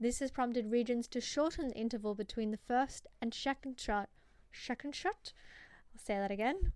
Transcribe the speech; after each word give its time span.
This 0.00 0.18
has 0.18 0.30
prompted 0.30 0.70
regions 0.70 1.08
to 1.08 1.20
shorten 1.20 1.68
the 1.68 1.74
interval 1.74 2.14
between 2.14 2.50
the 2.50 2.58
first 2.58 3.06
and 3.22 3.32
second 3.32 3.80
shot. 3.80 4.10
Second 4.52 4.94
shot? 4.94 5.32
I'll 5.94 6.04
say 6.04 6.14
that 6.14 6.30
again. 6.30 6.72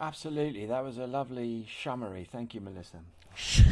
Absolutely, 0.00 0.66
that 0.66 0.84
was 0.84 0.98
a 0.98 1.06
lovely 1.06 1.66
summary. 1.82 2.26
Thank 2.30 2.54
you, 2.54 2.60
Melissa. 2.60 3.00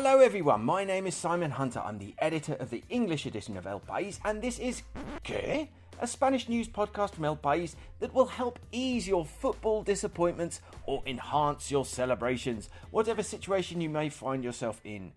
Hello, 0.00 0.20
everyone. 0.20 0.64
My 0.64 0.84
name 0.84 1.08
is 1.08 1.16
Simon 1.16 1.50
Hunter. 1.50 1.80
I'm 1.80 1.98
the 1.98 2.14
editor 2.20 2.52
of 2.60 2.70
the 2.70 2.84
English 2.88 3.26
edition 3.26 3.56
of 3.56 3.66
El 3.66 3.80
País, 3.80 4.20
and 4.24 4.40
this 4.40 4.60
is 4.60 4.84
¿Qué? 5.24 5.70
a 5.98 6.06
Spanish 6.06 6.48
news 6.48 6.68
podcast 6.68 7.14
from 7.14 7.24
El 7.24 7.36
País 7.36 7.74
that 7.98 8.14
will 8.14 8.26
help 8.26 8.60
ease 8.70 9.08
your 9.08 9.24
football 9.24 9.82
disappointments 9.82 10.60
or 10.86 11.02
enhance 11.04 11.72
your 11.72 11.84
celebrations, 11.84 12.68
whatever 12.92 13.24
situation 13.24 13.80
you 13.80 13.90
may 13.90 14.08
find 14.08 14.44
yourself 14.44 14.80
in. 14.84 15.10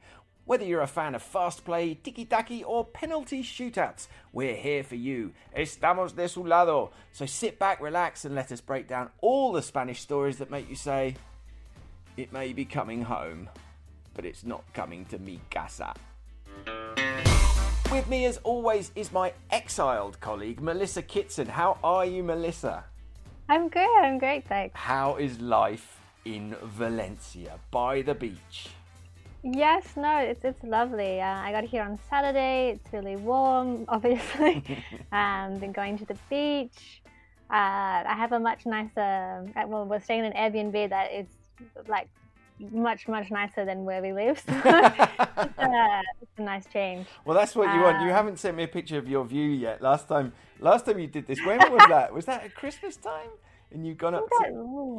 Whether 0.46 0.66
you're 0.66 0.82
a 0.82 0.88
fan 0.88 1.14
of 1.14 1.22
fast 1.22 1.64
play, 1.64 1.94
tiki 1.94 2.26
taka, 2.26 2.64
or 2.64 2.84
penalty 2.84 3.44
shootouts, 3.44 4.08
we're 4.34 4.56
here 4.56 4.84
for 4.84 4.96
you. 4.96 5.34
Estamos 5.56 6.16
de 6.16 6.28
su 6.28 6.44
lado. 6.44 6.90
So 7.12 7.28
sit 7.28 7.60
back, 7.60 7.80
relax, 7.82 8.26
and 8.26 8.34
let 8.34 8.52
us 8.52 8.62
break 8.62 8.88
down 8.88 9.12
all 9.22 9.52
the 9.52 9.62
Spanish 9.62 10.02
stories 10.02 10.40
that 10.40 10.50
make 10.50 10.68
you 10.68 10.76
say, 10.76 11.18
It 12.18 12.34
may 12.34 12.52
be 12.52 12.66
coming 12.66 13.04
home, 13.04 13.48
but 14.14 14.26
it's 14.26 14.44
not 14.44 14.64
coming 14.74 15.06
to 15.06 15.20
mi 15.20 15.40
casa. 15.50 15.94
With 17.92 18.08
me, 18.08 18.26
as 18.26 18.38
always, 18.44 18.92
is 18.96 19.12
my 19.12 19.34
exiled 19.50 20.20
colleague, 20.22 20.62
Melissa 20.62 21.02
Kitson. 21.02 21.48
How 21.48 21.78
are 21.84 22.06
you, 22.06 22.24
Melissa? 22.24 22.86
I'm 23.50 23.68
good. 23.68 24.00
I'm 24.02 24.18
great, 24.18 24.48
thanks. 24.48 24.80
How 24.80 25.18
is 25.18 25.40
life 25.42 26.00
in 26.24 26.56
Valencia 26.64 27.60
by 27.70 28.02
the 28.02 28.14
beach? 28.16 28.70
Yes, 29.44 29.98
no, 29.98 30.20
it's 30.20 30.46
it's 30.46 30.64
lovely. 30.64 31.20
Uh, 31.20 31.26
I 31.26 31.52
got 31.52 31.64
here 31.64 31.82
on 31.84 32.00
Saturday. 32.10 32.70
It's 32.76 32.94
really 32.94 33.16
warm, 33.18 33.86
obviously. 33.90 34.64
um, 35.12 35.58
been 35.58 35.72
going 35.74 35.98
to 35.98 36.06
the 36.06 36.18
beach. 36.30 37.02
Uh, 37.50 38.06
I 38.08 38.16
have 38.16 38.32
a 38.32 38.40
much 38.40 38.66
nicer. 38.66 39.52
uh, 39.58 39.68
Well, 39.68 39.86
we're 39.86 40.00
staying 40.00 40.24
in 40.24 40.32
an 40.32 40.38
Airbnb 40.38 40.90
that 40.92 41.12
is 41.12 41.26
like 41.90 42.08
much 42.72 43.08
much 43.08 43.32
nicer 43.32 43.66
than 43.66 43.86
where 43.86 44.02
we 44.02 44.14
live. 44.14 44.40
So 44.40 44.54
it's, 44.54 44.66
uh, 45.58 46.02
it's 46.22 46.38
a 46.38 46.42
nice 46.42 46.66
change. 46.68 47.08
Well, 47.26 47.36
that's 47.38 47.56
what 47.56 47.74
you 47.74 47.82
want. 47.82 48.02
You 48.02 48.10
Uh, 48.10 48.14
haven't 48.14 48.38
sent 48.40 48.56
me 48.58 48.64
a 48.64 48.68
picture 48.68 48.98
of 48.98 49.08
your 49.08 49.26
view 49.26 49.50
yet. 49.50 49.82
Last 49.82 50.08
time, 50.08 50.34
last 50.60 50.86
time 50.86 51.00
you 51.00 51.08
did 51.08 51.26
this, 51.28 51.40
when 51.46 51.58
was 51.72 51.86
that? 51.90 52.14
Was 52.14 52.26
that 52.26 52.44
at 52.44 52.56
Christmas 52.56 52.96
time? 52.98 53.30
And 53.74 53.88
you've 53.88 53.98
gone 53.98 54.14
up 54.16 54.26
to, 54.30 54.48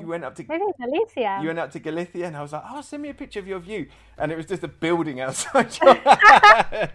you 0.01 0.07
went 0.07 0.25
up 0.25 0.35
to, 0.37 0.45
Maybe 0.49 0.65
it's 0.65 0.81
Alicia. 0.81 1.41
you 1.43 1.49
went 1.49 1.59
up 1.59 1.71
to 1.73 1.79
Galicia, 1.79 2.25
and 2.25 2.35
I 2.35 2.41
was 2.41 2.55
like, 2.55 2.63
oh, 2.71 2.81
send 2.81 3.03
me 3.03 3.11
a 3.11 3.15
picture 3.15 3.39
of 3.39 3.47
your 3.47 3.59
view, 3.59 3.87
and 4.17 4.33
it 4.33 4.37
was 4.37 4.47
just 4.47 4.63
a 4.65 4.69
building 4.69 5.21
outside 5.21 5.77
your, 5.83 5.99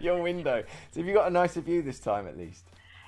your 0.00 0.20
window. 0.22 0.64
So 0.90 0.98
have 0.98 1.06
you 1.06 1.14
got 1.14 1.28
a 1.28 1.30
nicer 1.30 1.60
view 1.60 1.82
this 1.82 2.00
time, 2.00 2.26
at 2.26 2.36
least? 2.36 2.64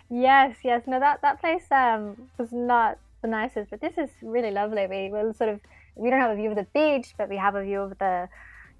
Yes, 0.08 0.56
yes. 0.62 0.82
No, 0.86 1.00
that 1.00 1.20
that 1.22 1.40
place 1.40 1.64
um, 1.72 2.28
was 2.38 2.52
not 2.52 2.98
the 3.22 3.28
nicest, 3.28 3.70
but 3.70 3.80
this 3.80 3.98
is 3.98 4.10
really 4.22 4.52
lovely. 4.52 4.86
We 4.86 5.10
will 5.10 5.34
sort 5.34 5.50
of 5.50 5.60
we 5.94 6.10
don't 6.10 6.20
have 6.20 6.30
a 6.30 6.36
view 6.36 6.50
of 6.50 6.56
the 6.56 6.66
beach, 6.74 7.14
but 7.16 7.28
we 7.28 7.36
have 7.36 7.54
a 7.54 7.62
view 7.62 7.80
of 7.80 7.98
the 7.98 8.28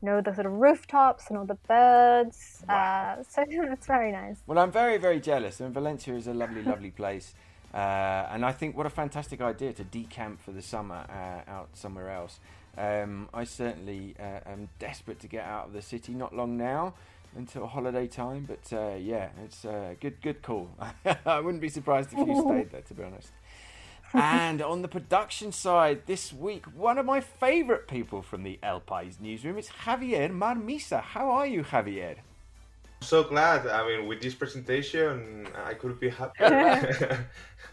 you 0.03 0.06
know 0.08 0.20
the 0.20 0.34
sort 0.34 0.47
of 0.47 0.53
rooftops 0.53 1.28
and 1.28 1.39
all 1.39 1.44
the 1.44 1.58
birds. 1.69 2.64
Uh, 2.69 3.16
so 3.28 3.44
it's 3.48 3.86
very 3.86 4.12
nice. 4.12 4.39
Well, 4.47 4.58
I'm 4.58 4.72
very, 4.72 4.97
very 4.98 5.20
jealous. 5.20 5.61
And 5.61 5.75
Valencia 5.75 6.14
is 6.14 6.27
a 6.27 6.34
lovely, 6.34 6.62
lovely 6.62 6.91
place. 6.91 7.34
Uh, 7.72 8.27
and 8.31 8.44
I 8.44 8.53
think 8.53 8.76
what 8.76 8.87
a 8.87 8.91
fantastic 8.91 9.41
idea 9.41 9.72
to 9.75 9.84
decamp 9.84 10.41
for 10.41 10.53
the 10.53 10.62
summer 10.62 11.04
uh, 11.09 11.50
out 11.50 11.69
somewhere 11.75 12.10
else. 12.10 12.41
Um, 12.76 13.28
I 13.34 13.44
certainly 13.44 14.15
uh, 14.19 14.41
am 14.47 14.69
desperate 14.78 15.21
to 15.21 15.28
get 15.28 15.44
out 15.44 15.66
of 15.66 15.72
the 15.72 15.82
city. 15.82 16.15
Not 16.15 16.34
long 16.34 16.56
now 16.56 16.94
until 17.37 17.66
holiday 17.66 18.06
time, 18.06 18.48
but 18.48 18.77
uh, 18.77 18.97
yeah, 18.97 19.28
it's 19.44 19.65
a 19.65 19.97
good, 20.00 20.21
good 20.21 20.42
call. 20.42 20.69
I 21.27 21.41
wouldn't 21.41 21.60
be 21.60 21.69
surprised 21.69 22.12
if 22.12 22.27
you 22.27 22.41
stayed 22.47 22.71
there, 22.71 22.82
to 22.82 22.94
be 22.94 23.03
honest. 23.03 23.31
and 24.15 24.60
on 24.60 24.82
the 24.82 24.88
production 24.88 25.53
side 25.53 26.03
this 26.06 26.32
week, 26.32 26.65
one 26.75 26.98
of 26.98 27.06
my 27.06 27.21
favourite 27.21 27.87
people 27.87 28.22
from 28.22 28.43
the 28.43 28.59
El 28.62 28.81
País 28.81 29.21
newsroom 29.21 29.56
is 29.56 29.69
Javier 29.84 30.31
Marmisa. 30.31 31.00
How 31.00 31.31
are 31.31 31.47
you, 31.47 31.62
Javier? 31.62 32.16
so 33.00 33.25
glad. 33.25 33.66
I 33.66 33.87
mean, 33.87 34.06
with 34.06 34.21
this 34.21 34.34
presentation, 34.34 35.48
I 35.65 35.75
could 35.75 35.98
be 36.00 36.10
happy. 36.10 36.44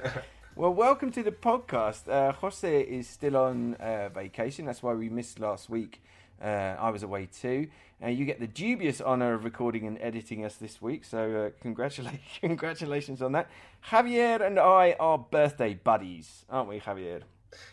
Well, 0.58 0.74
welcome 0.74 1.12
to 1.12 1.22
the 1.22 1.32
podcast. 1.32 2.10
Uh, 2.10 2.32
Jose 2.32 2.82
is 2.82 3.08
still 3.08 3.38
on 3.38 3.76
uh, 3.76 4.10
vacation. 4.10 4.66
That's 4.66 4.82
why 4.82 4.96
we 4.96 5.08
missed 5.08 5.40
last 5.40 5.70
week. 5.70 6.02
Uh, 6.42 6.76
I 6.80 6.90
was 6.90 7.04
away 7.04 7.28
too. 7.28 7.68
Uh, 8.04 8.10
you 8.10 8.26
get 8.26 8.40
the 8.40 8.48
dubious 8.48 9.02
honour 9.02 9.34
of 9.34 9.44
recording 9.44 9.88
and 9.88 9.98
editing 10.00 10.46
us 10.46 10.56
this 10.56 10.82
week, 10.82 11.04
so 11.04 11.48
uh, 11.48 11.62
congratulations, 11.62 12.22
congratulations 12.42 13.22
on 13.22 13.32
that. 13.32 13.50
Javier 13.90 14.46
and 14.46 14.60
I 14.60 14.96
are 15.00 15.18
birthday 15.18 15.74
buddies, 15.74 16.46
aren't 16.50 16.70
we, 16.70 16.80
Javier? 16.80 17.24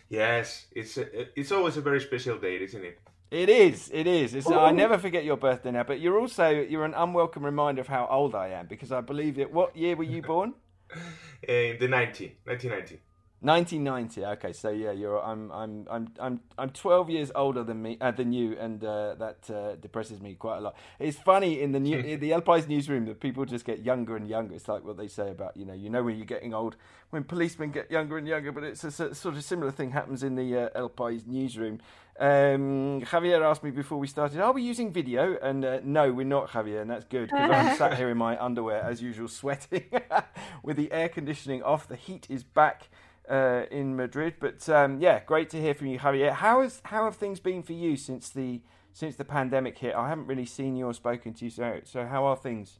yes, 0.08 0.66
it's 0.72 0.97
a, 0.97 1.38
it's 1.38 1.52
always 1.52 1.76
a 1.76 1.82
very 1.82 2.00
special 2.00 2.38
day, 2.38 2.56
isn't 2.56 2.84
it? 2.84 2.98
It 3.30 3.48
is. 3.48 3.91
It 3.92 4.06
is. 4.06 4.34
It's, 4.34 4.48
I 4.48 4.70
never 4.70 4.96
forget 4.96 5.25
your 5.25 5.36
birthday 5.36 5.72
now. 5.72 5.82
But 5.82 6.00
you're 6.00 6.20
also 6.20 6.50
you're 6.50 6.84
an 6.84 6.94
unwelcome 6.94 7.44
reminder 7.44 7.81
of 7.81 7.88
how 7.88 8.06
old 8.08 8.34
I 8.34 8.48
am 8.50 8.66
because 8.66 8.92
I 8.92 9.00
believe 9.00 9.41
it. 9.41 9.52
What 9.52 9.76
year 9.76 9.96
were 9.96 10.04
you 10.04 10.22
born? 10.22 10.54
In 11.48 11.76
the 11.81 11.88
90, 11.88 12.38
1990. 12.44 13.00
1990. 13.44 14.25
Okay, 14.25 14.53
so 14.53 14.71
yeah, 14.71 14.93
you're. 14.93 15.22
I'm. 15.22 15.53
I'm. 15.53 15.87
I'm. 15.91 16.09
I'm. 16.19 16.41
I'm 16.56 16.71
12 16.71 17.10
years 17.10 17.32
older 17.34 17.62
than 17.62 17.82
me. 17.82 17.99
Uh, 18.00 18.10
than 18.10 18.32
you, 18.32 18.56
and 18.59 18.82
uh, 18.82 19.15
that 19.16 19.50
uh, 19.50 19.77
depresses 19.77 20.21
me 20.21 20.34
quite 20.34 20.59
a 20.59 20.60
lot. 20.60 20.77
It's 20.99 21.19
funny 21.19 21.60
in 21.60 21.72
the 21.72 21.81
new, 21.81 21.99
in 21.99 22.21
the 22.21 22.32
El 22.34 22.43
País 22.43 22.66
newsroom 22.69 23.05
that 23.06 23.21
people 23.21 23.44
just 23.44 23.65
get 23.65 23.84
younger 23.84 24.16
and 24.16 24.28
younger. 24.28 24.55
It's 24.55 24.69
like 24.69 24.84
what 24.84 24.97
they 24.97 25.09
say 25.09 25.31
about 25.31 25.56
you 25.56 25.66
know 25.66 25.75
you 25.75 25.91
know 25.91 26.03
when 26.03 26.16
you're 26.16 26.27
getting 26.27 26.55
old 26.55 26.77
when 27.10 27.25
policemen 27.25 27.71
get 27.71 27.91
younger 27.91 28.16
and 28.16 28.27
younger. 28.27 28.50
But 28.50 28.65
it's 28.65 28.82
a 28.84 28.91
sort 28.91 29.37
of 29.37 29.44
similar 29.44 29.71
thing 29.71 29.91
happens 29.91 30.22
in 30.22 30.37
the 30.37 30.56
uh, 30.56 30.69
El 30.75 30.91
País 30.91 31.26
newsroom. 31.26 31.81
Um, 32.19 33.00
Javier 33.03 33.43
asked 33.43 33.65
me 33.65 33.72
before 33.72 33.99
we 33.99 34.06
started, 34.06 34.41
"Are 34.41 34.53
we 34.53 34.62
using 34.62 34.93
video?" 34.93 35.37
And 35.43 35.65
uh, 35.65 35.81
no, 35.82 36.12
we're 36.12 36.25
not, 36.25 36.50
Javier, 36.50 36.81
and 36.81 36.91
that's 36.91 37.05
good 37.05 37.28
because 37.28 37.50
I'm 37.50 37.76
sat 37.76 37.94
here 37.99 38.09
in 38.09 38.16
my 38.16 38.43
underwear 38.43 38.82
as 38.82 39.03
usual, 39.03 39.28
sweating 39.28 39.84
with 40.62 40.76
the 40.76 40.93
air 40.93 41.09
conditioning 41.09 41.62
off. 41.62 41.88
The 41.88 41.97
heat 41.97 42.26
is 42.31 42.44
back 42.44 42.88
uh, 43.28 43.64
in 43.70 43.96
Madrid. 43.96 44.34
But 44.40 44.68
um, 44.68 45.00
yeah, 45.00 45.20
great 45.24 45.50
to 45.50 45.60
hear 45.60 45.74
from 45.74 45.88
you, 45.88 45.98
Javier. 45.98 46.32
How 46.32 46.62
has 46.62 46.80
how 46.84 47.04
have 47.04 47.16
things 47.16 47.40
been 47.40 47.62
for 47.62 47.72
you 47.72 47.96
since 47.96 48.30
the 48.30 48.60
since 48.92 49.16
the 49.16 49.24
pandemic 49.24 49.78
hit? 49.78 49.94
I 49.94 50.08
haven't 50.08 50.26
really 50.26 50.46
seen 50.46 50.76
you 50.76 50.86
or 50.86 50.94
spoken 50.94 51.34
to 51.34 51.44
you. 51.44 51.50
So 51.50 51.80
so 51.84 52.06
how 52.06 52.24
are 52.26 52.36
things? 52.36 52.78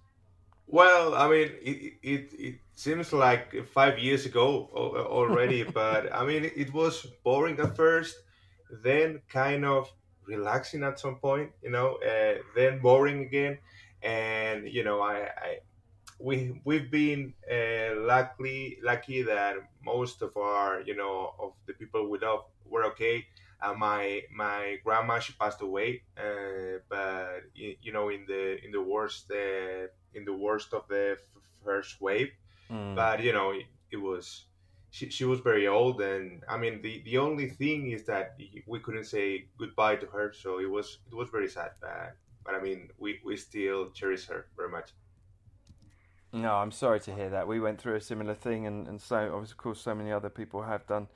Well, 0.66 1.15
I 1.15 1.28
mean, 1.28 1.50
it, 1.62 1.94
it, 2.03 2.33
it 2.38 2.54
seems 2.75 3.12
like 3.12 3.66
five 3.66 3.99
years 3.99 4.25
ago 4.25 4.71
already, 4.75 5.62
but 5.81 6.12
I 6.12 6.25
mean, 6.25 6.50
it 6.56 6.72
was 6.72 7.06
boring 7.22 7.59
at 7.60 7.77
first, 7.77 8.16
then 8.83 9.21
kind 9.28 9.65
of 9.65 9.93
relaxing 10.27 10.83
at 10.83 10.99
some 10.99 11.16
point, 11.16 11.50
you 11.62 11.71
know, 11.71 11.99
uh, 12.06 12.38
then 12.56 12.81
boring 12.81 13.21
again, 13.22 13.59
and 14.03 14.66
you 14.66 14.84
know, 14.84 15.03
I, 15.03 15.28
I 15.37 15.59
we 16.19 16.61
we've 16.65 16.91
been 16.91 17.35
uh, 17.51 17.95
lucky 18.01 18.79
lucky 18.83 19.23
that 19.23 19.57
most 19.85 20.23
of 20.23 20.37
our 20.37 20.81
you 20.83 20.97
know 20.97 21.35
of 21.39 21.53
the 21.67 21.75
people 21.75 22.09
we 22.09 22.19
love 22.19 22.45
were 22.65 22.85
okay. 22.87 23.27
Uh, 23.61 23.75
my 23.75 24.23
my 24.35 24.77
grandma 24.85 25.19
she 25.19 25.33
passed 25.35 25.63
away, 25.63 26.03
uh, 26.19 26.79
but 26.89 27.43
y- 27.59 27.77
you 27.83 27.93
know 27.93 28.09
in 28.11 28.27
the 28.27 28.63
in 28.65 28.71
the 28.72 28.83
worst 28.83 29.31
uh, 29.31 29.87
in 30.15 30.25
the 30.25 30.33
worst 30.34 30.72
of 30.75 30.87
the 30.89 31.16
f- 31.19 31.43
first 31.65 32.01
wave. 32.01 32.31
Mm. 32.71 32.95
But 32.95 33.22
you 33.22 33.33
know 33.33 33.51
it, 33.53 33.67
it 33.91 33.97
was 33.97 34.47
she, 34.91 35.10
she 35.10 35.25
was 35.25 35.41
very 35.41 35.67
old, 35.67 36.01
and 36.01 36.45
I 36.49 36.57
mean 36.59 36.83
the, 36.83 37.03
the 37.05 37.19
only 37.19 37.49
thing 37.49 37.91
is 37.91 38.05
that 38.07 38.39
we 38.67 38.81
couldn't 38.81 39.05
say 39.05 39.49
goodbye 39.59 39.97
to 39.97 40.07
her, 40.07 40.33
so 40.33 40.59
it 40.60 40.71
was 40.71 40.99
it 41.10 41.15
was 41.15 41.28
very 41.31 41.49
sad. 41.49 41.72
But, 41.81 42.17
but 42.45 42.55
I 42.55 42.60
mean 42.60 42.91
we, 42.99 43.21
we 43.25 43.37
still 43.37 43.91
cherish 43.91 44.27
her 44.28 44.47
very 44.57 44.71
much. 44.71 44.91
No, 46.34 46.54
I'm 46.57 46.72
sorry 46.72 46.98
to 47.01 47.15
hear 47.15 47.31
that. 47.31 47.47
We 47.47 47.60
went 47.60 47.81
through 47.81 47.95
a 47.95 48.01
similar 48.01 48.34
thing, 48.34 48.66
and, 48.66 48.89
and 48.89 49.01
so 49.01 49.16
of 49.16 49.57
course 49.57 49.81
so 49.81 49.95
many 49.95 50.10
other 50.10 50.28
people 50.28 50.63
have 50.63 50.84
done 50.86 51.07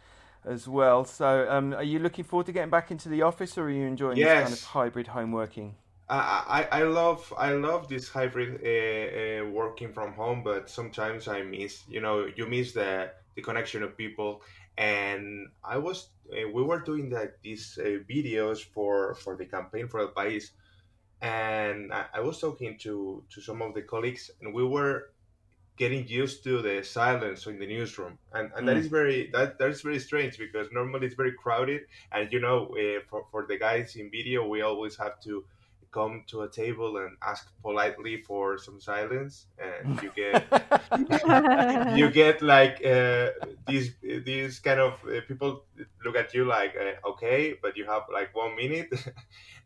as 0.45 0.69
well. 0.69 1.05
So, 1.05 1.47
um, 1.51 1.75
are 1.75 1.83
you 1.83 1.99
looking 1.99 2.25
forward 2.25 2.47
to 2.47 2.53
getting 2.53 2.71
back 2.71 2.93
into 2.93 3.09
the 3.09 3.23
office, 3.23 3.59
or 3.59 3.65
are 3.65 3.71
you 3.71 3.85
enjoying 3.85 4.17
this 4.17 4.33
kind 4.33 4.53
of 4.53 4.63
hybrid 4.63 5.09
home 5.09 5.33
working? 5.33 5.75
I, 6.09 6.67
I 6.71 6.81
I 6.81 6.83
love 6.85 7.35
I 7.37 7.53
love 7.53 7.89
this 7.89 8.09
hybrid 8.09 8.61
uh, 8.63 9.45
uh, 9.45 9.51
working 9.51 9.93
from 9.93 10.13
home, 10.15 10.43
but 10.45 10.71
sometimes 10.71 11.29
I 11.29 11.43
miss 11.43 11.83
you 11.89 12.01
know 12.01 12.29
you 12.37 12.47
miss 12.47 12.73
the 12.73 13.11
the 13.35 13.43
connection 13.43 13.83
of 13.83 13.97
people. 13.97 14.43
And 14.79 15.49
I 15.65 15.79
was 15.79 16.09
uh, 16.33 16.49
we 16.55 16.63
were 16.63 16.81
doing 16.81 17.11
like 17.11 17.35
these 17.43 17.77
uh, 17.83 17.99
videos 18.09 18.65
for 18.65 19.17
for 19.17 19.37
the 19.37 19.47
campaign 19.47 19.89
for 19.89 20.01
El 20.01 20.13
País, 20.13 20.51
and 21.21 21.93
I, 21.93 22.07
I 22.15 22.21
was 22.21 22.41
talking 22.41 22.79
to 22.79 23.23
to 23.31 23.41
some 23.41 23.63
of 23.63 23.75
the 23.75 23.83
colleagues, 23.83 24.31
and 24.41 24.55
we 24.55 24.65
were 24.65 25.11
getting 25.79 26.07
used 26.09 26.43
to 26.43 26.61
the 26.61 26.83
silence 26.83 27.47
in 27.47 27.59
the 27.59 27.67
newsroom 27.67 28.19
and, 28.35 28.51
and 28.57 28.65
mm. 28.65 28.67
that 28.67 28.77
is 28.77 28.89
very 28.89 29.31
that 29.33 29.59
that 29.59 29.69
is 29.71 29.81
very 29.81 30.01
strange 30.01 30.37
because 30.37 30.67
normally 30.73 31.07
it's 31.07 31.15
very 31.15 31.33
crowded 31.33 31.83
and 32.11 32.33
you 32.33 32.41
know 32.41 32.67
uh, 32.75 33.01
for, 33.09 33.25
for 33.31 33.47
the 33.47 33.57
guys 33.57 33.95
in 33.95 34.11
video 34.11 34.47
we 34.47 34.61
always 34.61 34.97
have 34.97 35.21
to 35.21 35.45
come 35.91 36.25
to 36.27 36.43
a 36.43 36.49
table 36.49 36.97
and 36.99 37.17
ask 37.23 37.51
politely 37.63 38.23
for 38.23 38.59
some 38.59 38.81
silence 38.81 39.47
and 39.59 40.03
you 40.03 40.11
get 40.15 40.45
you 41.97 42.11
get 42.11 42.43
like 42.43 42.85
uh, 42.85 43.31
these 43.67 43.95
these 44.03 44.59
kind 44.61 44.81
of 44.81 44.93
uh, 45.05 45.21
people 45.27 45.65
look 46.05 46.17
at 46.17 46.35
you 46.35 46.45
like 46.45 46.75
uh, 46.77 47.09
okay 47.09 47.55
but 47.63 47.77
you 47.77 47.85
have 47.87 48.03
like 48.13 48.35
one 48.35 48.55
minute 48.57 48.93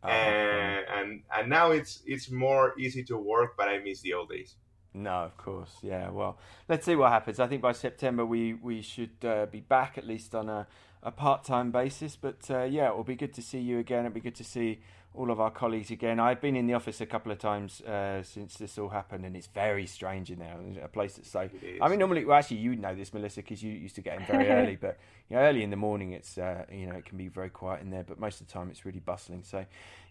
oh, 0.03 0.07
and, 0.07 0.85
and 0.95 1.21
and 1.35 1.49
now 1.49 1.71
it's 1.71 2.01
it's 2.05 2.31
more 2.31 2.73
easy 2.79 3.03
to 3.03 3.17
work 3.17 3.55
but 3.57 3.67
i 3.67 3.77
miss 3.79 4.01
the 4.01 4.13
old 4.13 4.29
days 4.29 4.55
no, 4.93 5.09
of 5.09 5.37
course, 5.37 5.77
yeah. 5.81 6.09
Well, 6.11 6.37
let's 6.69 6.85
see 6.85 6.95
what 6.95 7.11
happens. 7.11 7.39
I 7.39 7.47
think 7.47 7.61
by 7.61 7.71
September 7.71 8.25
we 8.25 8.53
we 8.53 8.81
should 8.81 9.25
uh, 9.25 9.47
be 9.47 9.59
back 9.59 9.97
at 9.97 10.05
least 10.05 10.35
on 10.35 10.49
a, 10.49 10.67
a 11.01 11.11
part 11.11 11.43
time 11.43 11.71
basis. 11.71 12.15
But 12.15 12.49
uh, 12.49 12.63
yeah, 12.63 12.89
it 12.89 12.95
will 12.95 13.03
be 13.03 13.15
good 13.15 13.33
to 13.33 13.41
see 13.41 13.59
you 13.59 13.79
again. 13.79 14.05
It'll 14.05 14.13
be 14.13 14.19
good 14.19 14.35
to 14.35 14.43
see 14.43 14.81
all 15.15 15.29
of 15.29 15.39
our 15.39 15.51
colleagues 15.51 15.91
again. 15.91 16.19
I've 16.19 16.41
been 16.41 16.55
in 16.55 16.65
the 16.65 16.73
office 16.73 16.99
a 16.99 17.05
couple 17.05 17.31
of 17.31 17.37
times 17.37 17.81
uh, 17.81 18.23
since 18.23 18.55
this 18.55 18.77
all 18.77 18.89
happened, 18.89 19.25
and 19.25 19.35
it's 19.35 19.47
very 19.47 19.85
strange 19.85 20.31
in 20.31 20.39
there. 20.39 20.57
A 20.83 20.87
place 20.87 21.15
that's 21.15 21.29
so. 21.29 21.49
I 21.81 21.87
mean, 21.87 21.99
normally, 21.99 22.25
well, 22.25 22.37
actually, 22.37 22.57
you 22.57 22.75
know 22.75 22.95
this, 22.95 23.13
Melissa, 23.13 23.41
because 23.41 23.61
you 23.61 23.71
used 23.71 23.95
to 23.95 24.01
get 24.01 24.19
in 24.19 24.25
very 24.25 24.47
early. 24.49 24.75
But 24.75 24.97
you 25.29 25.35
know, 25.35 25.43
early 25.43 25.63
in 25.63 25.69
the 25.69 25.75
morning, 25.75 26.13
it's 26.13 26.37
uh, 26.37 26.65
you 26.71 26.87
know 26.87 26.95
it 26.95 27.05
can 27.05 27.17
be 27.17 27.27
very 27.27 27.49
quiet 27.49 27.81
in 27.81 27.91
there. 27.91 28.03
But 28.03 28.19
most 28.19 28.41
of 28.41 28.47
the 28.47 28.53
time, 28.53 28.69
it's 28.71 28.85
really 28.85 28.99
bustling. 28.99 29.43
So, 29.43 29.65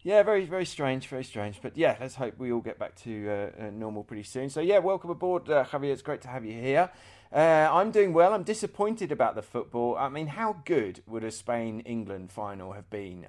yeah, 0.05 0.23
very 0.23 0.45
very 0.45 0.67
strange, 0.67 1.09
very 1.09 1.25
strange. 1.25 1.61
But 1.61 1.77
yeah, 1.77 1.97
let's 2.01 2.15
hope 2.15 2.39
we 2.39 2.53
all 2.53 2.61
get 2.61 2.79
back 2.79 2.95
to 3.03 3.29
uh, 3.29 3.65
uh 3.65 3.71
normal 3.71 4.05
pretty 4.05 4.25
soon. 4.25 4.51
So 4.51 4.61
yeah, 4.61 4.79
welcome 4.79 5.11
aboard, 5.11 5.51
uh, 5.51 5.65
Javier. 5.65 5.93
It's 5.93 6.03
great 6.03 6.23
to 6.23 6.29
have 6.29 6.45
you 6.45 6.61
here. 6.61 6.91
Uh, 7.35 7.67
I'm 7.73 7.91
doing 7.91 8.13
well. 8.13 8.35
I'm 8.35 8.43
disappointed 8.43 9.11
about 9.11 9.35
the 9.35 9.43
football. 9.43 9.97
I 9.97 10.11
mean, 10.11 10.27
how 10.27 10.59
good 10.67 11.01
would 11.07 11.25
a 11.25 11.31
Spain 11.31 11.81
England 11.81 12.31
final 12.31 12.73
have 12.73 12.91
been? 12.91 13.25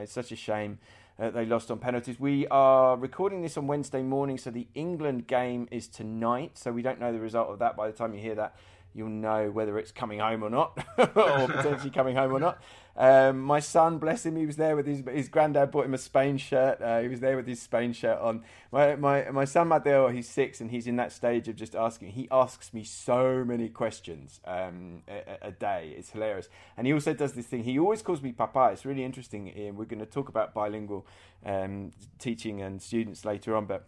it's 0.00 0.12
such 0.12 0.32
a 0.32 0.36
shame 0.36 0.78
uh, 1.18 1.30
they 1.30 1.46
lost 1.46 1.70
on 1.70 1.78
penalties. 1.78 2.18
We 2.18 2.46
are 2.48 2.96
recording 2.96 3.42
this 3.42 3.56
on 3.56 3.66
Wednesday 3.66 4.02
morning, 4.02 4.38
so 4.38 4.50
the 4.50 4.66
England 4.74 5.26
game 5.26 5.68
is 5.70 5.88
tonight. 5.88 6.58
So 6.58 6.72
we 6.72 6.82
don't 6.82 7.00
know 7.00 7.12
the 7.12 7.20
result 7.20 7.50
of 7.50 7.58
that. 7.58 7.76
By 7.76 7.86
the 7.86 7.92
time 7.92 8.14
you 8.14 8.20
hear 8.20 8.34
that, 8.36 8.56
you'll 8.94 9.08
know 9.08 9.50
whether 9.50 9.78
it's 9.78 9.92
coming 9.92 10.18
home 10.18 10.42
or 10.42 10.50
not, 10.50 10.78
or 10.98 11.48
potentially 11.48 11.90
coming 11.90 12.16
home 12.16 12.32
or 12.32 12.40
not. 12.40 12.62
Um, 12.94 13.40
my 13.40 13.58
son, 13.60 13.98
bless 13.98 14.26
him, 14.26 14.36
he 14.36 14.44
was 14.44 14.56
there 14.56 14.76
with 14.76 14.86
his 14.86 15.02
his 15.10 15.28
granddad 15.28 15.70
bought 15.70 15.86
him 15.86 15.94
a 15.94 15.98
Spain 15.98 16.36
shirt. 16.36 16.80
Uh, 16.82 17.00
he 17.00 17.08
was 17.08 17.20
there 17.20 17.36
with 17.36 17.46
his 17.46 17.60
Spain 17.60 17.92
shirt 17.92 18.18
on. 18.18 18.42
My 18.70 18.96
my 18.96 19.30
my 19.30 19.46
son 19.46 19.68
Mateo, 19.68 20.08
he's 20.08 20.28
six, 20.28 20.60
and 20.60 20.70
he's 20.70 20.86
in 20.86 20.96
that 20.96 21.10
stage 21.10 21.48
of 21.48 21.56
just 21.56 21.74
asking. 21.74 22.10
He 22.10 22.28
asks 22.30 22.74
me 22.74 22.84
so 22.84 23.44
many 23.46 23.70
questions 23.70 24.40
um, 24.44 25.02
a, 25.08 25.48
a, 25.48 25.50
day. 25.52 25.94
It's 25.96 26.10
hilarious, 26.10 26.50
and 26.76 26.86
he 26.86 26.92
also 26.92 27.14
does 27.14 27.32
this 27.32 27.46
thing. 27.46 27.64
He 27.64 27.78
always 27.78 28.02
calls 28.02 28.20
me 28.20 28.32
Papa. 28.32 28.70
It's 28.72 28.84
really 28.84 29.04
interesting. 29.04 29.48
And 29.50 29.76
we're 29.76 29.86
going 29.86 30.00
to 30.00 30.06
talk 30.06 30.28
about 30.28 30.52
bilingual 30.52 31.06
um, 31.46 31.92
teaching 32.18 32.60
and 32.60 32.82
students 32.82 33.24
later 33.24 33.56
on, 33.56 33.64
but 33.64 33.86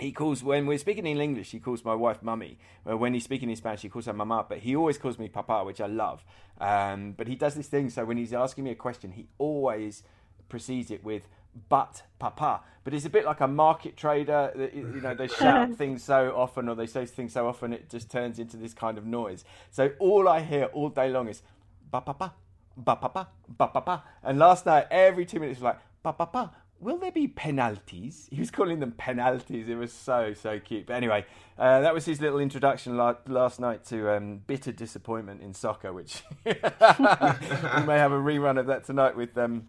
he 0.00 0.12
calls 0.12 0.42
when 0.42 0.66
we're 0.66 0.78
speaking 0.78 1.06
in 1.06 1.20
English, 1.20 1.50
he 1.50 1.60
calls 1.60 1.84
my 1.84 1.94
wife 1.94 2.22
mummy. 2.22 2.58
When 2.84 3.14
he's 3.14 3.24
speaking 3.24 3.50
in 3.50 3.56
Spanish, 3.56 3.82
he 3.82 3.88
calls 3.88 4.06
her 4.06 4.12
mama, 4.12 4.46
but 4.48 4.58
he 4.58 4.74
always 4.76 4.98
calls 4.98 5.18
me 5.18 5.28
papa, 5.28 5.64
which 5.64 5.80
I 5.80 5.86
love. 5.86 6.24
Um, 6.60 7.12
but 7.16 7.28
he 7.28 7.34
does 7.34 7.54
this 7.54 7.68
thing, 7.68 7.90
so 7.90 8.04
when 8.04 8.16
he's 8.16 8.32
asking 8.32 8.64
me 8.64 8.70
a 8.70 8.74
question, 8.74 9.12
he 9.12 9.28
always 9.38 10.02
precedes 10.48 10.90
it 10.90 11.04
with 11.04 11.28
"but 11.68 12.02
papa." 12.18 12.62
But 12.84 12.94
it's 12.94 13.04
a 13.04 13.10
bit 13.10 13.24
like 13.24 13.40
a 13.40 13.48
market 13.48 13.96
trader. 13.96 14.70
You 14.74 15.00
know, 15.02 15.14
they 15.14 15.28
shout 15.40 15.74
things 15.74 16.02
so 16.02 16.34
often, 16.36 16.68
or 16.68 16.74
they 16.74 16.86
say 16.86 17.06
things 17.06 17.32
so 17.32 17.46
often, 17.46 17.72
it 17.72 17.90
just 17.90 18.10
turns 18.10 18.38
into 18.38 18.56
this 18.56 18.74
kind 18.74 18.98
of 18.98 19.06
noise. 19.06 19.44
So 19.70 19.92
all 19.98 20.28
I 20.28 20.40
hear 20.40 20.64
all 20.66 20.88
day 20.88 21.10
long 21.10 21.28
is 21.28 21.42
"ba 21.90 22.00
papa." 22.00 22.34
Ba 22.76 22.96
papa, 22.96 23.28
ba 23.48 23.66
papa, 23.66 24.04
and 24.22 24.38
last 24.38 24.64
night 24.64 24.86
every 24.90 25.26
two 25.26 25.38
minutes 25.38 25.58
was 25.58 25.64
like 25.64 25.78
ba 26.02 26.12
papa, 26.14 26.50
will 26.80 26.98
there 26.98 27.12
be 27.12 27.28
penalties? 27.28 28.28
He 28.40 28.40
was 28.40 28.50
calling 28.50 28.80
them 28.80 28.92
penalties. 28.92 29.68
It 29.68 29.76
was 29.76 29.92
so 29.92 30.34
so 30.34 30.58
cute. 30.58 30.86
But 30.86 30.94
anyway, 30.94 31.26
uh, 31.58 31.80
that 31.80 31.92
was 31.92 32.06
his 32.06 32.20
little 32.20 32.38
introduction 32.38 32.96
la- 32.96 33.16
last 33.26 33.60
night 33.60 33.84
to 33.86 34.14
um, 34.16 34.38
bitter 34.46 34.72
disappointment 34.72 35.42
in 35.42 35.52
soccer, 35.52 35.92
which 35.92 36.22
we 36.44 36.52
may 36.52 37.98
have 37.98 38.12
a 38.12 38.20
rerun 38.20 38.58
of 38.58 38.66
that 38.66 38.84
tonight 38.84 39.16
with. 39.16 39.36
Um, 39.36 39.68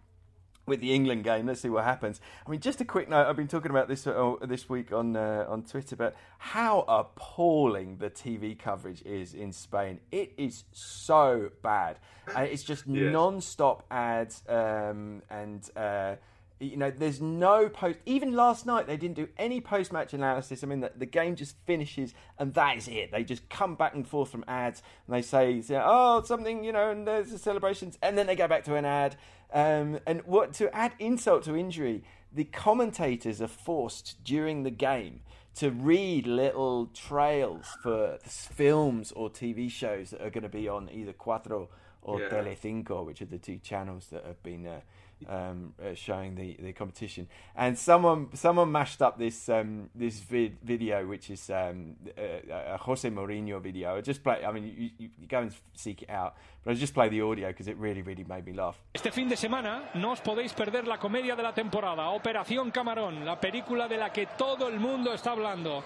with 0.68 0.80
the 0.80 0.94
England 0.94 1.24
game, 1.24 1.48
let's 1.48 1.60
see 1.60 1.69
what 1.69 1.84
happens. 1.84 2.22
I 2.46 2.50
mean, 2.50 2.60
just 2.60 2.80
a 2.81 2.86
quick 2.86 3.10
note. 3.10 3.28
I've 3.28 3.36
been 3.36 3.48
talking 3.48 3.72
about 3.72 3.88
this 3.88 4.06
uh, 4.06 4.36
this 4.44 4.69
week 4.69 4.94
on 4.94 5.16
uh, 5.16 5.46
on 5.50 5.64
Twitter, 5.64 5.96
but 5.96 6.16
how 6.38 6.86
appalling 6.88 7.98
the 7.98 8.12
TV 8.12 8.57
coverage 8.57 9.02
is 9.02 9.34
in 9.34 9.52
Spain. 9.52 10.00
It 10.12 10.34
is 10.38 10.64
so 10.72 11.50
bad. 11.64 11.98
Uh, 12.34 12.42
it's 12.42 12.64
just 12.64 12.86
yes. 12.88 13.12
non-stop 13.12 13.86
ads 13.90 14.44
um, 14.48 15.24
and 15.30 15.68
uh, 15.75 16.16
you 16.62 16.78
know, 16.78 16.92
there's 16.92 17.19
no 17.19 17.69
post. 17.69 18.00
Even 18.06 18.34
last 18.34 18.66
night, 18.66 18.88
they 18.88 18.98
didn't 18.98 19.16
do 19.16 19.28
any 19.38 19.60
post 19.60 19.92
match 19.92 20.13
analysis. 20.13 20.63
I 20.63 20.68
mean, 20.68 20.81
the, 20.81 20.92
the, 20.96 21.06
game 21.06 21.36
just 21.36 21.56
finishes 21.66 22.13
and 22.38 22.54
that 22.54 22.78
is 22.78 22.88
it. 22.88 23.12
They 23.12 23.24
just 23.24 23.50
come 23.50 23.75
back 23.75 23.96
and 23.96 24.08
forth 24.08 24.30
from 24.30 24.46
ads 24.48 24.84
and 25.08 25.16
they 25.16 25.22
say, 25.22 25.63
oh, 25.72 26.22
something, 26.24 26.63
you 26.63 26.72
know, 26.72 26.92
and 26.92 27.08
there's 27.08 27.31
the 27.31 27.40
celebrations. 27.40 27.98
And 28.02 28.18
then 28.18 28.28
they 28.28 28.36
go 28.36 28.48
back 28.48 28.63
to 28.66 28.75
an 28.75 28.86
ad. 28.86 29.16
Um, 29.52 30.00
and 30.06 30.22
what 30.25 30.54
to 30.54 30.74
add 30.75 30.94
insult 31.00 31.44
to 31.44 31.56
injury, 31.56 32.04
the 32.31 32.46
commentators 32.46 33.42
are 33.42 33.48
forced 33.48 34.24
during 34.24 34.64
the 34.64 34.72
game 34.72 35.22
to 35.56 35.69
read 35.69 36.28
little 36.28 36.88
trails 36.88 37.66
for 37.81 38.18
films 38.24 39.12
or 39.12 39.30
TV 39.30 39.69
shows 39.69 40.12
that 40.12 40.22
are 40.22 40.30
going 40.30 40.44
to 40.44 40.50
be 40.50 40.68
on 40.69 40.90
either 40.92 41.12
Cuatro 41.12 41.68
or 42.02 42.22
yeah. 42.22 42.30
Telecinco, 42.30 43.06
which 43.06 43.22
are 43.22 43.25
the 43.25 43.38
two 43.38 43.57
channels 43.57 44.07
that 44.12 44.25
have 44.25 44.42
been. 44.44 44.66
Uh, 44.66 44.81
um, 45.27 45.73
uh, 45.81 45.94
showing 45.94 46.35
the, 46.35 46.57
the 46.59 46.73
competition. 46.73 47.27
And 47.56 47.77
someone 47.77 48.29
someone 48.33 48.71
mashed 48.71 49.01
up 49.01 49.18
this 49.18 49.50
um, 49.50 49.89
this 49.95 50.19
vid- 50.19 50.59
video, 50.63 51.07
which 51.07 51.29
is 51.29 51.50
um, 51.50 51.95
a, 52.18 52.73
a, 52.73 52.77
Jose 52.77 53.09
Mourinho 53.09 53.62
video. 53.62 53.97
I 53.97 54.01
just 54.01 54.23
play. 54.23 54.44
I 54.45 54.51
mean, 54.51 54.63
you, 54.65 54.89
you, 54.97 55.09
you, 55.19 55.27
go 55.27 55.39
and 55.39 55.53
seek 55.73 56.03
it 56.03 56.09
out, 56.09 56.35
but 56.63 56.71
I 56.71 56.73
just 56.75 56.94
play 56.94 57.09
the 57.09 57.21
audio 57.21 57.47
because 57.50 57.68
it 57.68 57.77
really 57.77 58.01
really 58.01 58.23
made 58.23 58.45
me 58.45 58.53
laugh. 58.53 58.77
Este 58.94 59.12
fin 59.12 59.29
de 59.29 59.38
semana 59.38 59.89
no 59.95 60.12
os 60.12 60.21
podéis 60.21 60.53
perder 60.53 60.88
la 60.88 60.97
comedia 60.97 61.35
de 61.35 61.44
la 61.44 61.53
temporada, 61.53 62.09
Operación 62.09 62.71
Camarón, 62.71 63.25
la 63.25 63.39
película 63.39 63.88
de 63.88 63.97
la 63.97 64.12
que 64.12 64.27
todo 64.38 64.68
el 64.68 64.79
mundo 64.79 65.13
está 65.13 65.31
hablando. 65.31 65.83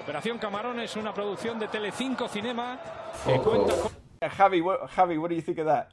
Operación 0.00 0.38
Camarón 0.38 0.80
es 0.80 0.96
una 0.96 1.14
producción 1.14 1.58
de 1.58 1.68
Telecinco 1.68 2.28
Cinema 2.28 2.80
que 3.24 3.34
oh. 3.34 3.42
cuenta 3.42 3.74
con... 3.80 4.04
Javi, 4.30 4.60
what, 4.60 4.88
Javi, 4.90 5.18
what 5.18 5.28
do 5.28 5.34
you 5.34 5.42
think 5.42 5.58
of 5.58 5.66
that? 5.66 5.90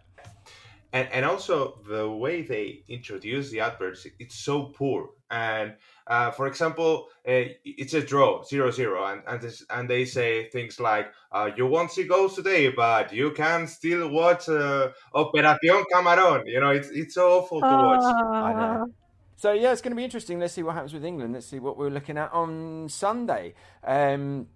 And 0.93 1.07
and 1.12 1.25
also 1.25 1.79
the 1.88 2.10
way 2.10 2.41
they 2.41 2.83
introduce 2.88 3.50
the 3.50 3.60
adverts 3.60 4.05
it's 4.19 4.36
so 4.36 4.63
poor. 4.63 5.10
And 5.29 5.75
uh, 6.07 6.31
for 6.31 6.48
example 6.48 7.07
uh, 7.27 7.55
it's 7.63 7.93
a 7.93 8.01
draw 8.01 8.43
zero 8.43 8.71
zero 8.71 9.05
and 9.05 9.21
and, 9.27 9.41
this, 9.41 9.63
and 9.69 9.89
they 9.89 10.05
say 10.05 10.50
things 10.50 10.79
like 10.79 11.07
uh, 11.31 11.50
you 11.55 11.65
won't 11.65 11.91
see 11.91 12.03
goals 12.05 12.36
today 12.36 12.69
but 12.69 13.13
you 13.13 13.31
can 13.31 13.67
still 13.67 14.10
watch 14.10 14.50
uh, 14.50 14.89
operacion 15.15 15.83
camarón. 15.93 16.43
You 16.45 16.60
know 16.60 16.71
it's 16.71 16.89
it's 16.89 17.15
so 17.15 17.39
awful 17.39 17.62
to 17.62 17.67
watch. 17.67 18.01
Ah. 18.03 18.83
so 19.38 19.53
yeah 19.53 19.71
it's 19.71 19.81
going 19.81 19.91
to 19.91 19.98
be 19.98 20.03
interesting. 20.03 20.39
Let's 20.39 20.53
see 20.53 20.63
what 20.63 20.74
happens 20.74 20.93
with 20.93 21.05
england. 21.05 21.33
Let's 21.33 21.48
see 21.48 21.60
what 21.60 21.77
we're 21.77 21.89
looking 21.89 22.17
at 22.17 22.31
on 22.33 22.89
sunday. 22.89 23.53
Um, 23.83 24.48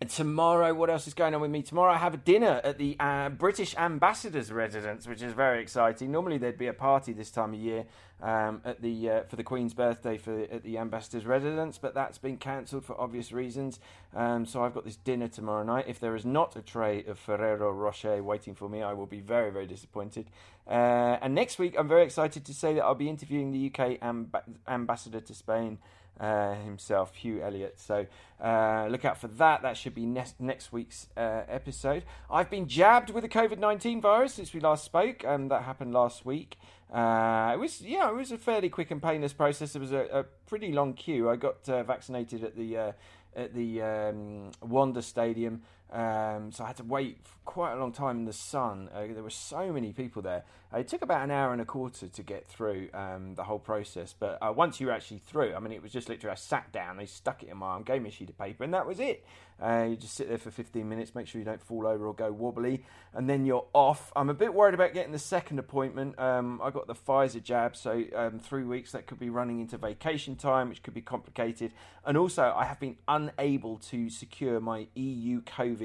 and 0.00 0.08
tomorrow, 0.08 0.72
what 0.74 0.90
else 0.90 1.08
is 1.08 1.14
going 1.14 1.34
on 1.34 1.40
with 1.40 1.50
me? 1.50 1.62
Tomorrow, 1.62 1.92
I 1.92 1.98
have 1.98 2.14
a 2.14 2.18
dinner 2.18 2.60
at 2.62 2.78
the 2.78 2.96
uh, 3.00 3.30
British 3.30 3.74
Ambassador's 3.76 4.52
residence, 4.52 5.08
which 5.08 5.22
is 5.22 5.32
very 5.32 5.60
exciting. 5.60 6.12
Normally, 6.12 6.38
there'd 6.38 6.56
be 6.56 6.68
a 6.68 6.72
party 6.72 7.12
this 7.12 7.32
time 7.32 7.52
of 7.52 7.58
year 7.58 7.84
um, 8.22 8.60
at 8.64 8.80
the 8.80 9.10
uh, 9.10 9.22
for 9.24 9.34
the 9.34 9.42
Queen's 9.42 9.74
birthday 9.74 10.16
for 10.16 10.42
at 10.52 10.62
the 10.62 10.78
Ambassador's 10.78 11.26
residence, 11.26 11.78
but 11.78 11.94
that's 11.94 12.16
been 12.16 12.36
cancelled 12.36 12.84
for 12.84 13.00
obvious 13.00 13.32
reasons. 13.32 13.80
Um, 14.14 14.46
so 14.46 14.62
I've 14.62 14.74
got 14.74 14.84
this 14.84 14.96
dinner 14.96 15.26
tomorrow 15.26 15.64
night. 15.64 15.86
If 15.88 15.98
there 15.98 16.14
is 16.14 16.24
not 16.24 16.54
a 16.54 16.62
tray 16.62 17.04
of 17.04 17.18
Ferrero 17.18 17.72
Rocher 17.72 18.22
waiting 18.22 18.54
for 18.54 18.68
me, 18.68 18.82
I 18.82 18.92
will 18.92 19.06
be 19.06 19.20
very 19.20 19.50
very 19.50 19.66
disappointed. 19.66 20.30
Uh, 20.68 21.18
and 21.20 21.34
next 21.34 21.58
week, 21.58 21.74
I'm 21.76 21.88
very 21.88 22.04
excited 22.04 22.44
to 22.44 22.54
say 22.54 22.74
that 22.74 22.84
I'll 22.84 22.94
be 22.94 23.08
interviewing 23.08 23.50
the 23.50 23.66
UK 23.66 23.98
amb- 24.00 24.42
ambassador 24.68 25.20
to 25.20 25.34
Spain 25.34 25.78
uh, 26.20 26.54
himself, 26.54 27.14
Hugh 27.14 27.42
Elliott. 27.42 27.78
So 27.78 28.06
uh, 28.42 28.86
look 28.90 29.04
out 29.04 29.18
for 29.18 29.28
that. 29.28 29.62
That 29.62 29.76
should 29.76 29.94
be 29.94 30.06
next 30.06 30.40
next 30.40 30.72
week's 30.72 31.08
uh, 31.16 31.42
episode. 31.48 32.04
I've 32.30 32.50
been 32.50 32.68
jabbed 32.68 33.10
with 33.10 33.22
the 33.22 33.28
COVID 33.28 33.58
nineteen 33.58 34.00
virus 34.00 34.34
since 34.34 34.52
we 34.52 34.60
last 34.60 34.84
spoke, 34.84 35.24
and 35.24 35.50
that 35.50 35.62
happened 35.62 35.92
last 35.92 36.24
week. 36.24 36.56
Uh, 36.92 37.50
it 37.54 37.58
was 37.58 37.82
yeah, 37.82 38.08
it 38.08 38.14
was 38.14 38.32
a 38.32 38.38
fairly 38.38 38.68
quick 38.68 38.90
and 38.90 39.02
painless 39.02 39.32
process. 39.32 39.74
It 39.74 39.80
was 39.80 39.92
a, 39.92 40.06
a 40.12 40.22
pretty 40.46 40.72
long 40.72 40.94
queue. 40.94 41.28
I 41.28 41.36
got 41.36 41.68
uh, 41.68 41.82
vaccinated 41.82 42.44
at 42.44 42.56
the 42.56 42.76
uh, 42.76 42.92
at 43.36 43.54
the 43.54 43.82
um, 43.82 44.50
Wanda 44.62 45.02
Stadium. 45.02 45.62
Um, 45.90 46.52
so 46.52 46.64
I 46.64 46.68
had 46.68 46.76
to 46.76 46.84
wait 46.84 47.18
quite 47.44 47.72
a 47.72 47.76
long 47.76 47.92
time 47.92 48.18
in 48.18 48.24
the 48.26 48.32
sun. 48.32 48.90
Uh, 48.94 49.06
there 49.14 49.22
were 49.22 49.30
so 49.30 49.72
many 49.72 49.92
people 49.92 50.20
there. 50.20 50.44
Uh, 50.72 50.78
it 50.78 50.88
took 50.88 51.00
about 51.00 51.22
an 51.22 51.30
hour 51.30 51.52
and 51.52 51.62
a 51.62 51.64
quarter 51.64 52.06
to 52.06 52.22
get 52.22 52.46
through 52.46 52.90
um, 52.92 53.34
the 53.36 53.44
whole 53.44 53.58
process. 53.58 54.14
But 54.18 54.36
uh, 54.42 54.52
once 54.54 54.80
you 54.80 54.88
were 54.88 54.92
actually 54.92 55.20
through, 55.20 55.54
I 55.54 55.60
mean, 55.60 55.72
it 55.72 55.82
was 55.82 55.90
just 55.90 56.10
literally 56.10 56.32
I 56.32 56.34
sat 56.34 56.70
down, 56.72 56.98
they 56.98 57.06
stuck 57.06 57.42
it 57.42 57.48
in 57.48 57.56
my 57.56 57.68
arm, 57.68 57.84
gave 57.84 58.02
me 58.02 58.10
a 58.10 58.12
sheet 58.12 58.28
of 58.28 58.36
paper, 58.36 58.64
and 58.64 58.74
that 58.74 58.86
was 58.86 59.00
it. 59.00 59.24
Uh, 59.60 59.86
you 59.90 59.96
just 59.96 60.14
sit 60.14 60.28
there 60.28 60.38
for 60.38 60.50
15 60.52 60.88
minutes, 60.88 61.14
make 61.14 61.26
sure 61.26 61.40
you 61.40 61.44
don't 61.44 61.60
fall 61.60 61.86
over 61.86 62.06
or 62.06 62.14
go 62.14 62.30
wobbly, 62.30 62.84
and 63.12 63.28
then 63.28 63.44
you're 63.44 63.66
off. 63.72 64.12
I'm 64.14 64.30
a 64.30 64.34
bit 64.34 64.54
worried 64.54 64.74
about 64.74 64.92
getting 64.92 65.10
the 65.10 65.18
second 65.18 65.58
appointment. 65.58 66.16
Um, 66.18 66.60
I 66.62 66.70
got 66.70 66.86
the 66.86 66.94
Pfizer 66.94 67.42
jab, 67.42 67.74
so 67.74 68.04
um, 68.14 68.38
three 68.38 68.62
weeks 68.62 68.92
that 68.92 69.06
could 69.06 69.18
be 69.18 69.30
running 69.30 69.58
into 69.58 69.76
vacation 69.76 70.36
time, 70.36 70.68
which 70.68 70.82
could 70.84 70.94
be 70.94 71.00
complicated. 71.00 71.72
And 72.04 72.16
also, 72.16 72.54
I 72.54 72.66
have 72.66 72.78
been 72.78 72.98
unable 73.08 73.78
to 73.88 74.10
secure 74.10 74.60
my 74.60 74.86
EU 74.94 75.42
COVID 75.42 75.77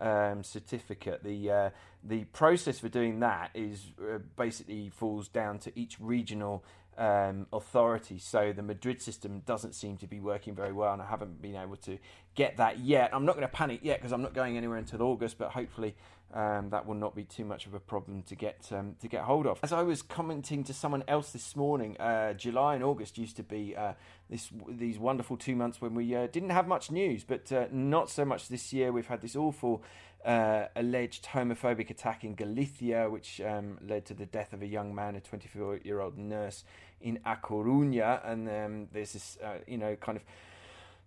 um, 0.00 0.42
certificate. 0.42 1.22
The 1.22 1.50
uh, 1.50 1.70
the 2.02 2.24
process 2.24 2.78
for 2.78 2.88
doing 2.88 3.20
that 3.20 3.50
is 3.54 3.92
uh, 4.00 4.18
basically 4.36 4.90
falls 4.90 5.28
down 5.28 5.58
to 5.60 5.78
each 5.78 5.98
regional 6.00 6.64
um, 6.98 7.46
authority. 7.52 8.18
So 8.18 8.52
the 8.52 8.62
Madrid 8.62 9.00
system 9.00 9.42
doesn't 9.46 9.74
seem 9.74 9.96
to 9.98 10.06
be 10.06 10.20
working 10.20 10.54
very 10.54 10.72
well, 10.72 10.92
and 10.92 11.02
I 11.02 11.06
haven't 11.06 11.40
been 11.40 11.56
able 11.56 11.76
to 11.76 11.98
get 12.34 12.56
that 12.58 12.78
yet. 12.78 13.10
I'm 13.12 13.24
not 13.24 13.34
going 13.36 13.46
to 13.46 13.52
panic 13.52 13.80
yet 13.82 13.98
because 13.98 14.12
I'm 14.12 14.22
not 14.22 14.34
going 14.34 14.56
anywhere 14.56 14.78
until 14.78 15.02
August, 15.02 15.38
but 15.38 15.50
hopefully 15.50 15.94
um, 16.34 16.70
that 16.70 16.84
will 16.84 16.96
not 16.96 17.14
be 17.14 17.22
too 17.22 17.44
much 17.44 17.66
of 17.66 17.74
a 17.74 17.80
problem 17.80 18.22
to 18.24 18.34
get 18.34 18.68
um, 18.72 18.96
to 19.00 19.08
get 19.08 19.22
hold 19.22 19.46
of. 19.46 19.60
As 19.62 19.72
I 19.72 19.82
was 19.82 20.02
commenting 20.02 20.64
to 20.64 20.74
someone 20.74 21.04
else 21.06 21.30
this 21.30 21.54
morning, 21.54 21.96
uh, 21.98 22.32
July 22.32 22.74
and 22.74 22.82
August 22.82 23.16
used 23.16 23.36
to 23.36 23.44
be 23.44 23.76
uh, 23.76 23.92
this 24.28 24.50
these 24.68 24.98
wonderful 24.98 25.36
two 25.36 25.54
months 25.54 25.80
when 25.80 25.94
we 25.94 26.14
uh, 26.14 26.26
didn't 26.26 26.50
have 26.50 26.66
much 26.66 26.90
news, 26.90 27.22
but 27.22 27.50
uh, 27.52 27.66
not 27.70 28.10
so 28.10 28.24
much 28.24 28.48
this 28.48 28.72
year. 28.72 28.92
We've 28.92 29.06
had 29.06 29.22
this 29.22 29.36
awful. 29.36 29.82
Uh, 30.24 30.68
alleged 30.76 31.26
homophobic 31.26 31.90
attack 31.90 32.24
in 32.24 32.34
Galicia, 32.34 33.10
which 33.10 33.42
um, 33.42 33.76
led 33.86 34.06
to 34.06 34.14
the 34.14 34.24
death 34.24 34.54
of 34.54 34.62
a 34.62 34.66
young 34.66 34.94
man, 34.94 35.16
a 35.16 35.20
24 35.20 35.80
year 35.84 36.00
old 36.00 36.16
nurse 36.16 36.64
in 37.02 37.18
A 37.26 37.36
Coruña. 37.36 38.26
And 38.26 38.48
um, 38.48 38.88
there's 38.90 39.12
this, 39.12 39.36
uh, 39.44 39.58
you 39.66 39.76
know, 39.76 39.96
kind 39.96 40.16
of 40.16 40.24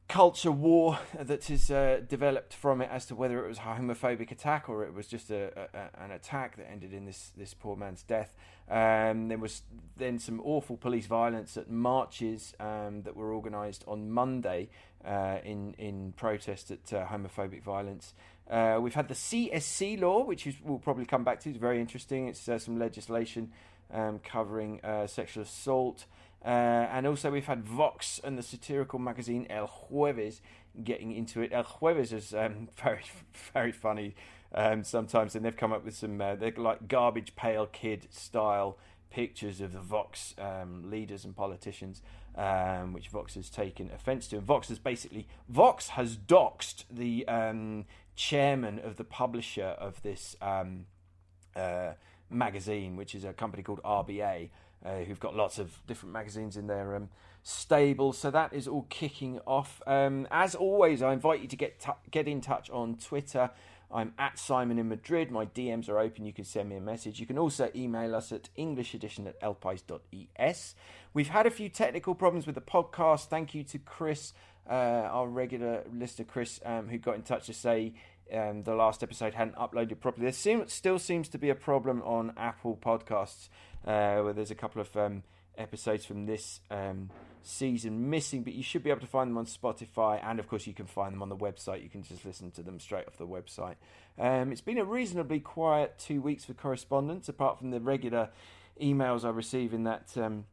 culture 0.08 0.52
war 0.52 1.00
that 1.20 1.46
has 1.46 1.70
uh, 1.70 2.00
developed 2.08 2.54
from 2.54 2.82
it 2.82 2.90
as 2.92 3.06
to 3.06 3.16
whether 3.16 3.44
it 3.44 3.48
was 3.48 3.58
a 3.58 3.62
homophobic 3.62 4.32
attack 4.32 4.70
or 4.70 4.86
it 4.86 4.94
was 4.94 5.08
just 5.08 5.30
a, 5.30 5.68
a, 5.74 6.04
an 6.04 6.12
attack 6.12 6.56
that 6.58 6.70
ended 6.72 6.94
in 6.94 7.06
this 7.06 7.32
this 7.36 7.54
poor 7.54 7.76
man's 7.76 8.04
death. 8.04 8.34
Um, 8.70 9.28
there 9.28 9.38
was 9.38 9.64
then 9.98 10.20
some 10.20 10.42
awful 10.44 10.78
police 10.78 11.08
violence 11.08 11.58
at 11.58 11.70
marches 11.70 12.54
um, 12.60 13.04
that 13.04 13.16
were 13.16 13.34
organised 13.34 13.84
on 13.88 14.10
Monday 14.10 14.70
uh, 15.06 15.38
in 15.44 15.74
in 15.78 16.14
protest 16.14 16.72
at 16.72 16.94
uh, 16.94 17.06
homophobic 17.08 17.64
violence. 17.64 18.14
Uh, 18.50 18.80
we've 18.82 18.96
had 18.96 19.10
the 19.10 19.14
sí 19.14 19.50
es 19.52 19.66
sí 19.68 20.00
law, 20.00 20.24
which 20.24 20.48
is, 20.48 20.56
we'll 20.64 20.80
probably 20.80 21.06
come 21.06 21.26
back 21.26 21.42
to. 21.42 21.50
It's 21.50 21.58
very 21.58 21.82
interesting. 21.82 22.30
It's 22.30 22.48
uh, 22.48 22.58
some 22.58 22.80
legislation 22.80 23.52
um, 23.94 24.20
covering 24.20 24.80
uh, 24.84 25.08
sexual 25.08 25.44
assault. 25.44 26.06
Uh, 26.44 26.88
and 26.91 27.08
also, 27.08 27.32
we've 27.32 27.48
had 27.48 27.63
Vox 27.63 28.22
and 28.24 28.38
the 28.38 28.44
satirical 28.44 29.00
magazine 29.00 29.48
El 29.50 29.67
Jueves 29.67 30.39
getting 30.84 31.12
into 31.12 31.41
it. 31.41 31.51
El 31.51 31.63
Jueves 31.63 32.13
is 32.13 32.34
um, 32.34 32.70
very, 32.82 33.01
very 33.53 33.72
funny 33.72 34.15
um, 34.53 34.84
sometimes, 34.84 35.36
and 35.36 35.44
they've 35.44 35.56
come 35.56 35.74
up 35.74 35.84
with 35.84 35.96
some 35.96 36.22
uh, 36.22 36.36
they're 36.36 36.53
like 36.56 36.88
garbage 36.88 37.36
pail 37.36 37.65
kid 37.65 38.08
style 38.12 38.77
pictures 39.10 39.62
of 39.62 39.74
the 39.74 39.79
Vox 39.79 40.36
um, 40.38 40.89
leaders 40.89 41.25
and 41.25 41.36
politicians, 41.36 42.01
um, 42.36 42.94
which 42.94 43.10
Vox 43.10 43.36
has 43.36 43.50
taken 43.50 43.89
offence 43.94 44.27
to. 44.27 44.38
And 44.38 44.46
Vox 44.46 44.70
has 44.70 44.79
basically 44.79 45.27
Vox 45.50 45.89
has 45.89 46.15
doxed 46.15 46.86
the 46.89 47.27
um, 47.27 47.86
chairman 48.15 48.79
of 48.79 48.98
the 48.98 49.03
publisher 49.03 49.75
of 49.79 50.01
this 50.01 50.36
um, 50.41 50.86
uh, 51.56 51.94
magazine, 52.29 52.96
which 52.96 53.15
is 53.15 53.24
a 53.24 53.34
company 53.34 53.63
called 53.63 53.82
RBA 53.84 54.50
uh, 54.86 55.00
who've 55.00 55.20
got 55.20 55.36
lots 55.36 55.60
of 55.60 55.80
different 55.88 56.14
magazines 56.14 56.58
in 56.58 56.68
their 56.68 56.96
um, 56.96 57.10
stable. 57.44 58.14
So 58.14 58.32
that 58.32 58.54
is 58.54 58.68
all 58.68 58.86
kicking 58.90 59.40
off. 59.46 59.82
Um, 59.88 60.28
as 60.32 60.56
always, 60.56 61.02
I 61.02 61.14
invite 61.14 61.42
you 61.42 61.48
to 61.48 61.56
get 61.56 61.80
t- 61.80 61.92
get 62.12 62.28
in 62.28 62.42
touch 62.42 62.70
on 62.70 62.96
Twitter. 62.98 63.52
I'm 63.90 64.14
at 64.20 64.38
Simon 64.38 64.80
in 64.80 64.90
Madrid. 64.90 65.32
My 65.32 65.46
DMs 65.46 65.88
are 65.88 65.98
open. 65.98 66.26
You 66.26 66.34
can 66.34 66.44
send 66.44 66.70
me 66.70 66.76
a 66.76 66.82
message. 66.82 67.20
You 67.20 67.26
can 67.26 67.38
also 67.38 67.72
email 67.74 68.16
us 68.16 68.34
at 68.34 68.50
englishedition 68.58 69.28
at 69.28 69.40
elpais.es. 69.42 70.76
We've 71.14 71.30
had 71.30 71.46
a 71.46 71.50
few 71.50 71.70
technical 71.70 72.14
problems 72.14 72.46
with 72.46 72.56
the 72.56 72.62
podcast. 72.62 73.28
Thank 73.28 73.56
you 73.56 73.64
to 73.64 73.80
Chris, 73.80 74.34
uh, 74.70 74.74
our 74.74 75.28
regular 75.28 75.84
listener, 75.92 76.26
Chris, 76.26 76.60
um, 76.66 76.90
who 76.90 76.98
got 76.98 77.16
in 77.16 77.22
touch 77.22 77.46
to 77.46 77.54
say 77.54 77.94
um, 78.34 78.64
the 78.64 78.76
last 78.76 79.04
episode 79.04 79.34
hadn't 79.34 79.56
uploaded 79.56 80.02
properly. 80.02 80.26
There 80.26 80.34
seem, 80.34 80.68
still 80.68 81.00
seems 81.00 81.30
to 81.30 81.38
be 81.38 81.50
a 81.50 81.56
problem 81.56 82.02
on 82.02 82.34
Apple 82.36 82.78
Podcasts 82.82 83.48
uh, 83.86 84.22
where 84.22 84.34
there's 84.34 84.52
a 84.52 84.56
couple 84.56 84.82
of 84.82 84.96
um, 84.96 85.24
episodes 85.58 86.06
from 86.06 86.26
this 86.26 86.62
um, 86.70 87.10
season 87.44 88.10
missing, 88.10 88.44
but 88.44 88.54
you 88.54 88.64
should 88.64 88.84
be 88.84 88.90
able 88.90 89.02
to 89.02 89.08
find 89.08 89.30
them 89.30 89.38
on 89.38 89.46
Spotify, 89.46 90.20
and 90.24 90.40
of 90.40 90.48
course, 90.48 90.68
you 90.68 90.74
can 90.74 90.86
find 90.86 91.14
them 91.14 91.22
on 91.22 91.30
the 91.30 91.38
website. 91.38 91.84
You 91.84 91.90
can 91.90 92.04
just 92.04 92.26
listen 92.26 92.52
to 92.52 92.62
them 92.62 92.80
straight 92.80 93.08
off 93.08 93.18
the 93.18 93.28
website. 93.28 93.76
Um, 94.20 94.52
it's 94.52 94.62
been 94.62 94.78
a 94.78 94.86
reasonably 94.86 95.40
quiet 95.40 95.98
two 95.98 96.22
weeks 96.22 96.46
for 96.46 96.54
correspondence, 96.54 97.30
apart 97.30 97.58
from 97.58 97.72
the 97.72 97.80
regular 97.80 98.30
emails 98.82 99.24
I 99.24 99.30
receive 99.30 99.74
in 99.74 99.84
that 99.86 100.16
um, 100.18 100.46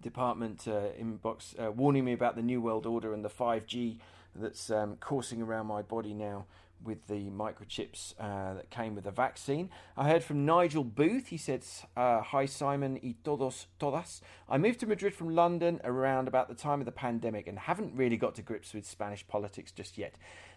department 0.00 0.66
uh, 0.66 0.88
inbox 1.00 1.58
uh, 1.58 1.70
warning 1.70 2.04
me 2.04 2.12
about 2.12 2.36
the 2.36 2.42
New 2.42 2.60
World 2.60 2.86
Order 2.86 3.12
and 3.12 3.24
the 3.24 3.30
5G 3.30 3.98
that's 4.34 4.70
um, 4.70 4.96
coursing 4.96 5.42
around 5.42 5.66
my 5.66 5.82
body 5.82 6.12
now 6.12 6.46
with 6.84 7.06
the 7.06 7.30
microchips 7.30 8.14
uh, 8.18 8.54
that 8.54 8.70
came 8.70 8.94
with 8.94 9.04
the 9.04 9.10
vaccine. 9.10 9.70
I 9.96 10.08
heard 10.08 10.22
from 10.22 10.44
Nigel 10.44 10.84
Booth. 10.84 11.28
He 11.28 11.36
said, 11.36 11.64
uh, 11.96 12.20
Hi 12.22 12.46
Simon 12.46 12.98
y 13.02 13.14
todos, 13.24 13.66
todas. 13.78 14.20
I 14.48 14.58
moved 14.58 14.80
to 14.80 14.86
Madrid 14.86 15.14
from 15.14 15.34
London 15.34 15.80
around 15.84 16.28
about 16.28 16.48
the 16.48 16.54
time 16.54 16.80
of 16.80 16.86
the 16.86 16.92
pandemic 16.92 17.46
and 17.46 17.58
haven't 17.58 17.94
really 17.94 18.16
got 18.16 18.34
to 18.36 18.42
grips 18.42 18.74
with 18.74 18.86
Spanish 18.86 19.26
politics 19.26 19.72
just 19.72 19.98
yet. 19.98 20.14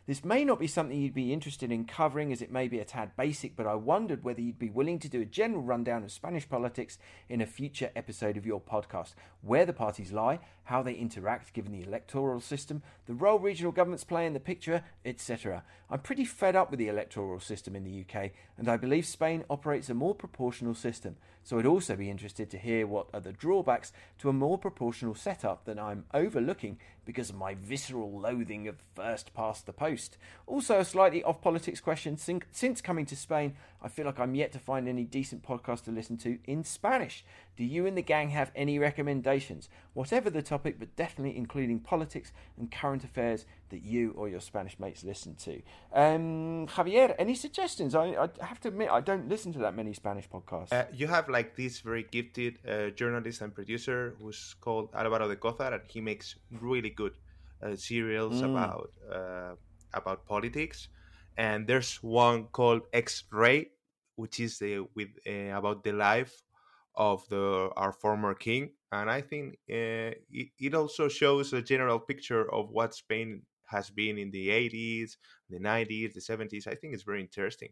This 0.08 0.24
may 0.24 0.46
not 0.46 0.58
be 0.58 0.68
something 0.68 0.98
you'd 0.98 1.14
be 1.14 1.34
interested 1.34 1.70
in 1.70 1.84
covering 1.84 2.32
as 2.32 2.42
it 2.42 2.50
may 2.50 2.70
be 2.70 2.80
a 2.80 2.86
tad 2.86 3.12
basic, 3.18 3.58
but 3.58 3.68
I 3.68 3.76
wondered 3.76 4.24
whether 4.24 4.40
you'd 4.40 4.58
be 4.58 4.70
willing 4.70 5.00
to 5.00 5.10
do 5.10 5.20
a 5.20 5.26
general 5.26 5.62
rundown 5.62 6.06
of 6.06 6.14
Spanish 6.14 6.48
politics 6.48 6.98
in 7.28 7.42
a 7.42 7.46
future 7.46 7.92
episode 7.94 8.38
of 8.38 8.46
your 8.46 8.62
podcast. 8.62 9.16
Where 9.42 9.66
the 9.66 9.74
parties 9.74 10.14
lie, 10.14 10.40
how 10.64 10.82
they 10.82 10.94
interact 10.94 11.52
given 11.52 11.74
the 11.74 11.86
electoral 11.86 12.40
system, 12.40 12.84
the 13.06 13.16
role 13.16 13.38
regional 13.38 13.74
governments 13.74 14.06
play 14.06 14.26
in 14.26 14.32
the 14.32 14.40
picture, 14.40 14.82
etc. 15.04 15.64
I'm 15.90 16.00
pretty 16.00 16.24
fed 16.24 16.56
up 16.56 16.72
with 16.72 16.80
the 16.80 16.88
electoral 16.88 17.42
system 17.42 17.76
in 17.76 17.84
the 17.84 18.06
UK, 18.06 18.32
and 18.58 18.70
I 18.70 18.78
believe 18.78 19.06
Spain 19.06 19.44
operates 19.50 19.90
a 19.90 19.94
more 19.94 20.16
proportional 20.16 20.74
system. 20.74 21.18
So 21.48 21.58
I'd 21.58 21.66
also 21.66 21.96
be 21.96 22.10
interested 22.10 22.50
to 22.50 22.58
hear 22.58 22.86
what 22.86 23.08
are 23.14 23.22
the 23.22 23.32
drawbacks 23.32 23.94
to 24.18 24.28
a 24.28 24.34
more 24.34 24.58
proportional 24.58 25.16
setup 25.16 25.64
that 25.64 25.80
I'm 25.80 26.04
overlooking 26.14 26.78
because 27.06 27.30
of 27.30 27.38
my 27.38 27.54
visceral 27.54 28.20
loathing 28.20 28.68
of 28.68 28.84
first 28.94 29.34
past 29.34 29.66
the 29.66 29.72
post. 29.72 30.18
Also, 30.46 30.78
a 30.82 30.84
slightly 30.84 31.24
off 31.24 31.40
politics 31.40 31.80
question 31.80 32.18
since 32.18 32.82
coming 32.82 33.06
to 33.06 33.16
Spain, 33.16 33.56
I 33.82 33.88
feel 33.88 34.06
like 34.06 34.20
I'm 34.20 34.36
yet 34.36 34.52
to 34.52 34.60
find 34.60 34.90
any 34.90 35.06
decent 35.06 35.42
podcast 35.42 35.86
to 35.86 35.92
listen 35.92 36.18
to 36.18 36.38
in 36.44 36.66
Spanish. 36.66 37.24
Do 37.58 37.64
you 37.64 37.88
and 37.88 37.98
the 37.98 38.04
gang 38.04 38.30
have 38.30 38.52
any 38.56 38.78
recommendations? 38.78 39.68
Whatever 39.94 40.30
the 40.30 40.44
topic, 40.44 40.78
but 40.78 40.96
definitely 40.96 41.36
including 41.36 41.80
politics 41.80 42.32
and 42.56 42.72
current 42.72 43.04
affairs 43.04 43.46
that 43.70 43.82
you 43.82 44.12
or 44.12 44.30
your 44.30 44.40
Spanish 44.40 44.80
mates 44.80 45.04
listen 45.04 45.34
to. 45.36 45.62
Um, 45.92 46.68
Javier, 46.68 47.16
any 47.18 47.34
suggestions? 47.34 47.96
I, 47.96 48.06
I, 48.10 48.46
have 48.46 48.60
to 48.62 48.68
admit, 48.68 48.90
I 48.92 49.02
don't 49.02 49.28
listen 49.28 49.52
to 49.54 49.60
that 49.60 49.76
many 49.76 49.94
Spanish 49.94 50.30
podcasts. 50.30 50.72
Uh, 50.72 50.86
you 50.94 51.08
have 51.08 51.30
like 51.30 51.56
this 51.56 51.80
very 51.80 52.04
gifted 52.04 52.60
uh, 52.68 52.92
journalist 52.92 53.42
and 53.42 53.54
producer 53.54 54.14
who's 54.22 54.56
called 54.62 54.90
Alvaro 54.94 55.28
de 55.28 55.36
Cozar, 55.36 55.74
and 55.74 55.82
he 55.88 56.00
makes 56.00 56.36
really 56.62 56.92
good 56.92 57.14
uh, 57.64 57.76
serials 57.76 58.36
mm. 58.36 58.52
about 58.52 58.92
uh, 59.12 59.56
about 59.94 60.28
politics. 60.28 60.90
And 61.38 61.66
there's 61.66 61.96
one 62.04 62.46
called 62.46 62.84
XRey, 62.94 63.70
which 64.16 64.40
is 64.40 64.60
the 64.60 64.86
with 64.94 65.10
uh, 65.28 65.58
about 65.58 65.84
the 65.84 65.94
life 65.94 66.44
of 66.98 67.28
the 67.30 67.70
our 67.78 67.94
former 67.94 68.34
king, 68.34 68.72
and 68.92 69.10
I 69.10 69.22
think 69.22 69.54
uh, 69.70 70.18
it, 70.30 70.50
it 70.60 70.74
also 70.74 71.08
shows 71.08 71.54
a 71.54 71.62
general 71.62 72.00
picture 72.00 72.52
of 72.54 72.70
what 72.72 72.94
Spain 72.94 73.44
has 73.66 73.90
been 73.90 74.18
in 74.18 74.32
the 74.32 74.50
80s, 74.50 75.18
the 75.50 75.60
90s, 75.60 76.14
the 76.14 76.22
70s. 76.22 76.68
I 76.68 76.76
think 76.76 76.94
it's 76.94 77.04
very 77.04 77.22
interesting. 77.22 77.70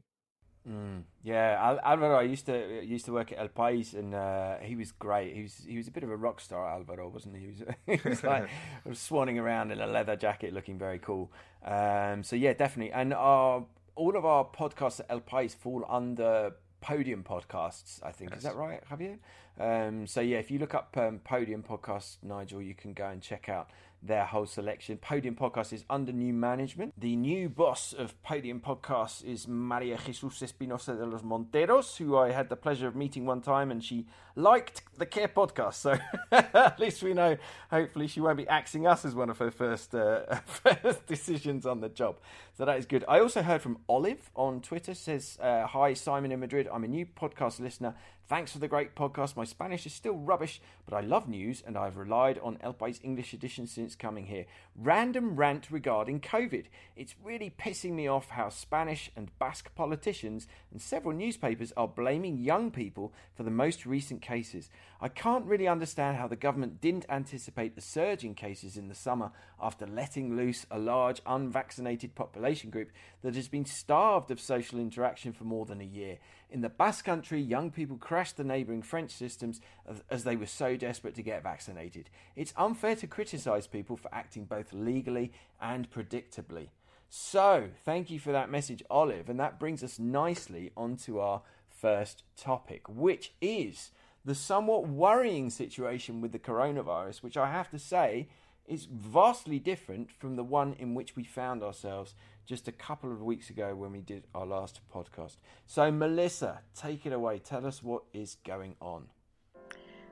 Mm, 0.68 1.04
yeah, 1.24 1.58
Al- 1.60 1.80
Alvaro. 1.84 2.18
I 2.20 2.24
used 2.24 2.48
to 2.48 2.84
used 2.84 3.06
to 3.06 3.14
work 3.14 3.32
at 3.32 3.38
El 3.38 3.50
País, 3.50 3.94
and 3.94 4.16
uh, 4.16 4.58
he 4.62 4.76
was 4.76 4.92
great. 4.92 5.36
He 5.36 5.44
was 5.44 5.64
he 5.68 5.78
was 5.78 5.88
a 5.88 5.92
bit 5.92 6.04
of 6.04 6.10
a 6.10 6.18
rock 6.18 6.42
star, 6.42 6.68
Alvaro, 6.68 7.08
wasn't 7.08 7.36
he? 7.36 7.42
He 7.42 7.48
was, 7.48 7.62
he 8.04 8.10
was 8.10 8.24
like 8.24 8.50
was 8.84 8.98
swanning 9.10 9.40
around 9.40 9.72
in 9.72 9.80
a 9.80 9.86
leather 9.86 10.16
jacket, 10.16 10.54
looking 10.54 10.80
very 10.80 10.98
cool. 10.98 11.32
Um, 11.64 12.24
so 12.24 12.36
yeah, 12.36 12.54
definitely. 12.54 12.92
And 12.92 13.14
our 13.14 13.66
all 13.96 14.18
of 14.18 14.26
our 14.26 14.44
podcasts 14.44 15.00
at 15.00 15.06
El 15.10 15.22
País 15.22 15.56
fall 15.56 15.86
under 15.88 16.54
Podium 16.86 17.24
Podcasts, 17.24 18.00
I 18.04 18.12
think. 18.12 18.30
Yes. 18.30 18.38
Is 18.38 18.44
that 18.44 18.56
right, 18.56 18.80
Javier? 18.92 19.18
Um, 19.60 20.06
so, 20.06 20.22
yeah, 20.22 20.38
if 20.38 20.52
you 20.52 20.60
look 20.60 20.76
up 20.76 20.96
um, 20.98 21.20
Podium 21.24 21.64
Podcasts, 21.64 22.18
Nigel, 22.22 22.62
you 22.62 22.76
can 22.76 22.94
go 22.94 23.08
and 23.08 23.24
check 23.24 23.50
out 23.50 23.72
their 24.04 24.24
whole 24.24 24.46
selection. 24.46 24.98
Podium 24.98 25.36
Podcast 25.36 25.74
is 25.74 25.84
under 25.90 26.12
new 26.12 26.32
management. 26.32 26.94
The 26.96 27.16
new 27.16 27.50
boss 27.50 27.92
of 27.92 28.22
Podium 28.22 28.60
Podcast 28.60 29.24
is 29.24 29.48
Maria 29.48 29.98
Jesus 29.98 30.44
Espinosa 30.44 30.96
de 30.96 31.08
los 31.08 31.24
Monteros, 31.24 31.98
who 31.98 32.16
I 32.18 32.30
had 32.32 32.50
the 32.50 32.56
pleasure 32.56 32.88
of 32.88 32.96
meeting 32.96 33.26
one 33.26 33.42
time, 33.42 33.72
and 33.72 33.84
she 33.84 34.06
liked 34.36 34.82
the 34.98 35.06
¿Qué? 35.06 35.28
Podcast. 35.28 35.76
So 35.76 35.98
at 36.32 36.80
least 36.80 37.04
we 37.04 37.14
know, 37.14 37.38
hopefully, 37.70 38.08
she 38.08 38.22
won't 38.22 38.38
be 38.38 38.48
axing 38.48 38.86
us 38.88 39.06
as 39.06 39.16
one 39.16 39.30
of 39.30 39.38
her 39.40 39.52
first, 39.52 39.96
uh, 39.96 40.36
first 40.46 41.06
decisions 41.08 41.66
on 41.66 41.82
the 41.82 41.90
job. 41.90 42.18
So 42.58 42.66
that 42.66 42.78
is 42.78 42.86
good. 42.86 43.04
I 43.08 43.20
also 43.20 43.42
heard 43.42 43.62
from 43.62 43.80
Olive 43.90 44.32
on 44.36 44.62
Twitter, 44.62 44.94
says, 44.94 45.38
uh, 45.42 45.66
Hi, 45.68 45.94
Simon 45.94 46.32
in 46.32 46.40
Madrid. 46.40 46.70
I'm 46.72 46.84
a 46.84 46.88
new 46.88 47.06
podcast 47.06 47.60
listener 47.60 47.96
Thanks 48.28 48.52
for 48.52 48.58
the 48.58 48.68
great 48.68 48.96
podcast. 48.96 49.38
My 49.38 49.44
Spanish 49.44 49.86
is 49.86 49.94
still 49.94 50.16
rubbish, 50.16 50.60
but 50.90 50.96
I 50.96 51.02
love 51.02 51.30
news 51.30 51.62
and 51.66 51.78
I've 51.78 51.96
relied 51.96 52.40
on 52.40 52.58
El 52.60 52.74
País 52.74 53.00
English 53.04 53.34
edition 53.34 53.68
since 53.68 53.94
coming 53.94 54.26
here. 54.26 54.48
Random 54.76 55.36
rant 55.36 55.70
regarding 55.70 56.22
COVID. 56.22 56.66
It's 56.96 57.14
really 57.24 57.52
pissing 57.56 57.92
me 57.92 58.08
off 58.08 58.30
how 58.30 58.50
Spanish 58.50 59.12
and 59.16 59.30
Basque 59.38 59.76
politicians 59.76 60.48
and 60.72 60.82
several 60.82 61.16
newspapers 61.16 61.72
are 61.78 61.88
blaming 61.88 62.40
young 62.40 62.72
people 62.72 63.14
for 63.36 63.44
the 63.44 63.52
most 63.52 63.86
recent 63.86 64.24
cases. 64.26 64.70
I 65.00 65.08
can't 65.08 65.46
really 65.46 65.68
understand 65.68 66.18
how 66.18 66.28
the 66.28 66.36
government 66.36 66.82
didn't 66.82 67.06
anticipate 67.10 67.76
the 67.76 67.82
surge 67.82 68.24
in 68.24 68.34
cases 68.34 68.76
in 68.76 68.88
the 68.88 68.96
summer 68.96 69.32
after 69.62 69.86
letting 69.86 70.36
loose 70.36 70.66
a 70.72 70.80
large 70.80 71.22
unvaccinated 71.28 72.16
population 72.16 72.72
group 72.72 72.90
that 73.22 73.36
has 73.36 73.48
been 73.48 73.66
starved 73.66 74.32
of 74.32 74.40
social 74.40 74.80
interaction 74.80 75.32
for 75.32 75.44
more 75.44 75.66
than 75.66 75.80
a 75.80 75.86
year. 75.86 76.18
In 76.50 76.62
the 76.62 76.70
Basque 76.70 77.06
Country, 77.06 77.40
young 77.40 77.70
people 77.70 77.98
crashed 77.98 78.38
the 78.38 78.44
neighbouring 78.44 78.82
French 78.82 79.12
systems 79.12 79.62
as 80.10 80.24
they 80.24 80.36
were 80.36 80.46
so 80.46 80.76
desperate 80.76 81.16
to 81.16 81.22
get 81.22 81.44
vaccinated. 81.44 82.10
It's 82.36 82.54
unfair 82.58 82.96
to 82.96 83.08
criticise 83.08 83.68
people 83.68 83.98
for 83.98 84.14
acting 84.14 84.46
both 84.46 84.74
legally 84.74 85.32
and 85.62 85.90
predictably. 85.92 86.70
So, 87.10 87.70
thank 87.86 88.10
you 88.10 88.20
for 88.20 88.32
that 88.32 88.50
message, 88.50 88.84
Olive, 88.90 89.30
and 89.30 89.40
that 89.40 89.60
brings 89.60 89.84
us 89.84 90.00
nicely 90.00 90.72
onto 90.76 91.20
our 91.20 91.44
first 91.70 92.24
topic, 92.36 92.90
which 92.90 93.34
is 93.42 93.92
the 94.26 94.36
somewhat 94.36 94.88
worrying 94.88 95.50
situation 95.50 96.20
with 96.20 96.32
the 96.32 96.40
coronavirus, 96.40 97.22
which 97.22 97.38
I 97.38 97.52
have 97.52 97.70
to 97.70 97.80
say 97.80 98.28
is 98.68 98.88
vastly 98.92 99.60
different 99.60 100.12
from 100.12 100.36
the 100.36 100.44
one 100.44 100.74
in 100.80 100.96
which 100.96 101.16
we 101.16 101.24
found 101.24 101.62
ourselves 101.62 102.16
just 102.46 102.68
a 102.68 102.72
couple 102.72 103.12
of 103.12 103.22
weeks 103.22 103.50
ago 103.52 103.76
when 103.76 103.92
we 103.92 104.02
did 104.02 104.24
our 104.34 104.46
last 104.46 104.82
podcast. 104.94 105.38
So, 105.68 105.92
Melissa, 105.92 106.62
take 106.76 107.06
it 107.06 107.14
away. 107.14 107.40
Tell 107.40 107.66
us 107.66 107.84
what 107.84 108.04
is 108.14 108.38
going 108.44 108.76
on. 108.82 109.06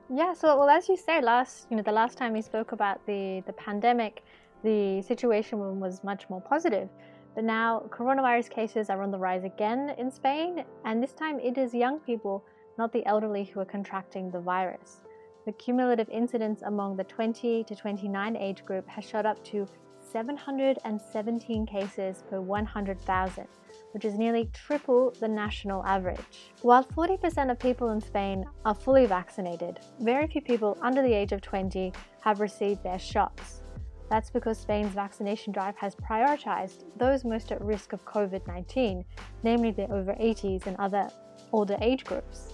Yeah, 0.10 0.34
so 0.34 0.58
well, 0.58 0.70
as 0.70 0.89
you 0.89 0.98
say, 0.98 1.22
last 1.22 1.67
you 1.70 1.77
know 1.77 1.84
the 1.84 1.91
last 1.91 2.17
time 2.17 2.34
we 2.34 2.41
spoke 2.41 2.72
about 2.72 3.03
the 3.08 3.41
the 3.48 3.53
pandemic, 3.53 4.24
the 4.63 5.01
situation 5.01 5.79
was 5.79 6.03
much 6.03 6.29
more 6.29 6.41
positive. 6.41 6.89
But 7.36 7.46
now 7.46 7.89
coronavirus 7.89 8.50
cases 8.50 8.89
are 8.89 9.01
on 9.01 9.10
the 9.10 9.17
rise 9.17 9.43
again 9.43 9.96
in 9.98 10.12
Spain, 10.12 10.65
and 10.86 11.01
this 11.01 11.13
time 11.13 11.39
it 11.39 11.58
is 11.58 11.74
young 11.74 12.00
people, 12.00 12.46
not 12.77 12.91
the 12.91 13.05
elderly, 13.05 13.45
who 13.45 13.59
are 13.59 13.65
contracting 13.65 14.29
the 14.31 14.39
virus. 14.39 15.01
The 15.45 15.51
cumulative 15.51 16.09
incidence 16.09 16.61
among 16.61 16.95
the 16.95 17.03
20 17.03 17.65
to 17.65 17.75
29 17.75 18.35
age 18.37 18.63
group 18.65 18.87
has 18.87 19.03
shot 19.03 19.25
up 19.25 19.43
to 19.45 19.67
717 20.11 21.65
cases 21.65 22.23
per 22.29 22.39
100,000, 22.39 23.47
which 23.91 24.05
is 24.05 24.17
nearly 24.17 24.49
triple 24.53 25.11
the 25.19 25.27
national 25.27 25.85
average. 25.85 26.51
While 26.61 26.83
40% 26.83 27.51
of 27.51 27.59
people 27.59 27.89
in 27.89 27.99
Spain 27.99 28.45
are 28.65 28.75
fully 28.75 29.05
vaccinated, 29.05 29.79
very 29.99 30.27
few 30.27 30.41
people 30.41 30.77
under 30.81 31.01
the 31.01 31.13
age 31.13 31.31
of 31.31 31.41
20 31.41 31.91
have 32.21 32.39
received 32.39 32.83
their 32.83 32.99
shots. 32.99 33.61
That's 34.09 34.29
because 34.29 34.59
Spain's 34.59 34.93
vaccination 34.93 35.51
drive 35.53 35.75
has 35.77 35.95
prioritized 35.95 36.83
those 36.97 37.25
most 37.25 37.51
at 37.51 37.63
risk 37.63 37.93
of 37.93 38.05
COVID 38.05 38.45
19, 38.45 39.03
namely 39.41 39.71
the 39.71 39.91
over 39.91 40.13
80s 40.13 40.67
and 40.67 40.75
other 40.77 41.09
older 41.51 41.77
age 41.81 42.03
groups. 42.03 42.52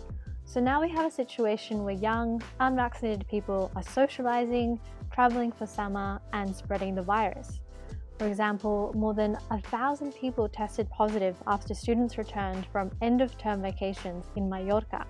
So 0.50 0.60
now 0.60 0.82
we 0.82 0.90
have 0.90 1.06
a 1.06 1.12
situation 1.12 1.84
where 1.84 1.94
young, 1.94 2.42
unvaccinated 2.60 3.28
people 3.28 3.72
are 3.76 3.84
socializing, 3.84 4.80
traveling 5.14 5.52
for 5.52 5.68
summer, 5.68 6.20
and 6.34 6.56
spreading 6.56 6.96
the 6.96 7.04
virus. 7.04 7.60
For 8.18 8.26
example, 8.26 8.92
more 8.96 9.14
than 9.14 9.38
a 9.52 9.62
thousand 9.62 10.16
people 10.16 10.50
tested 10.50 10.90
positive 10.90 11.36
after 11.46 11.76
students 11.76 12.18
returned 12.18 12.66
from 12.72 12.90
end 13.04 13.22
of 13.22 13.38
term 13.38 13.62
vacations 13.62 14.26
in 14.36 14.50
Mallorca. 14.50 15.06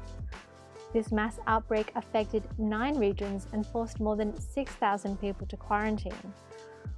This 0.92 1.10
mass 1.10 1.40
outbreak 1.48 1.94
affected 1.96 2.44
nine 2.58 3.00
regions 3.00 3.48
and 3.54 3.66
forced 3.66 4.02
more 4.02 4.18
than 4.18 4.38
6,000 4.38 5.22
people 5.22 5.48
to 5.48 5.56
quarantine. 5.56 6.34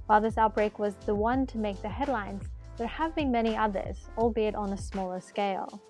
While 0.06 0.20
this 0.20 0.36
outbreak 0.36 0.80
was 0.80 0.96
the 1.06 1.14
one 1.14 1.46
to 1.46 1.58
make 1.58 1.80
the 1.80 1.88
headlines, 1.88 2.42
there 2.76 2.88
have 2.88 3.14
been 3.14 3.30
many 3.30 3.56
others, 3.56 4.08
albeit 4.18 4.56
on 4.56 4.72
a 4.72 4.76
smaller 4.76 5.20
scale. 5.20 5.80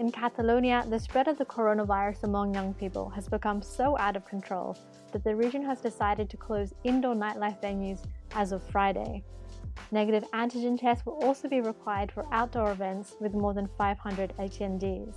In 0.00 0.10
Catalonia, 0.10 0.82
the 0.88 0.98
spread 0.98 1.28
of 1.28 1.36
the 1.36 1.44
coronavirus 1.44 2.22
among 2.22 2.54
young 2.54 2.72
people 2.72 3.10
has 3.10 3.28
become 3.28 3.60
so 3.60 3.98
out 3.98 4.16
of 4.16 4.24
control 4.24 4.74
that 5.12 5.22
the 5.22 5.36
region 5.36 5.62
has 5.62 5.82
decided 5.82 6.30
to 6.30 6.38
close 6.38 6.72
indoor 6.84 7.14
nightlife 7.14 7.60
venues 7.60 8.06
as 8.34 8.52
of 8.52 8.62
Friday. 8.62 9.22
Negative 9.90 10.24
antigen 10.32 10.80
tests 10.80 11.04
will 11.04 11.22
also 11.22 11.50
be 11.50 11.60
required 11.60 12.10
for 12.10 12.26
outdoor 12.32 12.72
events 12.72 13.14
with 13.20 13.34
more 13.34 13.52
than 13.52 13.68
500 13.76 14.32
attendees. 14.38 15.16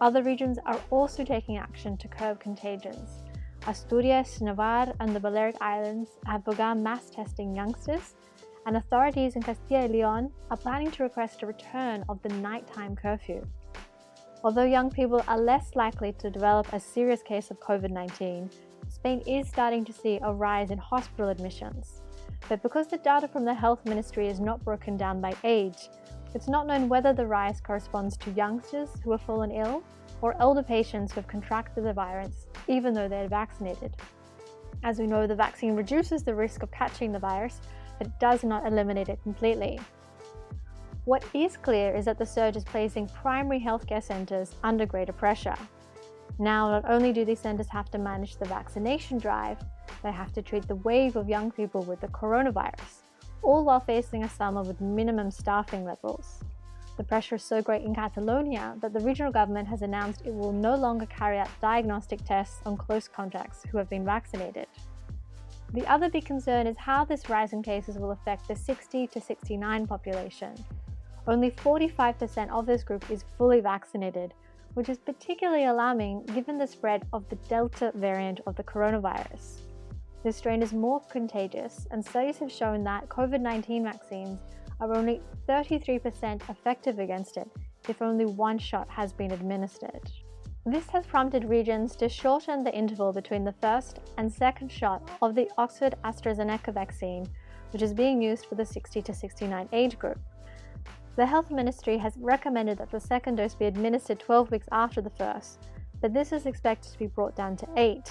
Other 0.00 0.22
regions 0.22 0.60
are 0.66 0.80
also 0.90 1.24
taking 1.24 1.56
action 1.56 1.96
to 1.96 2.06
curb 2.06 2.38
contagions. 2.38 3.24
Asturias, 3.66 4.40
Navarre, 4.40 4.94
and 5.00 5.16
the 5.16 5.18
Balearic 5.18 5.56
Islands 5.60 6.10
have 6.26 6.44
begun 6.44 6.84
mass 6.84 7.10
testing 7.10 7.56
youngsters, 7.56 8.14
and 8.66 8.76
authorities 8.76 9.34
in 9.34 9.42
Castilla 9.42 9.80
y 9.80 9.86
Leon 9.88 10.30
are 10.52 10.56
planning 10.56 10.92
to 10.92 11.02
request 11.02 11.42
a 11.42 11.46
return 11.46 12.04
of 12.08 12.22
the 12.22 12.28
nighttime 12.28 12.94
curfew. 12.94 13.44
Although 14.44 14.64
young 14.64 14.90
people 14.90 15.22
are 15.26 15.40
less 15.40 15.74
likely 15.74 16.12
to 16.18 16.28
develop 16.28 16.70
a 16.74 16.78
serious 16.78 17.22
case 17.22 17.50
of 17.50 17.58
COVID 17.60 17.90
19, 17.90 18.50
Spain 18.90 19.22
is 19.26 19.48
starting 19.48 19.86
to 19.86 19.92
see 19.92 20.18
a 20.20 20.34
rise 20.34 20.70
in 20.70 20.76
hospital 20.76 21.30
admissions. 21.30 22.02
But 22.46 22.62
because 22.62 22.86
the 22.86 22.98
data 22.98 23.26
from 23.26 23.46
the 23.46 23.54
health 23.54 23.86
ministry 23.86 24.28
is 24.28 24.40
not 24.40 24.62
broken 24.62 24.98
down 24.98 25.22
by 25.22 25.32
age, 25.44 25.88
it's 26.34 26.46
not 26.46 26.66
known 26.66 26.90
whether 26.90 27.14
the 27.14 27.26
rise 27.26 27.58
corresponds 27.58 28.18
to 28.18 28.32
youngsters 28.32 28.90
who 29.02 29.12
have 29.12 29.22
fallen 29.22 29.50
ill 29.50 29.82
or 30.20 30.36
older 30.42 30.62
patients 30.62 31.12
who 31.12 31.20
have 31.20 31.26
contracted 31.26 31.82
the 31.82 31.94
virus 31.94 32.46
even 32.68 32.92
though 32.92 33.08
they're 33.08 33.28
vaccinated. 33.28 33.96
As 34.82 34.98
we 34.98 35.06
know, 35.06 35.26
the 35.26 35.34
vaccine 35.34 35.74
reduces 35.74 36.22
the 36.22 36.34
risk 36.34 36.62
of 36.62 36.70
catching 36.70 37.12
the 37.12 37.18
virus, 37.18 37.62
but 37.96 38.08
it 38.08 38.20
does 38.20 38.44
not 38.44 38.66
eliminate 38.66 39.08
it 39.08 39.22
completely. 39.22 39.80
What 41.04 41.22
is 41.34 41.58
clear 41.58 41.94
is 41.94 42.06
that 42.06 42.16
the 42.16 42.24
surge 42.24 42.56
is 42.56 42.64
placing 42.64 43.08
primary 43.08 43.60
healthcare 43.60 44.02
centres 44.02 44.54
under 44.64 44.86
greater 44.86 45.12
pressure. 45.12 45.56
Now, 46.38 46.70
not 46.70 46.88
only 46.88 47.12
do 47.12 47.26
these 47.26 47.40
centres 47.40 47.68
have 47.68 47.90
to 47.90 47.98
manage 47.98 48.36
the 48.36 48.46
vaccination 48.46 49.18
drive, 49.18 49.58
they 50.02 50.12
have 50.12 50.32
to 50.32 50.40
treat 50.40 50.66
the 50.66 50.76
wave 50.76 51.16
of 51.16 51.28
young 51.28 51.50
people 51.50 51.82
with 51.82 52.00
the 52.00 52.08
coronavirus, 52.08 53.02
all 53.42 53.64
while 53.64 53.80
facing 53.80 54.24
a 54.24 54.30
summer 54.30 54.62
with 54.62 54.80
minimum 54.80 55.30
staffing 55.30 55.84
levels. 55.84 56.40
The 56.96 57.04
pressure 57.04 57.34
is 57.34 57.44
so 57.44 57.60
great 57.60 57.82
in 57.82 57.94
Catalonia 57.94 58.74
that 58.80 58.94
the 58.94 59.00
regional 59.00 59.30
government 59.30 59.68
has 59.68 59.82
announced 59.82 60.22
it 60.24 60.32
will 60.32 60.52
no 60.52 60.74
longer 60.74 61.04
carry 61.04 61.38
out 61.38 61.50
diagnostic 61.60 62.24
tests 62.24 62.60
on 62.64 62.78
close 62.78 63.08
contacts 63.08 63.62
who 63.70 63.76
have 63.76 63.90
been 63.90 64.06
vaccinated. 64.06 64.68
The 65.74 65.86
other 65.86 66.08
big 66.08 66.24
concern 66.24 66.66
is 66.66 66.78
how 66.78 67.04
this 67.04 67.28
rise 67.28 67.52
in 67.52 67.62
cases 67.62 67.98
will 67.98 68.12
affect 68.12 68.48
the 68.48 68.56
60 68.56 69.08
to 69.08 69.20
69 69.20 69.86
population, 69.86 70.54
only 71.26 71.50
45% 71.50 72.50
of 72.50 72.66
this 72.66 72.82
group 72.82 73.10
is 73.10 73.24
fully 73.38 73.60
vaccinated, 73.60 74.34
which 74.74 74.88
is 74.88 74.98
particularly 74.98 75.64
alarming 75.64 76.24
given 76.26 76.58
the 76.58 76.66
spread 76.66 77.06
of 77.12 77.28
the 77.28 77.36
Delta 77.48 77.92
variant 77.94 78.40
of 78.46 78.56
the 78.56 78.64
coronavirus. 78.64 79.60
This 80.22 80.36
strain 80.36 80.62
is 80.62 80.72
more 80.72 81.00
contagious, 81.10 81.86
and 81.90 82.04
studies 82.04 82.38
have 82.38 82.50
shown 82.50 82.82
that 82.84 83.08
COVID 83.08 83.40
19 83.40 83.84
vaccines 83.84 84.40
are 84.80 84.94
only 84.94 85.20
33% 85.48 86.48
effective 86.48 86.98
against 86.98 87.36
it 87.36 87.48
if 87.88 88.00
only 88.02 88.24
one 88.24 88.58
shot 88.58 88.88
has 88.88 89.12
been 89.12 89.32
administered. 89.32 90.10
This 90.66 90.88
has 90.88 91.06
prompted 91.06 91.44
regions 91.44 91.94
to 91.96 92.08
shorten 92.08 92.64
the 92.64 92.74
interval 92.74 93.12
between 93.12 93.44
the 93.44 93.52
first 93.60 94.00
and 94.16 94.32
second 94.32 94.72
shot 94.72 95.06
of 95.20 95.34
the 95.34 95.50
Oxford 95.58 95.94
AstraZeneca 96.04 96.72
vaccine, 96.72 97.26
which 97.70 97.82
is 97.82 97.92
being 97.92 98.22
used 98.22 98.46
for 98.46 98.54
the 98.54 98.64
60 98.64 99.02
to 99.02 99.12
69 99.12 99.68
age 99.72 99.98
group. 99.98 100.18
The 101.16 101.26
Health 101.26 101.52
Ministry 101.52 101.96
has 101.98 102.16
recommended 102.16 102.78
that 102.78 102.90
the 102.90 102.98
second 102.98 103.36
dose 103.36 103.54
be 103.54 103.66
administered 103.66 104.18
12 104.18 104.50
weeks 104.50 104.66
after 104.72 105.00
the 105.00 105.10
first, 105.10 105.60
but 106.00 106.12
this 106.12 106.32
is 106.32 106.46
expected 106.46 106.90
to 106.90 106.98
be 106.98 107.06
brought 107.06 107.36
down 107.36 107.56
to 107.58 107.68
8. 107.76 108.10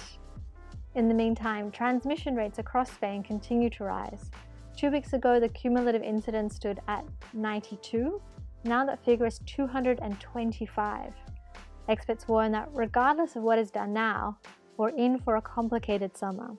In 0.94 1.08
the 1.08 1.14
meantime, 1.14 1.70
transmission 1.70 2.34
rates 2.34 2.58
across 2.58 2.90
Spain 2.90 3.22
continue 3.22 3.68
to 3.70 3.84
rise. 3.84 4.30
Two 4.74 4.90
weeks 4.90 5.12
ago, 5.12 5.38
the 5.38 5.50
cumulative 5.50 6.02
incidence 6.02 6.56
stood 6.56 6.80
at 6.88 7.04
92. 7.34 8.22
Now 8.64 8.86
that 8.86 9.04
figure 9.04 9.26
is 9.26 9.38
225. 9.44 11.12
Experts 11.90 12.26
warn 12.26 12.52
that 12.52 12.70
regardless 12.72 13.36
of 13.36 13.42
what 13.42 13.58
is 13.58 13.70
done 13.70 13.92
now, 13.92 14.38
we're 14.78 14.96
in 14.96 15.18
for 15.18 15.36
a 15.36 15.42
complicated 15.42 16.16
summer. 16.16 16.56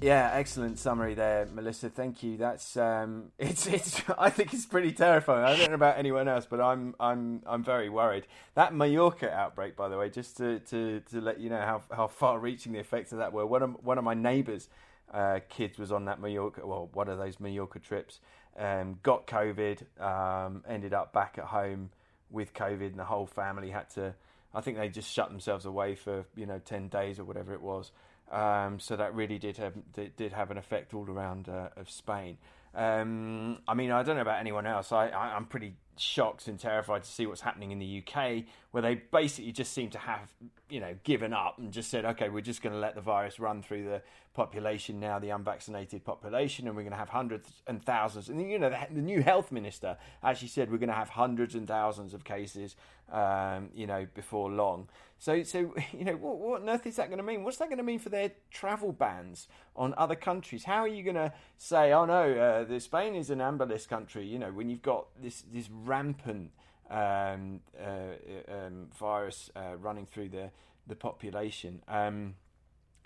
Yeah, 0.00 0.30
excellent 0.32 0.78
summary 0.78 1.14
there, 1.14 1.46
Melissa. 1.52 1.90
Thank 1.90 2.22
you. 2.22 2.36
That's 2.36 2.76
um, 2.76 3.32
it's 3.38 3.66
it's. 3.66 4.00
I 4.18 4.30
think 4.30 4.54
it's 4.54 4.66
pretty 4.66 4.92
terrifying. 4.92 5.44
I 5.44 5.56
don't 5.56 5.68
know 5.70 5.74
about 5.74 5.98
anyone 5.98 6.28
else, 6.28 6.46
but 6.48 6.60
I'm 6.60 6.94
I'm 7.00 7.42
I'm 7.46 7.64
very 7.64 7.88
worried. 7.88 8.26
That 8.54 8.72
Mallorca 8.72 9.32
outbreak, 9.32 9.74
by 9.76 9.88
the 9.88 9.98
way, 9.98 10.08
just 10.08 10.36
to 10.36 10.60
to, 10.60 11.00
to 11.10 11.20
let 11.20 11.40
you 11.40 11.50
know 11.50 11.60
how 11.60 11.82
how 11.90 12.06
far-reaching 12.06 12.72
the 12.72 12.78
effects 12.78 13.10
of 13.10 13.18
that 13.18 13.32
were. 13.32 13.44
One 13.44 13.62
of 13.62 13.84
one 13.84 13.98
of 13.98 14.04
my 14.04 14.14
neighbours' 14.14 14.68
uh, 15.12 15.40
kids 15.48 15.78
was 15.78 15.90
on 15.90 16.04
that 16.04 16.20
Mallorca, 16.20 16.64
well, 16.64 16.88
one 16.92 17.08
of 17.08 17.18
those 17.18 17.40
Mallorca 17.40 17.80
trips. 17.80 18.20
Um, 18.56 18.98
got 19.02 19.26
COVID, 19.26 19.82
um, 20.00 20.64
ended 20.68 20.92
up 20.92 21.12
back 21.12 21.38
at 21.38 21.44
home 21.44 21.90
with 22.30 22.54
COVID, 22.54 22.86
and 22.86 22.98
the 22.98 23.04
whole 23.04 23.26
family 23.26 23.70
had 23.70 23.90
to. 23.90 24.14
I 24.54 24.60
think 24.60 24.78
they 24.78 24.88
just 24.88 25.12
shut 25.12 25.28
themselves 25.28 25.64
away 25.64 25.96
for 25.96 26.24
you 26.36 26.46
know 26.46 26.60
ten 26.64 26.86
days 26.86 27.18
or 27.18 27.24
whatever 27.24 27.52
it 27.52 27.62
was. 27.62 27.90
Um, 28.30 28.78
so 28.78 28.96
that 28.96 29.14
really 29.14 29.38
did 29.38 29.56
have 29.56 29.74
did 29.94 30.32
have 30.32 30.50
an 30.50 30.58
effect 30.58 30.92
all 30.92 31.08
around 31.08 31.48
uh, 31.48 31.68
of 31.76 31.90
Spain. 31.90 32.36
Um, 32.74 33.58
I 33.66 33.74
mean, 33.74 33.90
I 33.90 34.02
don't 34.02 34.16
know 34.16 34.22
about 34.22 34.40
anyone 34.40 34.66
else. 34.66 34.92
I, 34.92 35.08
I, 35.08 35.36
am 35.36 35.46
pretty 35.46 35.74
shocked 35.96 36.46
and 36.48 36.60
terrified 36.60 37.02
to 37.02 37.10
see 37.10 37.26
what's 37.26 37.40
happening 37.40 37.70
in 37.70 37.78
the 37.78 38.02
UK, 38.06 38.44
where 38.70 38.82
they 38.82 38.96
basically 38.96 39.52
just 39.52 39.72
seem 39.72 39.90
to 39.90 39.98
have, 39.98 40.30
you 40.68 40.78
know, 40.78 40.94
given 41.02 41.32
up 41.32 41.58
and 41.58 41.72
just 41.72 41.90
said, 41.90 42.04
okay, 42.04 42.28
we're 42.28 42.42
just 42.42 42.62
going 42.62 42.74
to 42.74 42.78
let 42.78 42.94
the 42.94 43.00
virus 43.00 43.40
run 43.40 43.62
through 43.62 43.84
the 43.84 44.02
population 44.38 45.00
now, 45.00 45.18
the 45.18 45.30
unvaccinated 45.30 46.04
population, 46.04 46.68
and 46.68 46.76
we're 46.76 46.84
going 46.84 46.92
to 46.92 46.98
have 46.98 47.08
hundreds 47.08 47.50
and 47.66 47.84
thousands. 47.84 48.28
And 48.28 48.40
you 48.40 48.56
know, 48.56 48.70
the, 48.70 48.78
the 48.94 49.00
new 49.00 49.20
health 49.20 49.50
minister 49.50 49.96
actually 50.22 50.46
said 50.46 50.70
we're 50.70 50.78
going 50.78 50.90
to 50.90 50.94
have 50.94 51.08
hundreds 51.08 51.56
and 51.56 51.66
thousands 51.66 52.14
of 52.14 52.22
cases, 52.22 52.76
um, 53.10 53.70
you 53.74 53.88
know, 53.88 54.06
before 54.14 54.48
long. 54.48 54.88
So, 55.18 55.42
so 55.42 55.74
you 55.92 56.04
know, 56.04 56.14
what, 56.14 56.38
what 56.38 56.62
on 56.62 56.68
earth 56.68 56.86
is 56.86 56.94
that 56.96 57.08
going 57.08 57.18
to 57.18 57.24
mean? 57.24 57.42
What's 57.42 57.56
that 57.56 57.66
going 57.66 57.78
to 57.78 57.84
mean 57.84 57.98
for 57.98 58.10
their 58.10 58.30
travel 58.52 58.92
bans 58.92 59.48
on 59.74 59.92
other 59.98 60.14
countries? 60.14 60.62
How 60.62 60.82
are 60.82 60.88
you 60.88 61.02
going 61.02 61.16
to 61.16 61.32
say, 61.56 61.92
oh 61.92 62.04
no, 62.04 62.32
uh, 62.32 62.62
the 62.62 62.78
Spain 62.78 63.16
is 63.16 63.30
an 63.30 63.40
amber 63.40 63.66
list 63.66 63.88
country? 63.88 64.24
You 64.24 64.38
know, 64.38 64.52
when 64.52 64.70
you've 64.70 64.82
got 64.82 65.08
this 65.20 65.42
this 65.52 65.68
rampant 65.68 66.52
um, 66.90 67.58
uh, 67.76 68.54
um, 68.54 68.86
virus 68.96 69.50
uh, 69.56 69.74
running 69.80 70.06
through 70.06 70.28
the 70.28 70.52
the 70.86 70.94
population. 70.94 71.82
Um, 71.88 72.34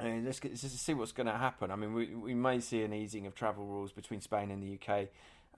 and 0.03 0.25
let's, 0.25 0.43
let's 0.45 0.62
see 0.62 0.95
what's 0.95 1.12
going 1.12 1.27
to 1.27 1.37
happen. 1.37 1.71
I 1.71 1.77
mean, 1.77 1.95
we 1.95 2.15
we 2.15 2.35
may 2.35 2.61
see 2.61 2.83
an 2.83 2.93
easing 2.93 3.27
of 3.27 3.35
travel 3.35 3.65
rules 3.65 3.93
between 3.93 4.21
Spain 4.21 4.51
and 4.51 4.62
the 4.62 4.79
UK 4.79 5.09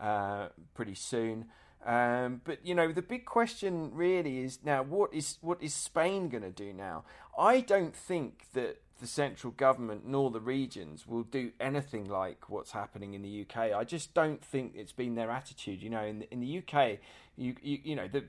uh, 0.00 0.48
pretty 0.74 0.94
soon. 0.94 1.46
Um, 1.84 2.40
but 2.44 2.64
you 2.64 2.74
know, 2.74 2.92
the 2.92 3.02
big 3.02 3.26
question 3.26 3.90
really 3.92 4.38
is 4.38 4.60
now: 4.64 4.82
what 4.82 5.12
is 5.12 5.38
what 5.40 5.62
is 5.62 5.74
Spain 5.74 6.28
going 6.28 6.42
to 6.42 6.50
do 6.50 6.72
now? 6.72 7.04
I 7.38 7.60
don't 7.60 7.94
think 7.94 8.46
that 8.54 8.80
the 9.00 9.06
central 9.06 9.52
government 9.52 10.06
nor 10.06 10.30
the 10.30 10.40
regions 10.40 11.06
will 11.06 11.24
do 11.24 11.50
anything 11.60 12.08
like 12.08 12.48
what's 12.48 12.70
happening 12.70 13.12
in 13.14 13.22
the 13.22 13.42
UK. 13.42 13.72
I 13.74 13.84
just 13.84 14.14
don't 14.14 14.42
think 14.42 14.72
it's 14.76 14.92
been 14.92 15.14
their 15.14 15.30
attitude. 15.30 15.82
You 15.82 15.90
know, 15.90 16.04
in 16.04 16.20
the, 16.20 16.32
in 16.32 16.40
the 16.40 16.58
UK, 16.58 16.98
you 17.36 17.54
you, 17.62 17.78
you 17.82 17.96
know 17.96 18.08
the. 18.08 18.24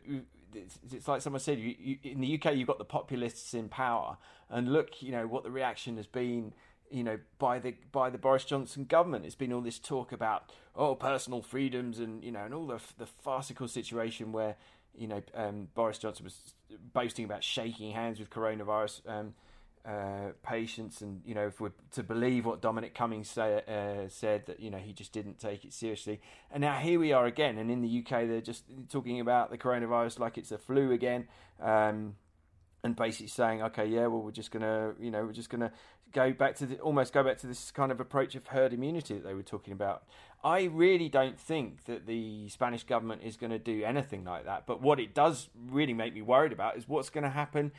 It's, 0.57 0.79
it's 0.91 1.07
like 1.07 1.21
someone 1.21 1.39
said. 1.39 1.59
You, 1.59 1.75
you, 1.77 1.97
in 2.03 2.21
the 2.21 2.35
UK, 2.35 2.55
you've 2.55 2.67
got 2.67 2.77
the 2.77 2.85
populists 2.85 3.53
in 3.53 3.69
power, 3.69 4.17
and 4.49 4.71
look, 4.71 5.01
you 5.01 5.11
know 5.11 5.27
what 5.27 5.43
the 5.43 5.51
reaction 5.51 5.97
has 5.97 6.07
been 6.07 6.53
you 6.91 7.03
know, 7.03 7.19
by 7.39 7.59
the 7.59 7.75
by 7.91 8.09
the 8.09 8.17
Boris 8.17 8.45
Johnson 8.45 8.85
government. 8.85 9.25
It's 9.25 9.35
been 9.35 9.51
all 9.51 9.61
this 9.61 9.79
talk 9.79 10.11
about 10.11 10.51
oh 10.75 10.95
personal 10.95 11.41
freedoms 11.41 11.99
and 11.99 12.23
you 12.23 12.31
know 12.31 12.45
and 12.45 12.53
all 12.53 12.67
the 12.67 12.79
the 12.97 13.05
farcical 13.05 13.67
situation 13.67 14.31
where 14.31 14.55
you 14.95 15.07
know 15.07 15.21
um, 15.33 15.67
Boris 15.73 15.97
Johnson 15.97 16.25
was 16.25 16.53
boasting 16.93 17.25
about 17.25 17.43
shaking 17.43 17.91
hands 17.91 18.19
with 18.19 18.29
coronavirus 18.29 19.01
um, 19.09 19.33
uh, 19.85 20.31
patients, 20.43 21.01
and 21.01 21.21
you 21.25 21.35
know 21.35 21.47
if 21.47 21.59
we're 21.59 21.71
to 21.91 22.03
believe 22.03 22.45
what 22.45 22.61
Dominic 22.61 22.93
Cummings 22.93 23.29
say, 23.29 23.61
uh, 23.67 24.09
said 24.09 24.45
that 24.47 24.59
you 24.59 24.69
know 24.69 24.77
he 24.77 24.93
just 24.93 25.11
didn't 25.11 25.39
take 25.39 25.65
it 25.65 25.73
seriously, 25.73 26.21
and 26.51 26.61
now 26.61 26.77
here 26.77 26.99
we 26.99 27.13
are 27.13 27.25
again, 27.25 27.57
and 27.57 27.69
in 27.69 27.81
the 27.81 27.99
UK 27.99 28.27
they're 28.27 28.41
just 28.41 28.63
talking 28.89 29.19
about 29.19 29.51
the 29.51 29.57
coronavirus 29.57 30.19
like 30.19 30.37
it's 30.37 30.51
a 30.51 30.57
flu 30.57 30.91
again. 30.91 31.27
Um, 31.61 32.15
and 32.83 32.95
basically 32.95 33.29
saying, 33.29 33.63
okay, 33.63 33.87
yeah, 33.87 34.05
well, 34.05 34.21
we're 34.21 34.29
just 34.29 34.51
gonna, 34.51 34.93
you 34.99 35.09
know, 35.09 35.25
we're 35.25 35.33
just 35.33 35.49
gonna 35.49 35.71
go 36.15 36.31
back 36.31 36.55
to 36.55 36.65
the, 36.65 36.79
almost 36.79 37.13
go 37.13 37.23
back 37.23 37.37
to 37.39 37.47
this 37.47 37.71
kind 37.71 37.91
of 37.91 37.99
approach 37.99 38.35
of 38.35 38.47
herd 38.47 38.73
immunity 38.73 39.15
that 39.15 39.23
they 39.23 39.33
were 39.33 39.43
talking 39.43 39.73
about. 39.73 40.03
I 40.43 40.63
really 40.65 41.09
don't 41.09 41.39
think 41.39 41.85
that 41.85 42.05
the 42.05 42.47
Spanish 42.49 42.83
government 42.83 43.21
is 43.23 43.35
going 43.35 43.51
to 43.51 43.59
do 43.59 43.83
anything 43.83 44.23
like 44.23 44.45
that. 44.45 44.67
But 44.67 44.79
what 44.79 44.99
it 44.99 45.15
does 45.15 45.49
really 45.69 45.93
make 45.93 46.13
me 46.13 46.21
worried 46.21 46.51
about 46.51 46.77
is 46.77 46.87
what's 46.87 47.09
going 47.09 47.23
to 47.23 47.31
happen. 47.31 47.71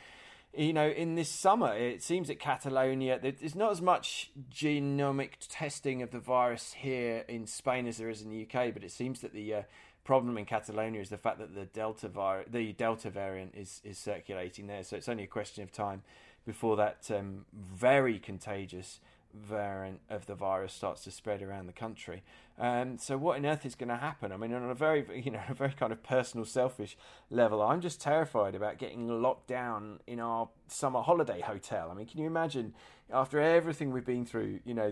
You 0.57 0.73
know, 0.73 0.89
in 0.89 1.13
this 1.13 1.29
summer, 1.29 1.77
it 1.77 2.01
seems 2.01 2.29
that 2.29 2.39
Catalonia, 2.39 3.19
there's 3.21 3.53
not 3.53 3.71
as 3.71 3.79
much 3.79 4.31
genomic 4.51 5.33
testing 5.49 6.01
of 6.01 6.09
the 6.09 6.19
virus 6.19 6.73
here 6.73 7.23
in 7.27 7.45
Spain 7.45 7.85
as 7.85 7.97
there 7.97 8.09
is 8.09 8.23
in 8.23 8.31
the 8.31 8.41
UK, 8.41 8.73
but 8.73 8.83
it 8.83 8.89
seems 8.89 9.21
that 9.21 9.33
the 9.33 9.53
uh, 9.53 9.61
problem 10.03 10.35
in 10.35 10.45
Catalonia 10.45 10.99
is 10.99 11.09
the 11.09 11.17
fact 11.17 11.37
that 11.37 11.53
the 11.53 11.65
Delta 11.65 12.07
vir- 12.07 12.45
the 12.49 12.73
Delta 12.73 13.11
variant 13.11 13.53
is 13.53 13.81
is 13.83 13.99
circulating 13.99 14.65
there. 14.65 14.83
So 14.83 14.97
it's 14.97 15.07
only 15.07 15.25
a 15.25 15.27
question 15.27 15.63
of 15.63 15.71
time 15.71 16.01
before 16.43 16.75
that 16.77 17.11
um, 17.11 17.45
very 17.53 18.17
contagious 18.17 18.99
variant 19.33 19.99
of 20.09 20.25
the 20.25 20.35
virus 20.35 20.73
starts 20.73 21.03
to 21.03 21.11
spread 21.11 21.41
around 21.41 21.67
the 21.67 21.73
country. 21.73 22.23
Um, 22.59 22.97
so 22.97 23.17
what 23.17 23.37
on 23.37 23.45
earth 23.45 23.65
is 23.65 23.75
going 23.75 23.89
to 23.89 23.97
happen? 23.97 24.31
I 24.31 24.37
mean, 24.37 24.53
on 24.53 24.69
a 24.69 24.73
very, 24.73 25.05
you 25.23 25.31
know, 25.31 25.41
a 25.47 25.53
very 25.53 25.73
kind 25.73 25.91
of 25.91 26.03
personal, 26.03 26.45
selfish 26.45 26.97
level, 27.29 27.61
I'm 27.61 27.81
just 27.81 28.01
terrified 28.01 28.55
about 28.55 28.77
getting 28.77 29.07
locked 29.07 29.47
down 29.47 29.99
in 30.07 30.19
our 30.19 30.49
summer 30.67 31.01
holiday 31.01 31.41
hotel. 31.41 31.89
I 31.91 31.93
mean, 31.93 32.07
can 32.07 32.19
you 32.19 32.27
imagine 32.27 32.73
after 33.11 33.39
everything 33.39 33.91
we've 33.91 34.05
been 34.05 34.25
through, 34.25 34.59
you 34.65 34.73
know, 34.73 34.91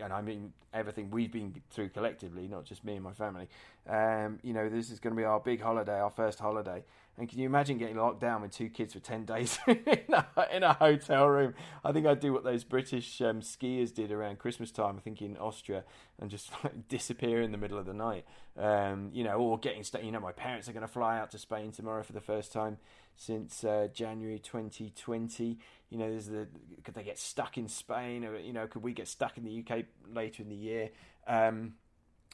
and 0.00 0.12
I 0.12 0.20
mean 0.20 0.52
everything 0.74 1.10
we've 1.10 1.30
been 1.30 1.54
through 1.70 1.90
collectively, 1.90 2.48
not 2.48 2.64
just 2.64 2.84
me 2.84 2.94
and 2.94 3.04
my 3.04 3.12
family. 3.12 3.48
Um, 3.88 4.38
you 4.42 4.52
know, 4.52 4.68
this 4.68 4.90
is 4.90 4.98
going 4.98 5.14
to 5.14 5.20
be 5.20 5.24
our 5.24 5.38
big 5.38 5.60
holiday, 5.60 6.00
our 6.00 6.10
first 6.10 6.40
holiday. 6.40 6.84
And 7.18 7.28
can 7.28 7.38
you 7.38 7.46
imagine 7.46 7.76
getting 7.76 7.96
locked 7.96 8.20
down 8.20 8.40
with 8.40 8.52
two 8.52 8.70
kids 8.70 8.94
for 8.94 9.00
10 9.00 9.26
days 9.26 9.58
in, 9.66 9.78
a, 10.12 10.26
in 10.50 10.62
a 10.62 10.72
hotel 10.72 11.28
room? 11.28 11.54
I 11.84 11.92
think 11.92 12.06
I'd 12.06 12.20
do 12.20 12.32
what 12.32 12.42
those 12.42 12.64
British 12.64 13.20
um, 13.20 13.42
skiers 13.42 13.92
did 13.92 14.10
around 14.10 14.38
Christmas 14.38 14.70
time, 14.70 14.96
I 14.96 15.00
think 15.00 15.20
in 15.20 15.36
Austria, 15.36 15.84
and 16.18 16.30
just 16.30 16.50
like, 16.64 16.88
disappear 16.88 17.42
in 17.42 17.52
the 17.52 17.58
middle 17.58 17.78
of 17.78 17.84
the 17.84 17.92
night. 17.92 18.24
Um, 18.58 19.10
you 19.12 19.24
know, 19.24 19.36
or 19.36 19.58
getting, 19.58 19.84
st- 19.84 20.04
you 20.04 20.10
know, 20.10 20.20
my 20.20 20.32
parents 20.32 20.68
are 20.68 20.72
going 20.72 20.86
to 20.86 20.92
fly 20.92 21.18
out 21.18 21.30
to 21.32 21.38
Spain 21.38 21.70
tomorrow 21.70 22.02
for 22.02 22.12
the 22.12 22.20
first 22.20 22.50
time 22.50 22.78
since 23.16 23.62
uh, 23.62 23.88
January 23.92 24.38
2020. 24.38 25.58
You 25.90 25.98
know, 25.98 26.10
there's 26.10 26.26
the 26.26 26.48
could 26.82 26.94
they 26.94 27.02
get 27.02 27.18
stuck 27.18 27.58
in 27.58 27.68
Spain, 27.68 28.24
or 28.24 28.38
you 28.38 28.52
know, 28.52 28.66
could 28.66 28.82
we 28.82 28.92
get 28.92 29.08
stuck 29.08 29.36
in 29.36 29.44
the 29.44 29.64
UK 29.64 29.84
later 30.12 30.42
in 30.42 30.48
the 30.48 30.56
year? 30.56 30.90
Um, 31.26 31.74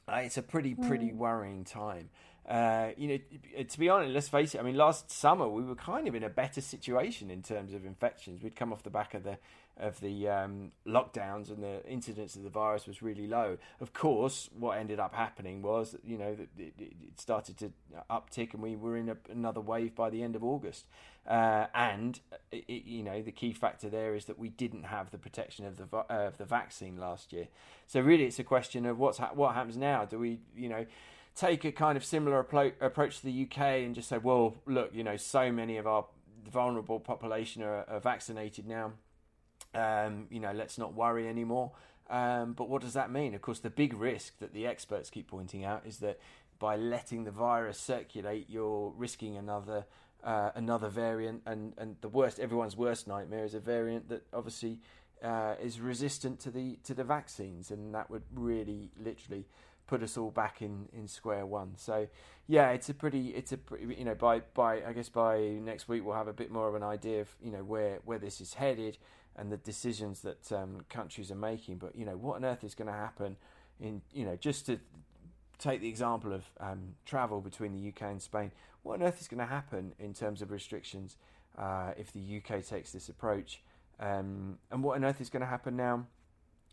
it's 0.09 0.39
a 0.39 0.43
pretty 0.43 0.75
pretty 0.75 1.11
mm. 1.11 1.17
worrying 1.17 1.65
time. 1.65 2.11
Uh, 2.49 2.93
you 2.97 3.09
know, 3.09 3.63
to 3.63 3.79
be 3.79 3.91
honest, 3.91 4.15
let's 4.15 4.29
face 4.29 4.55
it. 4.55 4.59
I 4.59 4.63
mean, 4.63 4.77
last 4.77 5.11
summer 5.11 5.47
we 5.47 5.63
were 5.63 5.75
kind 5.75 6.09
of 6.09 6.15
in 6.15 6.23
a 6.23 6.31
better 6.31 6.63
situation 6.63 7.31
in 7.31 7.43
terms 7.43 7.75
of 7.75 7.85
infections. 7.85 8.43
We'd 8.43 8.57
come 8.57 8.73
off 8.73 8.83
the 8.83 8.91
back 8.91 9.13
of 9.13 9.23
the 9.23 9.37
of 9.77 10.01
the 10.01 10.29
um, 10.29 10.73
lockdowns, 10.87 11.51
and 11.51 11.63
the 11.63 11.87
incidence 11.87 12.35
of 12.35 12.43
the 12.43 12.49
virus 12.49 12.87
was 12.87 13.03
really 13.03 13.27
low. 13.27 13.59
Of 13.81 13.93
course, 13.93 14.49
what 14.59 14.79
ended 14.79 14.99
up 14.99 15.15
happening 15.15 15.63
was, 15.63 15.95
you 16.03 16.19
know, 16.19 16.37
it, 16.59 16.73
it 16.79 17.21
started 17.21 17.59
to 17.59 17.73
uptick, 18.11 18.55
and 18.55 18.63
we 18.63 18.77
were 18.77 18.97
in 18.97 19.11
a, 19.11 19.17
another 19.31 19.61
wave 19.61 19.95
by 19.95 20.11
the 20.11 20.23
end 20.23 20.35
of 20.35 20.43
August. 20.43 20.87
Uh, 21.29 21.67
and 21.75 22.19
it, 22.51 22.85
you 22.87 23.03
know, 23.03 23.21
the 23.21 23.31
key 23.31 23.53
factor 23.53 23.91
there 23.91 24.15
is 24.15 24.25
that 24.25 24.39
we 24.39 24.49
didn't 24.49 24.85
have 24.85 25.11
the 25.11 25.19
protection 25.19 25.67
of 25.67 25.77
the 25.77 25.87
uh, 25.97 26.05
of 26.09 26.39
the 26.39 26.47
vaccine 26.47 26.97
last 26.97 27.33
year. 27.33 27.49
So 27.87 28.01
really, 28.01 28.25
it's 28.25 28.39
a 28.39 28.45
question 28.45 28.87
of 28.87 28.99
what's 28.99 29.19
ha- 29.19 29.33
what 29.35 29.55
happens 29.55 29.77
now. 29.77 30.07
Do 30.07 30.19
we, 30.19 30.41
you 30.57 30.71
know? 30.71 30.87
Take 31.39 31.65
a 31.65 31.71
kind 31.71 31.97
of 31.97 32.05
similar 32.05 32.43
appro- 32.43 32.73
approach 32.81 33.21
to 33.21 33.25
the 33.25 33.47
UK 33.49 33.59
and 33.85 33.95
just 33.95 34.09
say, 34.09 34.19
well, 34.19 34.57
look, 34.67 34.91
you 34.93 35.05
know, 35.05 35.17
so 35.17 35.53
many 35.53 35.77
of 35.77 35.87
our 35.87 36.05
vulnerable 36.51 36.99
population 36.99 37.63
are, 37.63 37.85
are 37.89 38.01
vaccinated 38.01 38.67
now. 38.67 38.93
Um, 39.73 40.27
you 40.31 40.41
know, 40.41 40.53
let's 40.53 40.79
not 40.79 40.95
worry 40.95 41.29
anymore. 41.29 41.71
Um, 42.11 42.55
but 42.55 42.69
what 42.69 42.83
does 42.83 42.95
that 42.95 43.13
mean? 43.13 43.35
Of 43.35 43.43
course, 43.43 43.61
the 43.61 43.71
big 43.71 43.95
risk 43.95 44.39
that 44.41 44.53
the 44.53 44.67
experts 44.67 45.11
keep 45.11 45.29
pointing 45.29 45.65
out 45.65 45.83
is 45.87 45.99
that 45.99 46.19
by 46.59 46.75
letting 46.75 47.23
the 47.23 47.31
virus 47.31 47.79
circulate, 47.79 48.47
you're 48.49 48.93
risking 48.97 49.37
another 49.37 49.85
uh, 50.25 50.51
another 50.57 50.89
variant, 50.89 51.43
and, 51.47 51.75
and 51.79 51.95
the 52.01 52.09
worst, 52.09 52.41
everyone's 52.41 52.77
worst 52.77 53.07
nightmare 53.07 53.45
is 53.45 53.55
a 53.55 53.61
variant 53.61 54.09
that 54.09 54.27
obviously 54.33 54.81
uh, 55.23 55.55
is 55.63 55.81
resistant 55.81 56.41
to 56.41 56.51
the 56.51 56.77
to 56.83 56.93
the 56.93 57.05
vaccines, 57.05 57.71
and 57.71 57.95
that 57.95 58.11
would 58.11 58.25
really, 58.35 58.91
literally 59.01 59.47
put 59.89 60.03
us 60.03 60.17
all 60.17 60.31
back 60.31 60.63
in, 60.63 60.87
in 60.93 61.09
square 61.09 61.45
one. 61.45 61.73
So 61.77 62.07
yeah, 62.47 62.71
it's 62.71 62.89
a 62.89 62.95
pretty 62.95 63.29
it's 63.29 63.53
a 63.53 63.59
you 63.81 64.05
know 64.05 64.15
by 64.15 64.41
by 64.55 64.85
I 64.85 64.93
guess 64.93 65.09
by 65.09 65.39
next 65.41 65.89
week 65.89 66.05
we'll 66.05 66.15
have 66.15 66.29
a 66.29 66.33
bit 66.33 66.53
more 66.53 66.69
of 66.69 66.77
an 66.77 66.85
idea 66.85 67.23
of 67.23 67.29
you 67.43 67.51
know 67.51 67.65
where 67.65 67.99
where 68.05 68.19
this 68.19 68.41
is 68.41 68.55
headed 68.55 68.99
and 69.35 69.51
the 69.51 69.57
decisions 69.57 70.21
that 70.21 70.53
um, 70.53 70.85
countries 70.89 71.33
are 71.33 71.37
making. 71.37 71.79
But 71.79 71.97
you 71.97 72.05
know 72.05 72.17
what 72.17 72.37
on 72.37 72.45
earth 72.45 72.63
is 72.63 72.77
going 72.77 72.87
to 72.87 72.95
happen 72.95 73.37
in 73.81 74.03
you 74.13 74.25
know 74.25 74.37
just 74.37 74.67
to 74.67 74.79
take 75.59 75.81
the 75.81 75.89
example 75.89 76.33
of 76.33 76.45
um, 76.61 76.95
travel 77.05 77.41
between 77.41 77.73
the 77.73 77.89
UK 77.89 78.03
and 78.03 78.23
Spain. 78.23 78.53
What 78.83 79.01
on 79.01 79.07
earth 79.07 79.21
is 79.21 79.27
going 79.27 79.41
to 79.41 79.47
happen 79.47 79.95
in 79.99 80.15
terms 80.15 80.41
of 80.41 80.53
restrictions 80.53 81.17
uh, 81.57 81.93
if 81.97 82.13
the 82.13 82.21
UK 82.39 82.65
takes 82.65 82.93
this 82.93 83.09
approach? 83.09 83.63
Um, 83.99 84.59
and 84.71 84.85
what 84.85 84.97
on 84.97 85.05
earth 85.05 85.21
is 85.21 85.29
going 85.29 85.41
to 85.41 85.49
happen 85.49 85.77
now 85.77 86.07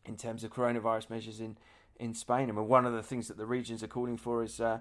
in 0.06 0.16
terms 0.16 0.44
of 0.44 0.54
coronavirus 0.54 1.10
measures 1.10 1.40
in 1.40 1.58
in 2.00 2.14
Spain. 2.14 2.50
I 2.50 2.54
mean, 2.54 2.68
one 2.68 2.86
of 2.86 2.94
the 2.94 3.04
things 3.04 3.28
that 3.28 3.38
the 3.38 3.46
regions 3.46 3.84
are 3.84 3.88
calling 3.88 4.18
for 4.18 4.44
is 4.44 4.60
uh, 4.60 4.80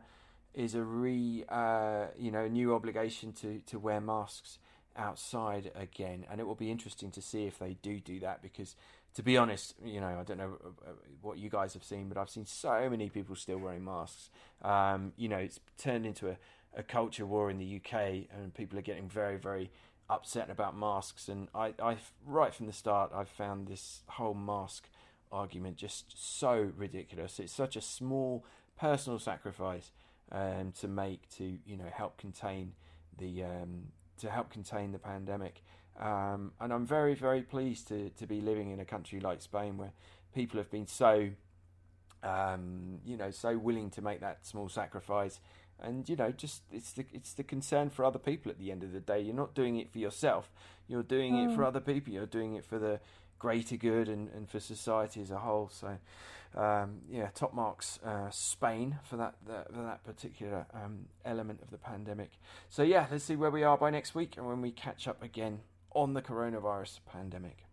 is 0.54 0.74
a 0.74 0.82
re 0.82 1.44
uh, 1.48 2.06
you 2.18 2.30
know 2.30 2.46
new 2.48 2.74
obligation 2.74 3.32
to 3.34 3.60
to 3.66 3.78
wear 3.78 4.00
masks 4.00 4.58
outside 4.96 5.70
again, 5.74 6.24
and 6.30 6.40
it 6.40 6.44
will 6.44 6.54
be 6.54 6.70
interesting 6.70 7.10
to 7.12 7.22
see 7.22 7.46
if 7.46 7.58
they 7.58 7.76
do 7.82 8.00
do 8.00 8.20
that 8.20 8.42
because. 8.42 8.76
To 9.14 9.22
be 9.22 9.36
honest, 9.36 9.76
you 9.84 10.00
know, 10.00 10.18
I 10.18 10.24
don't 10.24 10.38
know 10.38 10.58
uh, 10.64 10.90
what 11.22 11.38
you 11.38 11.48
guys 11.48 11.72
have 11.74 11.84
seen, 11.84 12.08
but 12.08 12.18
I've 12.18 12.28
seen 12.28 12.46
so 12.46 12.90
many 12.90 13.08
people 13.08 13.36
still 13.36 13.58
wearing 13.58 13.84
masks. 13.84 14.28
Um, 14.60 15.12
you 15.16 15.28
know, 15.28 15.36
it's 15.36 15.60
turned 15.78 16.04
into 16.04 16.30
a, 16.30 16.36
a 16.76 16.82
culture 16.82 17.24
war 17.24 17.48
in 17.48 17.58
the 17.58 17.76
UK, 17.76 18.26
and 18.34 18.52
people 18.52 18.76
are 18.76 18.82
getting 18.82 19.08
very, 19.08 19.36
very 19.36 19.70
upset 20.08 20.50
about 20.50 20.76
masks. 20.76 21.28
And 21.28 21.48
I, 21.54 21.74
I, 21.80 21.96
right 22.26 22.52
from 22.52 22.66
the 22.66 22.72
start, 22.72 23.12
I've 23.14 23.28
found 23.28 23.68
this 23.68 24.02
whole 24.08 24.34
mask 24.34 24.88
argument 25.34 25.76
just 25.76 26.14
so 26.16 26.70
ridiculous. 26.76 27.38
It's 27.38 27.52
such 27.52 27.76
a 27.76 27.80
small 27.80 28.44
personal 28.78 29.18
sacrifice 29.18 29.90
um, 30.32 30.72
to 30.80 30.88
make 30.88 31.28
to 31.36 31.58
you 31.66 31.76
know 31.76 31.90
help 31.92 32.16
contain 32.16 32.72
the 33.18 33.44
um, 33.44 33.88
to 34.20 34.30
help 34.30 34.50
contain 34.50 34.92
the 34.92 34.98
pandemic. 34.98 35.62
Um, 36.00 36.52
and 36.60 36.72
I'm 36.72 36.86
very 36.86 37.14
very 37.14 37.42
pleased 37.42 37.88
to 37.88 38.10
to 38.10 38.26
be 38.26 38.40
living 38.40 38.70
in 38.70 38.80
a 38.80 38.84
country 38.84 39.20
like 39.20 39.42
Spain 39.42 39.76
where 39.76 39.92
people 40.34 40.58
have 40.58 40.70
been 40.70 40.86
so 40.86 41.30
um, 42.22 43.00
you 43.04 43.16
know 43.16 43.30
so 43.30 43.58
willing 43.58 43.90
to 43.90 44.02
make 44.02 44.20
that 44.20 44.46
small 44.46 44.68
sacrifice. 44.68 45.40
And 45.80 46.08
you 46.08 46.16
know, 46.16 46.30
just 46.30 46.62
it's 46.72 46.92
the 46.92 47.04
it's 47.12 47.32
the 47.32 47.42
concern 47.42 47.90
for 47.90 48.04
other 48.04 48.18
people 48.18 48.50
at 48.50 48.58
the 48.58 48.70
end 48.70 48.82
of 48.82 48.92
the 48.92 49.00
day. 49.00 49.20
You're 49.20 49.34
not 49.34 49.54
doing 49.54 49.76
it 49.76 49.90
for 49.90 49.98
yourself. 49.98 50.50
You're 50.86 51.02
doing 51.02 51.34
mm. 51.34 51.50
it 51.50 51.56
for 51.56 51.62
mm. 51.62 51.66
other 51.66 51.80
people. 51.80 52.12
You're 52.12 52.26
doing 52.26 52.54
it 52.54 52.64
for 52.64 52.78
the 52.78 53.00
greater 53.38 53.76
good 53.76 54.08
and, 54.08 54.28
and 54.34 54.48
for 54.48 54.60
society 54.60 55.20
as 55.20 55.30
a 55.30 55.38
whole. 55.38 55.70
So, 55.72 55.98
um, 56.56 57.00
yeah, 57.10 57.28
top 57.34 57.54
marks 57.54 57.98
uh, 58.04 58.30
Spain 58.30 58.98
for 59.08 59.16
that, 59.16 59.34
that, 59.46 59.72
for 59.74 59.82
that 59.82 60.04
particular 60.04 60.66
um, 60.72 61.06
element 61.24 61.60
of 61.62 61.70
the 61.70 61.78
pandemic. 61.78 62.30
So 62.68 62.82
yeah, 62.82 63.06
let's 63.10 63.24
see 63.24 63.36
where 63.36 63.50
we 63.50 63.64
are 63.64 63.76
by 63.76 63.90
next 63.90 64.14
week 64.14 64.36
and 64.36 64.46
when 64.46 64.60
we 64.60 64.70
catch 64.70 65.08
up 65.08 65.22
again 65.22 65.60
on 65.94 66.14
the 66.14 66.22
coronavirus 66.22 67.00
pandemic. 67.10 67.64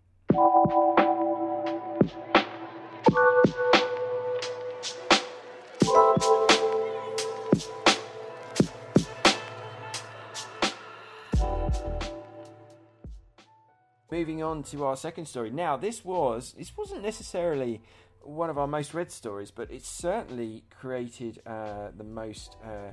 Moving 14.12 14.44
on 14.44 14.64
to 14.64 14.84
our 14.84 14.98
second 14.98 15.26
story. 15.26 15.52
Now, 15.52 15.78
this 15.78 16.04
was 16.04 16.54
this 16.58 16.76
wasn't 16.76 17.02
necessarily 17.02 17.82
one 18.20 18.50
of 18.50 18.58
our 18.58 18.68
most 18.68 18.94
read 18.94 19.10
stories, 19.10 19.52
but 19.52 19.72
it 19.72 19.86
certainly 19.86 20.66
created 20.70 21.42
uh, 21.46 21.92
the 21.96 22.04
most. 22.04 22.58
Uh, 22.64 22.92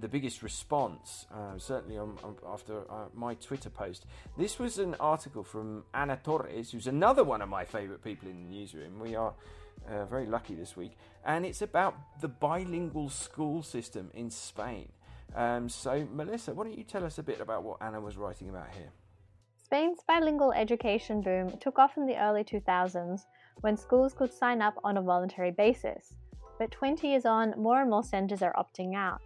the 0.00 0.08
biggest 0.08 0.42
response, 0.42 1.26
uh, 1.32 1.56
certainly 1.56 1.96
on, 1.96 2.18
on, 2.24 2.34
after 2.48 2.80
uh, 2.90 3.04
my 3.14 3.34
Twitter 3.34 3.70
post. 3.70 4.06
This 4.36 4.58
was 4.58 4.78
an 4.78 4.96
article 4.98 5.44
from 5.44 5.84
Ana 5.94 6.18
Torres, 6.24 6.72
who's 6.72 6.88
another 6.88 7.22
one 7.22 7.42
of 7.42 7.48
my 7.48 7.64
favourite 7.64 8.02
people 8.02 8.28
in 8.28 8.42
the 8.42 8.58
newsroom. 8.58 8.98
We 8.98 9.14
are 9.14 9.34
uh, 9.88 10.04
very 10.06 10.26
lucky 10.26 10.56
this 10.56 10.76
week, 10.76 10.96
and 11.24 11.46
it's 11.46 11.62
about 11.62 11.94
the 12.20 12.26
bilingual 12.26 13.08
school 13.08 13.62
system 13.62 14.10
in 14.14 14.32
Spain. 14.32 14.88
Um, 15.36 15.68
so, 15.68 16.08
Melissa, 16.12 16.54
why 16.54 16.64
don't 16.64 16.76
you 16.76 16.82
tell 16.82 17.04
us 17.04 17.18
a 17.18 17.22
bit 17.22 17.40
about 17.40 17.62
what 17.62 17.80
Ana 17.80 18.00
was 18.00 18.16
writing 18.16 18.48
about 18.48 18.74
here? 18.74 18.90
Spain's 19.68 20.02
bilingual 20.08 20.52
education 20.52 21.20
boom 21.20 21.54
took 21.58 21.78
off 21.78 21.98
in 21.98 22.06
the 22.06 22.16
early 22.16 22.42
2000s 22.42 23.26
when 23.60 23.76
schools 23.76 24.14
could 24.14 24.32
sign 24.32 24.62
up 24.62 24.72
on 24.82 24.96
a 24.96 25.02
voluntary 25.02 25.50
basis. 25.50 26.14
But 26.58 26.70
20 26.70 27.06
years 27.06 27.26
on, 27.26 27.52
more 27.58 27.82
and 27.82 27.90
more 27.90 28.02
centers 28.02 28.40
are 28.40 28.54
opting 28.54 28.96
out. 28.96 29.20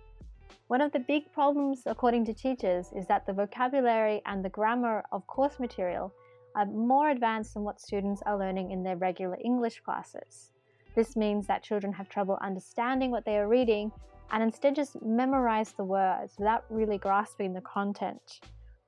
One 0.66 0.80
of 0.80 0.90
the 0.90 0.98
big 0.98 1.32
problems, 1.32 1.84
according 1.86 2.24
to 2.24 2.34
teachers, 2.34 2.90
is 2.92 3.06
that 3.06 3.24
the 3.24 3.32
vocabulary 3.32 4.20
and 4.26 4.44
the 4.44 4.48
grammar 4.48 5.04
of 5.12 5.24
course 5.28 5.60
material 5.60 6.12
are 6.56 6.66
more 6.66 7.10
advanced 7.10 7.54
than 7.54 7.62
what 7.62 7.80
students 7.80 8.20
are 8.26 8.36
learning 8.36 8.72
in 8.72 8.82
their 8.82 8.96
regular 8.96 9.38
English 9.44 9.78
classes. 9.78 10.50
This 10.96 11.14
means 11.14 11.46
that 11.46 11.62
children 11.62 11.92
have 11.92 12.08
trouble 12.08 12.36
understanding 12.42 13.12
what 13.12 13.24
they 13.24 13.36
are 13.36 13.46
reading 13.46 13.92
and 14.32 14.42
instead 14.42 14.74
just 14.74 15.00
memorize 15.02 15.70
the 15.70 15.84
words 15.84 16.34
without 16.36 16.64
really 16.68 16.98
grasping 16.98 17.52
the 17.52 17.60
content. 17.60 18.40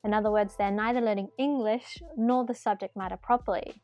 In 0.05 0.13
other 0.13 0.31
words, 0.31 0.55
they're 0.57 0.71
neither 0.71 1.01
learning 1.01 1.31
English 1.39 2.03
nor 2.17 2.45
the 2.45 2.55
subject 2.55 2.97
matter 2.97 3.17
properly. 3.17 3.83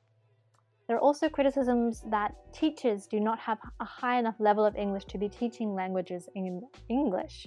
There 0.86 0.96
are 0.96 1.00
also 1.00 1.28
criticisms 1.28 2.02
that 2.10 2.34
teachers 2.52 3.06
do 3.06 3.20
not 3.20 3.38
have 3.38 3.58
a 3.80 3.84
high 3.84 4.18
enough 4.18 4.34
level 4.38 4.64
of 4.66 4.76
English 4.76 5.04
to 5.06 5.18
be 5.18 5.28
teaching 5.28 5.74
languages 5.74 6.28
in 6.34 6.62
English. 6.88 7.46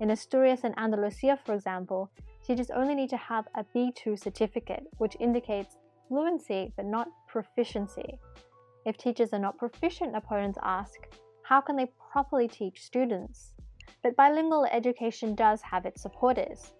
In 0.00 0.10
Asturias 0.10 0.60
and 0.64 0.78
Andalusia, 0.78 1.38
for 1.44 1.54
example, 1.54 2.10
teachers 2.44 2.70
only 2.70 2.94
need 2.94 3.10
to 3.10 3.16
have 3.16 3.48
a 3.54 3.64
B2 3.74 4.18
certificate, 4.18 4.84
which 4.98 5.16
indicates 5.18 5.76
fluency 6.08 6.72
but 6.76 6.86
not 6.86 7.08
proficiency. 7.26 8.18
If 8.84 8.96
teachers 8.96 9.32
are 9.32 9.40
not 9.40 9.58
proficient, 9.58 10.14
opponents 10.14 10.58
ask, 10.62 10.96
how 11.42 11.60
can 11.60 11.76
they 11.76 11.90
properly 12.12 12.46
teach 12.46 12.84
students? 12.84 13.52
But 14.02 14.16
bilingual 14.16 14.64
education 14.66 15.34
does 15.34 15.60
have 15.62 15.86
its 15.86 16.02
supporters. 16.02 16.72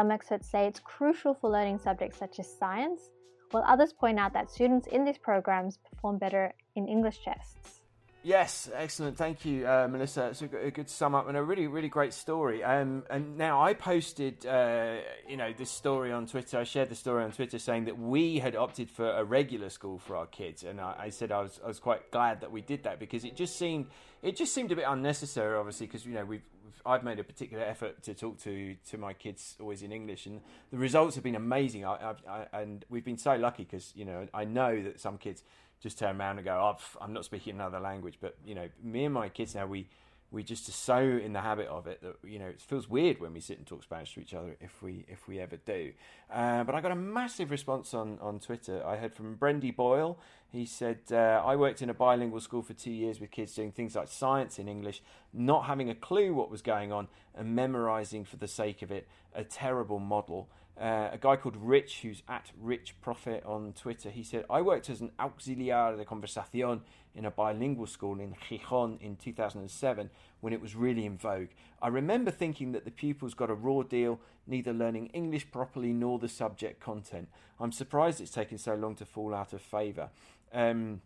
Some 0.00 0.10
experts 0.10 0.48
say 0.48 0.66
it's 0.66 0.80
crucial 0.80 1.34
for 1.34 1.50
learning 1.50 1.78
subjects 1.78 2.16
such 2.16 2.38
as 2.40 2.50
science, 2.58 3.10
while 3.50 3.62
others 3.66 3.92
point 3.92 4.18
out 4.18 4.32
that 4.32 4.50
students 4.50 4.86
in 4.86 5.04
these 5.04 5.18
programs 5.18 5.76
perform 5.76 6.16
better 6.16 6.54
in 6.74 6.88
English 6.88 7.22
tests. 7.22 7.82
Yes, 8.22 8.70
excellent. 8.74 9.18
Thank 9.18 9.44
you, 9.44 9.66
uh, 9.66 9.88
Melissa. 9.90 10.28
It's 10.28 10.40
a, 10.40 10.66
a, 10.68 10.70
good 10.70 10.88
sum 10.88 11.14
up 11.14 11.28
and 11.28 11.36
a 11.36 11.42
really, 11.42 11.66
really 11.66 11.88
great 11.88 12.14
story. 12.14 12.64
Um, 12.64 13.04
and 13.10 13.36
now 13.36 13.62
I 13.62 13.74
posted, 13.74 14.46
uh, 14.46 14.96
you 15.28 15.36
know, 15.36 15.52
this 15.52 15.70
story 15.70 16.12
on 16.12 16.26
Twitter. 16.26 16.58
I 16.58 16.64
shared 16.64 16.88
the 16.88 16.94
story 16.94 17.22
on 17.22 17.32
Twitter 17.32 17.58
saying 17.58 17.84
that 17.84 17.98
we 17.98 18.38
had 18.38 18.56
opted 18.56 18.90
for 18.90 19.10
a 19.10 19.24
regular 19.24 19.68
school 19.68 19.98
for 19.98 20.16
our 20.16 20.26
kids, 20.26 20.64
and 20.64 20.80
I, 20.80 20.94
I 20.98 21.10
said 21.10 21.30
I 21.30 21.40
was, 21.42 21.60
I 21.62 21.68
was 21.68 21.78
quite 21.78 22.10
glad 22.10 22.40
that 22.40 22.50
we 22.50 22.62
did 22.62 22.84
that 22.84 23.00
because 23.00 23.24
it 23.24 23.36
just 23.36 23.58
seemed, 23.58 23.86
it 24.22 24.36
just 24.36 24.54
seemed 24.54 24.72
a 24.72 24.76
bit 24.76 24.86
unnecessary, 24.88 25.58
obviously, 25.58 25.86
because 25.86 26.06
you 26.06 26.14
know 26.14 26.24
we've 26.24 26.48
I've 26.84 27.04
made 27.04 27.18
a 27.18 27.24
particular 27.24 27.64
effort 27.64 28.02
to 28.04 28.14
talk 28.14 28.38
to 28.40 28.76
to 28.90 28.98
my 28.98 29.12
kids 29.12 29.56
always 29.60 29.82
in 29.82 29.92
English, 29.92 30.26
and 30.26 30.40
the 30.70 30.78
results 30.78 31.14
have 31.14 31.24
been 31.24 31.36
amazing. 31.36 31.84
I, 31.84 32.14
I, 32.28 32.46
and 32.52 32.84
we've 32.88 33.04
been 33.04 33.18
so 33.18 33.36
lucky 33.36 33.64
because 33.64 33.92
you 33.94 34.04
know 34.04 34.26
I 34.32 34.44
know 34.44 34.82
that 34.82 35.00
some 35.00 35.18
kids 35.18 35.42
just 35.80 35.98
turn 35.98 36.20
around 36.20 36.38
and 36.38 36.44
go, 36.44 36.52
oh, 36.52 36.98
"I'm 37.00 37.12
not 37.12 37.24
speaking 37.24 37.54
another 37.54 37.80
language," 37.80 38.18
but 38.20 38.36
you 38.44 38.54
know, 38.54 38.68
me 38.82 39.04
and 39.04 39.14
my 39.14 39.28
kids 39.28 39.54
now 39.54 39.66
we 39.66 39.88
we 40.32 40.42
just 40.44 40.68
are 40.68 40.72
so 40.72 40.98
in 40.98 41.32
the 41.32 41.40
habit 41.40 41.66
of 41.66 41.86
it 41.86 42.00
that 42.02 42.16
you 42.22 42.38
know 42.38 42.46
it 42.46 42.60
feels 42.60 42.88
weird 42.88 43.20
when 43.20 43.32
we 43.32 43.40
sit 43.40 43.58
and 43.58 43.66
talk 43.66 43.82
Spanish 43.82 44.14
to 44.14 44.20
each 44.20 44.34
other 44.34 44.56
if 44.60 44.82
we 44.82 45.04
if 45.08 45.26
we 45.26 45.40
ever 45.40 45.56
do. 45.56 45.92
Uh, 46.32 46.62
but 46.64 46.74
I 46.74 46.80
got 46.80 46.92
a 46.92 46.96
massive 46.96 47.50
response 47.50 47.94
on 47.94 48.18
on 48.20 48.38
Twitter. 48.38 48.84
I 48.86 48.96
heard 48.96 49.14
from 49.14 49.36
Brendy 49.36 49.74
Boyle. 49.74 50.18
He 50.52 50.66
said, 50.66 50.98
uh, 51.12 51.42
"I 51.44 51.54
worked 51.56 51.80
in 51.80 51.90
a 51.90 51.94
bilingual 51.94 52.40
school 52.40 52.62
for 52.62 52.74
two 52.74 52.90
years 52.90 53.20
with 53.20 53.30
kids 53.30 53.54
doing 53.54 53.70
things 53.70 53.94
like 53.94 54.08
science 54.08 54.58
in 54.58 54.68
English, 54.68 55.02
not 55.32 55.66
having 55.66 55.88
a 55.88 55.94
clue 55.94 56.34
what 56.34 56.50
was 56.50 56.60
going 56.60 56.92
on 56.92 57.08
and 57.34 57.54
memorizing 57.54 58.24
for 58.24 58.36
the 58.36 58.48
sake 58.48 58.82
of 58.82 58.90
it. 58.90 59.08
A 59.34 59.44
terrible 59.44 59.98
model." 59.98 60.48
Uh, 60.78 61.10
a 61.12 61.18
guy 61.20 61.36
called 61.36 61.56
Rich, 61.56 62.00
who's 62.00 62.22
at 62.28 62.50
Rich 62.58 62.94
Profit 63.02 63.44
on 63.44 63.74
Twitter, 63.74 64.08
he 64.08 64.22
said, 64.22 64.44
I 64.48 64.62
worked 64.62 64.88
as 64.88 65.02
an 65.02 65.10
auxiliar 65.18 65.96
de 65.96 66.04
conversación 66.04 66.80
in 67.14 67.26
a 67.26 67.30
bilingual 67.30 67.86
school 67.86 68.18
in 68.18 68.34
Gijón 68.34 68.98
in 69.00 69.16
2007 69.16 70.10
when 70.40 70.52
it 70.52 70.60
was 70.60 70.74
really 70.74 71.04
in 71.04 71.18
vogue. 71.18 71.48
I 71.82 71.88
remember 71.88 72.30
thinking 72.30 72.72
that 72.72 72.84
the 72.84 72.90
pupils 72.90 73.34
got 73.34 73.50
a 73.50 73.54
raw 73.54 73.82
deal, 73.82 74.20
neither 74.46 74.72
learning 74.72 75.08
English 75.08 75.50
properly 75.50 75.92
nor 75.92 76.18
the 76.18 76.28
subject 76.28 76.80
content. 76.80 77.28
I'm 77.58 77.72
surprised 77.72 78.20
it's 78.20 78.30
taken 78.30 78.56
so 78.56 78.74
long 78.74 78.94
to 78.96 79.04
fall 79.04 79.34
out 79.34 79.52
of 79.52 79.60
favour. 79.60 80.08
Um, 80.52 81.02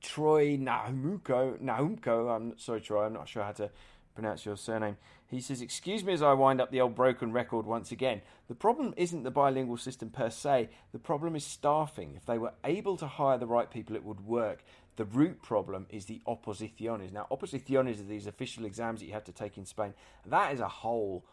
Troy 0.00 0.58
Nahumko, 0.58 1.58
Nahumko, 1.60 2.34
I'm 2.34 2.58
sorry, 2.58 2.80
Troy, 2.80 3.06
I'm 3.06 3.14
not 3.14 3.28
sure 3.28 3.42
how 3.42 3.52
to 3.52 3.70
pronounce 4.14 4.46
your 4.46 4.56
surname. 4.56 4.96
He 5.26 5.40
says, 5.40 5.60
Excuse 5.60 6.04
me 6.04 6.12
as 6.12 6.22
I 6.22 6.32
wind 6.32 6.60
up 6.60 6.70
the 6.70 6.80
old 6.80 6.94
broken 6.94 7.32
record 7.32 7.66
once 7.66 7.90
again. 7.90 8.22
The 8.48 8.54
problem 8.54 8.94
isn't 8.96 9.24
the 9.24 9.30
bilingual 9.30 9.76
system 9.76 10.10
per 10.10 10.30
se, 10.30 10.68
the 10.92 10.98
problem 10.98 11.34
is 11.34 11.44
staffing. 11.44 12.14
If 12.16 12.26
they 12.26 12.38
were 12.38 12.54
able 12.64 12.96
to 12.98 13.06
hire 13.06 13.38
the 13.38 13.46
right 13.46 13.70
people, 13.70 13.96
it 13.96 14.04
would 14.04 14.26
work. 14.26 14.62
The 14.96 15.04
root 15.04 15.42
problem 15.42 15.86
is 15.90 16.04
the 16.04 16.22
oposiciones. 16.26 17.12
Now, 17.12 17.26
oposiciones 17.30 18.00
are 18.00 18.04
these 18.04 18.28
official 18.28 18.64
exams 18.64 19.00
that 19.00 19.06
you 19.06 19.12
have 19.12 19.24
to 19.24 19.32
take 19.32 19.58
in 19.58 19.66
Spain. 19.66 19.92
That 20.26 20.52
is 20.52 20.60
a 20.60 20.68
whole 20.68 21.24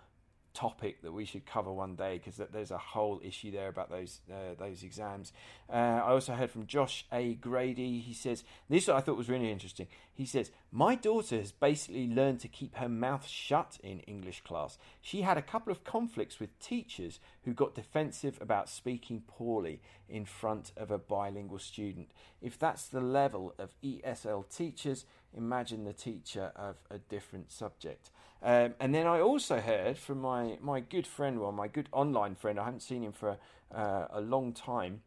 topic 0.53 1.01
that 1.01 1.11
we 1.11 1.25
should 1.25 1.45
cover 1.45 1.71
one 1.71 1.95
day 1.95 2.17
because 2.17 2.41
there's 2.51 2.71
a 2.71 2.77
whole 2.77 3.21
issue 3.23 3.51
there 3.51 3.67
about 3.67 3.89
those 3.89 4.19
uh, 4.31 4.55
those 4.57 4.83
exams. 4.83 5.33
Uh, 5.69 6.01
I 6.03 6.11
also 6.11 6.33
heard 6.33 6.51
from 6.51 6.67
Josh 6.67 7.05
O'Grady. 7.11 7.99
He 7.99 8.13
says 8.13 8.43
this 8.69 8.89
I 8.89 9.01
thought 9.01 9.17
was 9.17 9.29
really 9.29 9.51
interesting. 9.51 9.87
He 10.13 10.25
says 10.25 10.51
my 10.71 10.95
daughter 10.95 11.37
has 11.37 11.51
basically 11.51 12.07
learned 12.07 12.39
to 12.41 12.47
keep 12.47 12.75
her 12.75 12.89
mouth 12.89 13.27
shut 13.27 13.77
in 13.83 13.99
English 14.01 14.41
class. 14.43 14.77
She 15.01 15.21
had 15.21 15.37
a 15.37 15.41
couple 15.41 15.71
of 15.71 15.83
conflicts 15.83 16.39
with 16.39 16.59
teachers 16.59 17.19
who 17.43 17.53
got 17.53 17.75
defensive 17.75 18.37
about 18.41 18.69
speaking 18.69 19.23
poorly 19.27 19.81
in 20.07 20.25
front 20.25 20.71
of 20.77 20.91
a 20.91 20.97
bilingual 20.97 21.59
student. 21.59 22.11
If 22.41 22.59
that's 22.59 22.87
the 22.87 23.01
level 23.01 23.53
of 23.57 23.73
ESL 23.83 24.53
teachers, 24.55 25.05
imagine 25.35 25.85
the 25.85 25.93
teacher 25.93 26.51
of 26.55 26.75
a 26.89 26.97
different 26.97 27.51
subject. 27.51 28.09
Um, 28.43 28.73
and 28.79 28.93
then 28.93 29.05
I 29.05 29.19
also 29.19 29.59
heard 29.59 29.97
from 29.97 30.21
my, 30.21 30.57
my 30.61 30.79
good 30.79 31.05
friend, 31.05 31.39
well, 31.39 31.51
my 31.51 31.67
good 31.67 31.89
online 31.91 32.35
friend, 32.35 32.59
I 32.59 32.65
haven't 32.65 32.81
seen 32.81 33.03
him 33.03 33.11
for 33.11 33.37
uh, 33.73 34.05
a 34.11 34.21
long 34.21 34.53
time, 34.53 35.01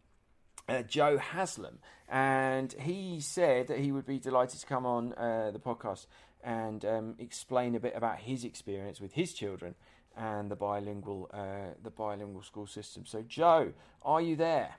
uh, 0.68 0.83
Joe 0.83 1.18
Haslam. 1.18 1.79
And 2.09 2.73
he 2.75 3.20
said 3.20 3.66
that 3.68 3.81
he 3.81 3.90
would 3.90 4.07
be 4.07 4.18
delighted 4.18 4.61
to 4.61 4.66
come 4.66 4.87
on 4.87 5.12
uh, 5.14 5.51
the 5.53 5.59
podcast 5.59 6.07
and 6.44 6.85
um, 6.85 7.14
explain 7.18 7.75
a 7.75 7.81
bit 7.81 7.94
about 7.97 8.20
his 8.20 8.44
experience 8.44 9.01
with 9.01 9.14
his 9.14 9.33
children 9.33 9.75
and 10.16 10.51
the 10.51 10.57
bilingual 10.57 11.29
uh, 11.33 11.75
the 11.83 11.90
bilingual 11.90 12.42
school 12.42 12.66
system. 12.66 13.05
So, 13.05 13.25
Joe, 13.27 13.73
are 14.03 14.20
you 14.20 14.37
there? 14.37 14.77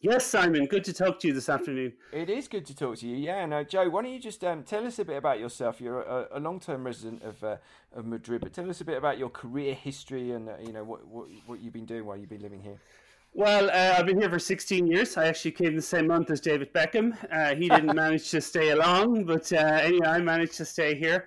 Yes, 0.00 0.26
Simon. 0.26 0.66
Good 0.66 0.84
to 0.84 0.92
talk 0.92 1.18
to 1.20 1.28
you 1.28 1.32
this 1.32 1.48
afternoon. 1.48 1.94
It 2.12 2.28
is 2.28 2.48
good 2.48 2.66
to 2.66 2.76
talk 2.76 2.98
to 2.98 3.06
you. 3.06 3.16
Yeah, 3.16 3.46
no, 3.46 3.64
Joe. 3.64 3.88
Why 3.88 4.02
don't 4.02 4.12
you 4.12 4.20
just 4.20 4.44
um, 4.44 4.62
tell 4.62 4.86
us 4.86 4.98
a 4.98 5.04
bit 5.04 5.16
about 5.16 5.40
yourself? 5.40 5.80
You're 5.80 6.02
a, 6.02 6.28
a 6.32 6.40
long-term 6.40 6.84
resident 6.84 7.22
of 7.22 7.42
uh, 7.42 7.56
of 7.94 8.04
Madrid, 8.04 8.42
but 8.42 8.52
tell 8.52 8.68
us 8.68 8.80
a 8.82 8.84
bit 8.84 8.98
about 8.98 9.16
your 9.18 9.30
career 9.30 9.74
history 9.74 10.32
and 10.32 10.48
uh, 10.50 10.52
you 10.60 10.72
know 10.72 10.84
what, 10.84 11.06
what 11.06 11.28
what 11.46 11.60
you've 11.60 11.72
been 11.72 11.86
doing 11.86 12.04
while 12.04 12.16
you've 12.16 12.28
been 12.28 12.42
living 12.42 12.60
here. 12.60 12.78
Well, 13.32 13.68
uh, 13.70 13.98
I've 13.98 14.06
been 14.06 14.18
here 14.18 14.30
for 14.30 14.38
16 14.38 14.86
years. 14.86 15.16
I 15.16 15.26
actually 15.26 15.50
came 15.50 15.76
the 15.76 15.82
same 15.82 16.06
month 16.06 16.30
as 16.30 16.40
David 16.40 16.72
Beckham. 16.72 17.16
Uh, 17.30 17.54
he 17.54 17.68
didn't 17.76 17.94
manage 17.94 18.30
to 18.30 18.40
stay 18.40 18.70
along, 18.70 19.24
but 19.24 19.52
uh, 19.52 19.56
anyway, 19.56 20.06
I 20.06 20.20
managed 20.20 20.54
to 20.54 20.64
stay 20.64 20.94
here 20.94 21.26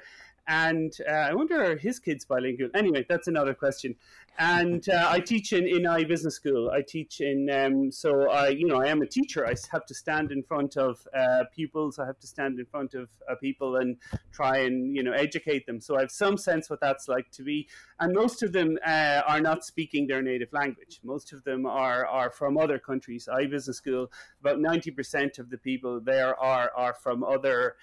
and 0.49 0.97
uh, 1.07 1.11
I 1.11 1.33
wonder 1.33 1.63
are 1.63 1.77
his 1.77 1.99
kids 1.99 2.25
bilingual. 2.25 2.69
Anyway, 2.73 3.05
that's 3.07 3.27
another 3.27 3.53
question. 3.53 3.95
And 4.41 4.87
uh, 4.87 5.07
I 5.09 5.19
teach 5.19 5.51
in 5.51 5.67
in 5.67 5.85
IE 5.85 6.05
business 6.05 6.35
school. 6.35 6.71
I 6.71 6.81
teach 6.81 7.19
in 7.19 7.49
um, 7.49 7.91
so 7.91 8.29
I 8.29 8.47
you 8.47 8.65
know 8.65 8.81
I 8.81 8.87
am 8.87 9.01
a 9.01 9.05
teacher. 9.05 9.45
I 9.45 9.53
have 9.73 9.85
to 9.87 9.93
stand 9.93 10.31
in 10.31 10.43
front 10.43 10.77
of 10.77 11.05
uh, 11.13 11.43
pupils. 11.53 11.99
I 11.99 12.05
have 12.05 12.19
to 12.19 12.27
stand 12.27 12.57
in 12.57 12.65
front 12.65 12.93
of 12.93 13.09
uh, 13.29 13.35
people 13.35 13.75
and 13.75 13.97
try 14.31 14.59
and 14.59 14.95
you 14.95 15.03
know 15.03 15.11
educate 15.11 15.65
them. 15.65 15.81
So 15.81 15.97
I 15.97 16.01
have 16.01 16.11
some 16.11 16.37
sense 16.37 16.69
what 16.69 16.79
that's 16.79 17.09
like 17.09 17.29
to 17.31 17.43
be. 17.43 17.67
And 17.99 18.13
most 18.13 18.41
of 18.41 18.53
them 18.53 18.79
uh, 18.87 19.23
are 19.27 19.41
not 19.41 19.65
speaking 19.65 20.07
their 20.07 20.21
native 20.21 20.53
language. 20.53 21.01
Most 21.03 21.33
of 21.33 21.43
them 21.43 21.65
are 21.65 22.05
are 22.05 22.31
from 22.31 22.57
other 22.57 22.79
countries. 22.79 23.27
IE 23.41 23.47
business 23.47 23.75
school. 23.75 24.09
About 24.39 24.61
ninety 24.61 24.91
percent 24.91 25.37
of 25.37 25.49
the 25.49 25.57
people 25.57 25.99
there 25.99 26.39
are 26.39 26.71
are 26.77 26.93
from 26.93 27.25
other 27.25 27.75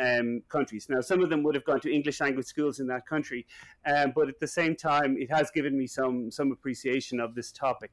um, 0.00 0.42
countries. 0.48 0.86
Now, 0.88 1.00
some 1.00 1.22
of 1.22 1.30
them 1.30 1.42
would 1.42 1.54
have 1.54 1.64
gone 1.64 1.80
to 1.80 1.92
English 1.92 2.20
language 2.20 2.46
schools 2.46 2.80
in 2.80 2.86
that 2.88 3.06
country, 3.06 3.46
um, 3.86 4.12
but 4.14 4.28
at 4.28 4.40
the 4.40 4.46
same 4.46 4.76
time, 4.76 5.16
it 5.18 5.30
has 5.30 5.50
given 5.50 5.76
me 5.76 5.86
some 5.86 6.30
some 6.30 6.52
appreciation 6.52 7.20
of 7.20 7.34
this 7.34 7.52
topic. 7.52 7.92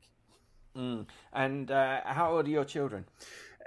Mm. 0.75 1.05
And 1.33 1.69
uh, 1.69 2.01
how 2.05 2.35
old 2.35 2.47
are 2.47 2.49
your 2.49 2.65
children? 2.65 3.05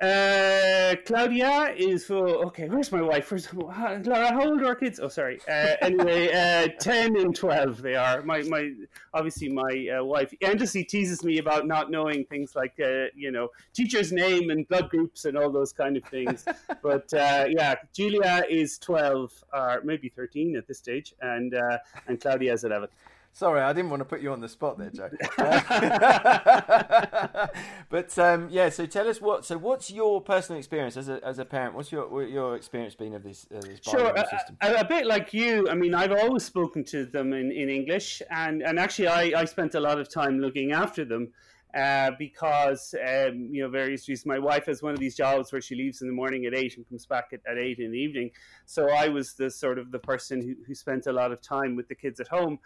Uh, 0.01 0.97
Claudia 1.07 1.73
is 1.77 2.05
for 2.05 2.27
okay. 2.47 2.69
Where's 2.69 2.91
my 2.91 3.01
wife? 3.01 3.31
Where's 3.31 3.53
Laura? 3.55 4.33
How 4.33 4.49
old 4.49 4.61
are 4.63 4.67
our 4.67 4.75
kids? 4.75 4.99
Oh, 4.99 5.09
sorry. 5.09 5.41
Uh, 5.49 5.77
anyway, 5.81 6.33
uh, 6.33 6.69
ten 6.81 7.17
and 7.17 7.35
twelve 7.35 7.81
they 7.81 7.95
are. 7.95 8.23
My 8.23 8.43
my 8.43 8.73
obviously 9.13 9.49
my 9.49 9.89
uh, 9.97 10.05
wife 10.05 10.35
endlessly 10.41 10.85
teases 10.85 11.23
me 11.23 11.39
about 11.39 11.67
not 11.67 11.91
knowing 11.91 12.25
things 12.25 12.57
like 12.57 12.75
uh, 12.81 13.07
you 13.15 13.31
know 13.31 13.49
teacher's 13.73 14.11
name 14.11 14.51
and 14.51 14.67
blood 14.67 14.89
groups 14.89 15.27
and 15.27 15.39
all 15.39 15.51
those 15.51 15.73
kind 15.73 15.97
of 15.97 16.05
things. 16.05 16.45
but 16.83 17.13
uh, 17.15 17.47
yeah, 17.49 17.77
Julia 17.93 18.45
is 18.51 18.79
twelve 18.79 19.33
or 19.53 19.81
maybe 19.85 20.09
thirteen 20.09 20.57
at 20.57 20.67
this 20.67 20.79
stage, 20.79 21.15
and 21.21 21.55
uh, 21.55 21.79
and 22.09 22.21
Claudia 22.21 22.53
is 22.53 22.65
eleven. 22.65 22.89
Sorry, 23.37 23.61
I 23.61 23.73
didn't 23.73 23.91
want 23.91 24.01
to 24.01 24.05
put 24.05 24.21
you 24.21 24.31
on 24.31 24.41
the 24.41 24.49
spot 24.49 24.79
there, 24.79 24.91
Joe. 24.91 25.11
but 27.91 28.17
um, 28.17 28.49
yeah, 28.49 28.69
so 28.69 28.87
tell 28.87 29.09
us 29.09 29.21
what. 29.21 29.45
So, 29.45 29.59
what's 29.59 29.91
your 29.91 30.21
personal 30.21 30.57
experience 30.57 30.97
as 30.97 31.09
a 31.09 31.21
as 31.25 31.41
a 31.41 31.45
parent? 31.45 31.75
What's 31.75 31.91
your 31.91 32.23
your 32.23 32.55
experience 32.55 32.95
been 32.95 33.13
of 33.13 33.25
this, 33.25 33.49
uh, 33.53 33.61
this 33.61 33.81
sure, 33.83 34.17
system? 34.17 34.57
A, 34.63 34.75
a, 34.75 34.85
bit 34.85 35.07
like 35.07 35.35
you. 35.35 35.69
I 35.69 35.75
mean, 35.75 35.97
I've 35.97 36.13
always 36.13 36.45
spoken 36.45 36.85
to 36.85 37.07
them 37.07 37.33
in, 37.33 37.51
in 37.51 37.69
English, 37.69 38.23
and 38.31 38.63
and 38.63 38.79
actually, 38.79 39.09
I, 39.09 39.41
I 39.41 39.47
spent 39.47 39.75
a 39.75 39.81
lot 39.81 39.99
of 39.99 40.09
time 40.09 40.39
looking 40.39 40.71
after 40.71 41.05
them 41.05 41.33
uh, 41.75 42.13
because 42.19 42.95
um, 43.03 43.49
you 43.51 43.63
know 43.63 43.69
various 43.69 44.09
reasons. 44.09 44.27
My 44.27 44.39
wife 44.39 44.67
has 44.67 44.83
one 44.83 44.93
of 44.93 45.01
these 45.01 45.17
jobs 45.17 45.53
where 45.53 45.61
she 45.61 45.75
leaves 45.75 46.03
in 46.03 46.09
the 46.09 46.15
morning 46.15 46.47
at 46.47 46.55
eight 46.55 46.77
and 46.77 46.89
comes 46.89 47.07
back 47.07 47.27
at, 47.33 47.41
at 47.51 47.59
eight 47.59 47.79
in 47.79 47.91
the 47.91 47.99
evening. 47.99 48.31
So 48.65 48.91
I 48.91 49.09
was 49.09 49.35
the 49.35 49.51
sort 49.51 49.79
of 49.79 49.91
the 49.91 49.99
person 49.99 50.41
who, 50.41 50.55
who 50.67 50.75
spent 50.75 51.07
a 51.07 51.13
lot 51.13 51.33
of 51.33 51.41
time 51.43 51.75
with 51.75 51.89
the 51.89 51.95
kids 51.95 52.21
at 52.21 52.29
home, 52.29 52.59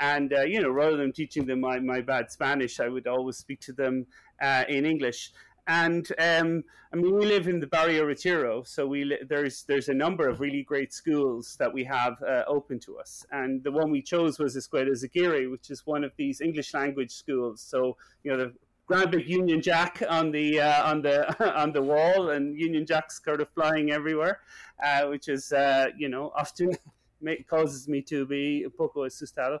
and 0.00 0.32
uh, 0.32 0.42
you 0.42 0.60
know 0.60 0.70
rather 0.70 0.96
than 0.96 1.12
teaching 1.12 1.46
them 1.46 1.60
my, 1.60 1.78
my 1.78 2.00
bad 2.00 2.30
Spanish, 2.30 2.80
I 2.80 2.88
would 2.88 3.06
always 3.06 3.36
speak 3.36 3.60
to 3.62 3.72
them 3.72 4.06
uh, 4.42 4.64
in 4.68 4.84
English. 4.84 5.32
And 5.66 6.06
um, 6.18 6.62
I 6.92 6.96
mean, 6.96 7.16
we 7.16 7.26
live 7.26 7.48
in 7.48 7.58
the 7.58 7.66
Barrio 7.66 8.04
Retiro, 8.04 8.62
so 8.62 8.86
we 8.86 9.04
li- 9.04 9.22
there's 9.28 9.64
there's 9.64 9.88
a 9.88 9.94
number 9.94 10.28
of 10.28 10.40
really 10.40 10.62
great 10.62 10.92
schools 10.94 11.56
that 11.58 11.72
we 11.72 11.82
have 11.84 12.22
uh, 12.22 12.44
open 12.46 12.78
to 12.80 12.98
us. 12.98 13.26
And 13.32 13.64
the 13.64 13.72
one 13.72 13.90
we 13.90 14.00
chose 14.00 14.38
was 14.38 14.56
Escuela 14.56 14.92
Zaguirre, 14.92 15.50
which 15.50 15.70
is 15.70 15.84
one 15.84 16.04
of 16.04 16.12
these 16.16 16.40
English 16.40 16.72
language 16.72 17.10
schools. 17.10 17.60
So 17.60 17.96
you 18.22 18.30
know 18.30 18.36
the 18.36 18.52
grand 18.86 19.10
big 19.10 19.28
Union 19.28 19.60
Jack 19.60 20.02
on 20.08 20.30
the 20.30 20.60
uh, 20.60 20.88
on 20.88 21.02
the 21.02 21.54
on 21.60 21.72
the 21.72 21.82
wall, 21.82 22.30
and 22.30 22.56
Union 22.56 22.86
Jacks 22.86 23.20
sort 23.24 23.40
of 23.40 23.48
flying 23.50 23.90
everywhere, 23.90 24.40
uh, 24.84 25.06
which 25.06 25.28
is 25.28 25.52
uh, 25.52 25.86
you 25.98 26.08
know 26.08 26.32
often 26.36 26.70
causes 27.48 27.88
me 27.88 28.02
to 28.02 28.24
be 28.24 28.66
poco 28.78 29.04
asustado, 29.04 29.58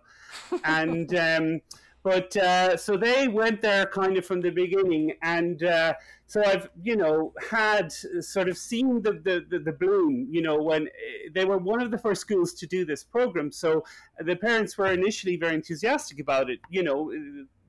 and. 0.64 1.14
Um, 1.16 1.60
but 2.06 2.36
uh, 2.36 2.76
so 2.76 2.96
they 2.96 3.26
went 3.26 3.60
there 3.62 3.84
kind 3.84 4.16
of 4.16 4.24
from 4.24 4.40
the 4.40 4.50
beginning, 4.50 5.14
and 5.22 5.64
uh, 5.64 5.94
so 6.28 6.40
I've 6.40 6.70
you 6.80 6.94
know 6.94 7.32
had 7.50 7.90
sort 7.90 8.48
of 8.48 8.56
seen 8.56 9.02
the, 9.02 9.14
the 9.14 9.44
the, 9.50 9.58
the 9.58 9.72
bloom. 9.72 10.28
You 10.30 10.42
know 10.42 10.62
when 10.62 10.86
eh, 10.86 11.30
they 11.34 11.44
were 11.44 11.58
one 11.58 11.82
of 11.82 11.90
the 11.90 11.98
first 11.98 12.20
schools 12.20 12.54
to 12.60 12.66
do 12.68 12.84
this 12.84 13.02
program, 13.02 13.50
so 13.50 13.82
the 14.20 14.36
parents 14.36 14.78
were 14.78 14.92
initially 14.92 15.36
very 15.36 15.56
enthusiastic 15.56 16.20
about 16.20 16.48
it. 16.48 16.60
You 16.70 16.84
know 16.84 17.12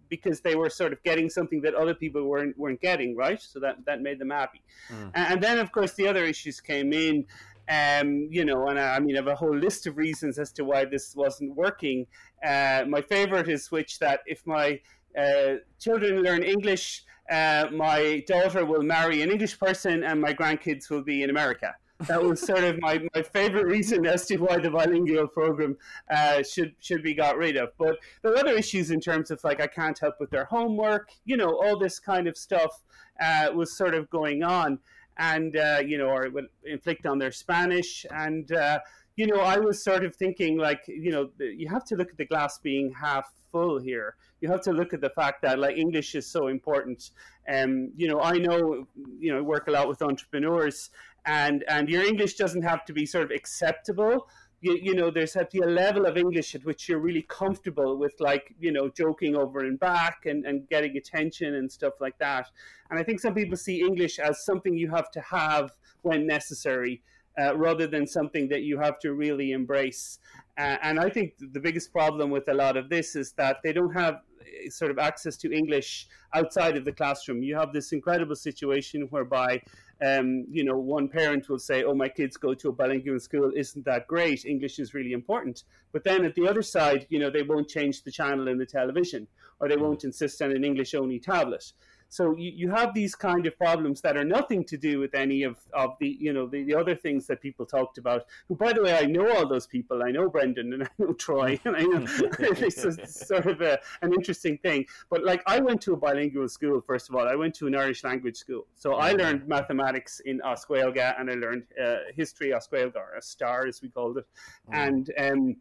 because 0.07 0.39
they 0.41 0.55
were 0.55 0.69
sort 0.69 0.93
of 0.93 1.01
getting 1.03 1.29
something 1.29 1.59
that 1.61 1.73
other 1.73 1.95
people 1.95 2.23
weren't 2.23 2.55
weren't 2.59 2.79
getting, 2.79 3.15
right? 3.15 3.41
So 3.41 3.59
that 3.61 3.85
that 3.87 4.03
made 4.03 4.19
them 4.19 4.29
happy. 4.29 4.61
Mm. 4.91 5.11
And 5.15 5.41
then, 5.41 5.57
of 5.57 5.71
course, 5.71 5.93
the 5.93 6.07
other 6.07 6.23
issues 6.23 6.61
came 6.61 6.93
in. 6.93 7.25
Um, 7.69 8.27
you 8.31 8.45
know, 8.45 8.67
and 8.67 8.79
I, 8.79 8.95
I, 8.95 8.99
mean, 8.99 9.15
I 9.15 9.19
have 9.19 9.27
a 9.27 9.35
whole 9.35 9.55
list 9.55 9.87
of 9.87 9.97
reasons 9.97 10.39
as 10.39 10.51
to 10.53 10.63
why 10.63 10.85
this 10.85 11.15
wasn't 11.15 11.55
working. 11.55 12.07
Uh, 12.45 12.85
my 12.87 13.01
favorite 13.01 13.49
is 13.49 13.71
which 13.71 13.99
that 13.99 14.21
if 14.25 14.45
my 14.47 14.79
uh, 15.17 15.55
children 15.79 16.21
learn 16.23 16.43
English, 16.43 17.03
uh, 17.29 17.67
my 17.73 18.23
daughter 18.27 18.65
will 18.65 18.83
marry 18.83 19.21
an 19.21 19.31
English 19.31 19.59
person, 19.59 20.03
and 20.03 20.21
my 20.21 20.33
grandkids 20.33 20.89
will 20.89 21.03
be 21.03 21.23
in 21.23 21.29
America. 21.29 21.75
That 22.01 22.21
was 22.21 22.39
sort 22.39 22.63
of 22.63 22.79
my, 22.79 23.01
my 23.15 23.23
favorite 23.23 23.65
reason 23.65 24.05
as 24.05 24.27
to 24.27 24.37
why 24.37 24.59
the 24.59 24.69
bilingual 24.69 25.27
program 25.27 25.77
uh, 26.11 26.43
should 26.43 26.75
should 26.79 27.01
be 27.01 27.15
got 27.15 27.37
rid 27.37 27.57
of. 27.57 27.69
But 27.79 27.97
there 28.21 28.33
are 28.33 28.37
other 28.37 28.55
issues 28.55 28.91
in 28.91 29.01
terms 29.01 29.31
of 29.31 29.43
like 29.43 29.59
I 29.59 29.67
can't 29.67 29.97
help 29.97 30.19
with 30.19 30.29
their 30.29 30.45
homework, 30.45 31.09
you 31.25 31.37
know, 31.37 31.59
all 31.59 31.77
this 31.77 31.97
kind 31.99 32.27
of 32.27 32.37
stuff 32.37 32.83
uh, 33.19 33.49
was 33.53 33.75
sort 33.75 33.95
of 33.95 34.09
going 34.11 34.43
on 34.43 34.79
and 35.17 35.55
uh, 35.55 35.81
you 35.85 35.97
know, 35.97 36.07
or 36.07 36.25
it 36.25 36.33
would 36.33 36.47
inflict 36.65 37.05
on 37.05 37.19
their 37.19 37.31
Spanish. 37.31 38.05
And 38.11 38.51
uh, 38.51 38.79
you 39.15 39.27
know, 39.27 39.39
I 39.39 39.57
was 39.57 39.83
sort 39.83 40.05
of 40.05 40.15
thinking 40.15 40.57
like, 40.57 40.83
you 40.87 41.11
know, 41.11 41.29
you 41.39 41.67
have 41.69 41.83
to 41.85 41.95
look 41.95 42.11
at 42.11 42.17
the 42.17 42.25
glass 42.25 42.59
being 42.59 42.93
half 42.93 43.31
full 43.51 43.79
here. 43.79 44.15
You 44.41 44.49
have 44.49 44.61
to 44.61 44.71
look 44.71 44.93
at 44.93 45.01
the 45.01 45.09
fact 45.09 45.41
that 45.41 45.57
like 45.57 45.77
English 45.77 46.13
is 46.13 46.27
so 46.27 46.47
important. 46.47 47.11
Um, 47.51 47.91
you 47.95 48.07
know, 48.07 48.21
I 48.21 48.33
know, 48.33 48.87
you 49.19 49.31
know, 49.31 49.39
I 49.39 49.41
work 49.41 49.67
a 49.67 49.71
lot 49.71 49.87
with 49.87 50.01
entrepreneurs, 50.01 50.91
and 51.25 51.63
and 51.67 51.89
your 51.89 52.03
English 52.03 52.35
doesn't 52.35 52.61
have 52.61 52.85
to 52.85 52.93
be 52.93 53.05
sort 53.05 53.23
of 53.23 53.31
acceptable 53.31 54.27
you, 54.61 54.77
you 54.81 54.95
know 54.95 55.11
there's 55.11 55.33
to 55.33 55.59
a 55.63 55.65
level 55.65 56.05
of 56.05 56.17
english 56.17 56.55
at 56.55 56.65
which 56.65 56.89
you're 56.89 56.99
really 56.99 57.25
comfortable 57.29 57.97
with 57.97 58.13
like 58.19 58.53
you 58.59 58.71
know 58.71 58.89
joking 58.89 59.35
over 59.35 59.59
and 59.59 59.79
back 59.79 60.25
and, 60.25 60.45
and 60.45 60.67
getting 60.69 60.97
attention 60.97 61.55
and 61.55 61.71
stuff 61.71 61.93
like 61.99 62.17
that. 62.19 62.47
And 62.89 62.99
i 62.99 63.03
think 63.03 63.19
some 63.19 63.33
people 63.33 63.57
see 63.57 63.81
english 63.81 64.19
as 64.19 64.43
something 64.43 64.75
you 64.75 64.89
have 64.89 65.11
to 65.11 65.21
have 65.21 65.71
when 66.01 66.25
necessary 66.25 67.01
uh, 67.39 67.55
rather 67.55 67.85
than 67.85 68.07
something 68.07 68.47
that 68.47 68.63
you 68.63 68.79
have 68.79 68.97
to 68.97 69.13
really 69.13 69.51
embrace. 69.51 70.19
Uh, 70.57 70.77
and 70.81 70.99
i 70.99 71.09
think 71.09 71.33
the 71.39 71.59
biggest 71.59 71.91
problem 71.91 72.31
with 72.31 72.47
a 72.49 72.53
lot 72.53 72.77
of 72.77 72.89
this 72.89 73.15
is 73.15 73.33
that 73.33 73.57
they 73.63 73.73
don't 73.73 73.93
have 73.93 74.15
uh, 74.15 74.69
sort 74.69 74.89
of 74.89 74.97
access 74.97 75.37
to 75.37 75.51
english 75.53 76.07
outside 76.33 76.75
of 76.77 76.85
the 76.85 76.91
classroom. 76.91 77.43
You 77.43 77.55
have 77.55 77.73
this 77.73 77.91
incredible 77.91 78.35
situation 78.35 79.07
whereby 79.09 79.61
um, 80.05 80.45
you 80.49 80.63
know, 80.63 80.77
one 80.77 81.07
parent 81.07 81.49
will 81.49 81.59
say, 81.59 81.83
"Oh, 81.83 81.95
my 81.95 82.09
kids 82.09 82.37
go 82.37 82.53
to 82.53 82.69
a 82.69 82.71
bilingual 82.71 83.19
school. 83.19 83.51
Isn't 83.55 83.85
that 83.85 84.07
great? 84.07 84.45
English 84.45 84.79
is 84.79 84.93
really 84.93 85.13
important." 85.13 85.63
But 85.91 86.03
then 86.03 86.25
at 86.25 86.35
the 86.35 86.47
other 86.47 86.61
side, 86.61 87.07
you 87.09 87.19
know, 87.19 87.29
they 87.29 87.43
won't 87.43 87.67
change 87.67 88.03
the 88.03 88.11
channel 88.11 88.47
in 88.47 88.57
the 88.57 88.65
television, 88.65 89.27
or 89.59 89.67
they 89.67 89.75
Mm. 89.75 89.81
won't 89.81 90.03
insist 90.03 90.41
on 90.41 90.51
an 90.51 90.63
English-only 90.63 91.19
tablet. 91.19 91.73
So 92.09 92.35
you, 92.35 92.51
you 92.55 92.69
have 92.71 92.93
these 92.93 93.15
kind 93.15 93.45
of 93.45 93.57
problems 93.57 94.01
that 94.01 94.17
are 94.17 94.23
nothing 94.23 94.63
to 94.65 94.77
do 94.77 94.99
with 94.99 95.13
any 95.13 95.43
of, 95.43 95.57
of 95.73 95.95
the 95.99 96.17
you 96.19 96.33
know 96.33 96.47
the, 96.47 96.63
the 96.63 96.75
other 96.75 96.95
things 96.95 97.27
that 97.27 97.41
people 97.41 97.65
talked 97.65 97.97
about. 97.97 98.25
Who, 98.47 98.55
by 98.55 98.73
the 98.73 98.81
way, 98.81 98.97
I 98.97 99.05
know 99.05 99.29
all 99.35 99.47
those 99.47 99.67
people. 99.67 100.03
I 100.03 100.11
know 100.11 100.29
Brendan 100.29 100.73
and 100.73 100.83
I 100.83 100.89
know 100.97 101.13
Troy, 101.13 101.59
and 101.65 101.75
I 101.75 101.81
know 101.81 102.05
it's 102.39 102.83
just 102.83 103.27
sort 103.27 103.45
of 103.45 103.61
a, 103.61 103.79
an 104.01 104.13
interesting 104.13 104.57
thing. 104.59 104.85
But 105.09 105.23
like 105.23 105.43
I 105.45 105.59
went 105.59 105.81
to 105.81 105.93
a 105.93 105.97
bilingual 105.97 106.49
school 106.49 106.81
first 106.81 107.09
of 107.09 107.15
all. 107.15 107.27
I 107.27 107.35
went 107.35 107.55
to 107.55 107.67
an 107.67 107.75
Irish 107.75 108.03
language 108.03 108.37
school, 108.37 108.67
so 108.75 108.95
I 108.95 109.11
learned 109.13 109.47
mathematics 109.47 110.21
in 110.21 110.41
as 110.45 110.65
Gaeilge 110.65 111.19
and 111.19 111.29
I 111.29 111.33
learned 111.33 111.63
uh, 111.81 111.97
history 112.15 112.53
as 112.53 112.67
Gaeilge, 112.67 112.95
or 112.95 113.15
a 113.17 113.21
star 113.21 113.67
as 113.67 113.81
we 113.81 113.89
called 113.89 114.17
it, 114.17 114.27
and. 114.71 115.11
Um, 115.17 115.57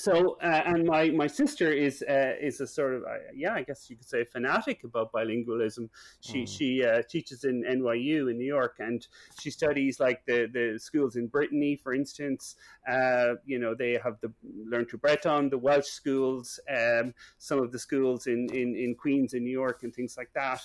so 0.00 0.38
uh, 0.42 0.62
and 0.66 0.86
my 0.86 1.10
my 1.10 1.26
sister 1.26 1.70
is 1.70 2.02
uh, 2.08 2.34
is 2.40 2.60
a 2.60 2.66
sort 2.66 2.94
of 2.94 3.02
uh, 3.02 3.18
yeah 3.34 3.54
I 3.54 3.62
guess 3.62 3.90
you 3.90 3.96
could 3.96 4.08
say 4.08 4.22
a 4.22 4.24
fanatic 4.24 4.84
about 4.84 5.12
bilingualism. 5.12 5.88
She 6.20 6.46
she 6.46 6.84
uh, 6.84 7.02
teaches 7.08 7.44
in 7.44 7.64
NYU 7.64 8.30
in 8.30 8.38
New 8.38 8.46
York 8.46 8.76
and 8.78 9.06
she 9.40 9.50
studies 9.50 10.00
like 10.00 10.24
the 10.26 10.48
the 10.52 10.78
schools 10.78 11.16
in 11.16 11.26
Brittany, 11.26 11.76
for 11.76 11.92
instance. 11.94 12.56
Uh, 12.90 13.34
you 13.44 13.58
know 13.58 13.74
they 13.74 13.98
have 14.02 14.18
the 14.20 14.32
learn 14.64 14.86
to 14.88 14.98
Breton, 14.98 15.50
the 15.50 15.58
Welsh 15.58 15.88
schools, 15.88 16.58
um, 16.68 17.14
some 17.38 17.58
of 17.58 17.70
the 17.72 17.78
schools 17.78 18.26
in, 18.26 18.48
in 18.52 18.74
in 18.76 18.94
Queens 18.94 19.34
in 19.34 19.44
New 19.44 19.50
York 19.50 19.82
and 19.82 19.94
things 19.94 20.16
like 20.16 20.32
that. 20.34 20.60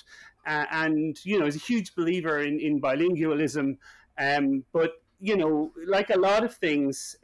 Uh, 0.47 0.65
and 0.71 1.17
you 1.25 1.39
know 1.39 1.45
is 1.45 1.55
a 1.55 1.59
huge 1.59 1.93
believer 1.95 2.39
in 2.39 2.59
in 2.59 2.79
bilingualism, 2.79 3.77
um, 4.17 4.63
but 4.71 4.93
you 5.19 5.35
know 5.35 5.71
like 5.85 6.09
a 6.09 6.17
lot 6.17 6.43
of 6.43 6.55
things. 6.55 7.17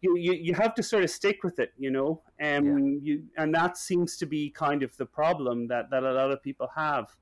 You, 0.00 0.16
you, 0.16 0.32
you 0.32 0.54
have 0.54 0.74
to 0.74 0.82
sort 0.82 1.02
of 1.02 1.10
stick 1.10 1.42
with 1.42 1.58
it, 1.58 1.72
you 1.76 1.90
know, 1.90 2.22
um, 2.40 3.00
you, 3.02 3.24
and 3.36 3.52
that 3.54 3.76
seems 3.76 4.16
to 4.18 4.26
be 4.26 4.48
kind 4.48 4.84
of 4.84 4.96
the 4.96 5.06
problem 5.06 5.66
that, 5.68 5.90
that 5.90 6.04
a 6.04 6.12
lot 6.12 6.30
of 6.30 6.40
people 6.42 6.68
have. 6.76 7.16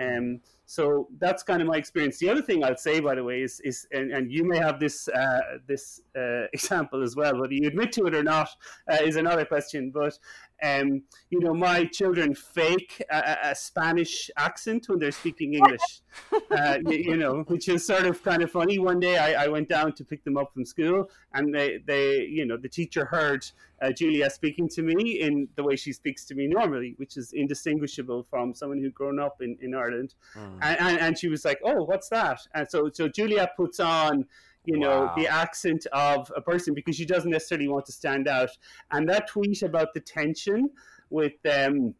Um, 0.00 0.40
so 0.66 1.08
that's 1.18 1.42
kind 1.42 1.60
of 1.60 1.68
my 1.68 1.76
experience. 1.76 2.18
The 2.18 2.30
other 2.30 2.42
thing 2.42 2.64
I'll 2.64 2.76
say, 2.76 3.00
by 3.00 3.16
the 3.16 3.24
way, 3.24 3.42
is, 3.42 3.60
is 3.64 3.86
and, 3.92 4.12
and 4.12 4.32
you 4.32 4.44
may 4.44 4.56
have 4.58 4.78
this 4.78 5.08
uh, 5.08 5.40
this 5.66 6.00
uh, 6.16 6.44
example 6.52 7.02
as 7.02 7.16
well, 7.16 7.38
whether 7.38 7.52
you 7.52 7.66
admit 7.66 7.92
to 7.92 8.06
it 8.06 8.14
or 8.14 8.22
not 8.22 8.48
uh, 8.90 8.98
is 9.02 9.16
another 9.16 9.44
question. 9.44 9.90
But 9.90 10.18
um, 10.62 11.02
you 11.30 11.40
know, 11.40 11.54
my 11.54 11.84
children 11.84 12.34
fake 12.34 13.02
a, 13.10 13.36
a 13.44 13.54
Spanish 13.54 14.30
accent 14.36 14.88
when 14.88 14.98
they're 14.98 15.12
speaking 15.12 15.54
English. 15.54 16.02
uh, 16.50 16.78
you, 16.86 16.96
you, 16.96 17.16
know, 17.16 17.44
which 17.46 17.68
is 17.68 17.86
sort 17.86 18.04
of 18.04 18.22
kind 18.22 18.42
of 18.42 18.50
funny. 18.50 18.78
One 18.78 19.00
day, 19.00 19.16
I, 19.16 19.44
I, 19.44 19.48
went 19.48 19.68
down 19.68 19.92
to 19.94 20.04
pick 20.04 20.24
them 20.24 20.36
up 20.36 20.52
from 20.52 20.64
school, 20.64 21.08
and 21.32 21.54
they, 21.54 21.78
they 21.86 22.22
you 22.22 22.44
know, 22.44 22.56
the 22.56 22.68
teacher 22.68 23.04
heard 23.04 23.46
uh, 23.80 23.92
Julia 23.92 24.28
speaking 24.28 24.68
to 24.70 24.82
me 24.82 25.20
in 25.20 25.48
the 25.56 25.62
way 25.62 25.76
she 25.76 25.92
speaks 25.92 26.24
to 26.26 26.34
me 26.34 26.46
normally, 26.46 26.94
which 26.98 27.16
is 27.16 27.32
indistinguishable 27.32 28.24
from 28.24 28.54
someone 28.54 28.78
who'd 28.78 28.94
grown 28.94 29.18
up 29.18 29.40
in, 29.40 29.56
in 29.60 29.74
Ireland. 29.74 30.14
Mm. 30.36 30.58
And, 30.62 30.80
and, 30.80 30.98
and 30.98 31.18
she 31.18 31.28
was 31.28 31.44
like, 31.44 31.60
"Oh, 31.64 31.84
what's 31.84 32.08
that?" 32.10 32.40
And 32.54 32.68
so 32.68 32.90
so 32.92 33.08
Julia 33.08 33.50
puts 33.56 33.80
on 33.80 34.26
you 34.64 34.78
know 34.78 35.04
wow. 35.04 35.14
the 35.16 35.26
accent 35.26 35.86
of 35.92 36.30
a 36.36 36.40
person 36.40 36.74
because 36.74 36.96
she 36.96 37.06
doesn't 37.06 37.30
necessarily 37.30 37.68
want 37.68 37.86
to 37.86 37.92
stand 37.92 38.28
out 38.28 38.50
and 38.92 39.08
that 39.08 39.28
tweet 39.28 39.62
about 39.62 39.92
the 39.94 40.00
tension 40.00 40.68
with 41.08 41.32
um 41.50 41.94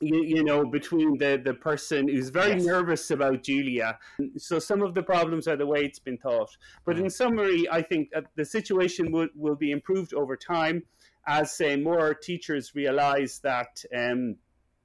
you, 0.00 0.22
you 0.24 0.44
know 0.44 0.64
between 0.64 1.16
the 1.18 1.40
the 1.44 1.54
person 1.54 2.08
who's 2.08 2.30
very 2.30 2.54
yes. 2.54 2.64
nervous 2.64 3.10
about 3.10 3.42
julia 3.42 3.98
so 4.36 4.58
some 4.58 4.82
of 4.82 4.94
the 4.94 5.02
problems 5.02 5.46
are 5.46 5.56
the 5.56 5.66
way 5.66 5.84
it's 5.84 6.00
been 6.00 6.18
taught 6.18 6.50
but 6.84 6.96
mm. 6.96 7.04
in 7.04 7.10
summary 7.10 7.68
i 7.70 7.80
think 7.80 8.10
the 8.36 8.44
situation 8.44 9.12
will, 9.12 9.28
will 9.36 9.56
be 9.56 9.70
improved 9.70 10.12
over 10.12 10.36
time 10.36 10.82
as 11.26 11.56
say 11.56 11.76
more 11.76 12.14
teachers 12.14 12.74
realize 12.74 13.38
that 13.44 13.84
um 13.96 14.36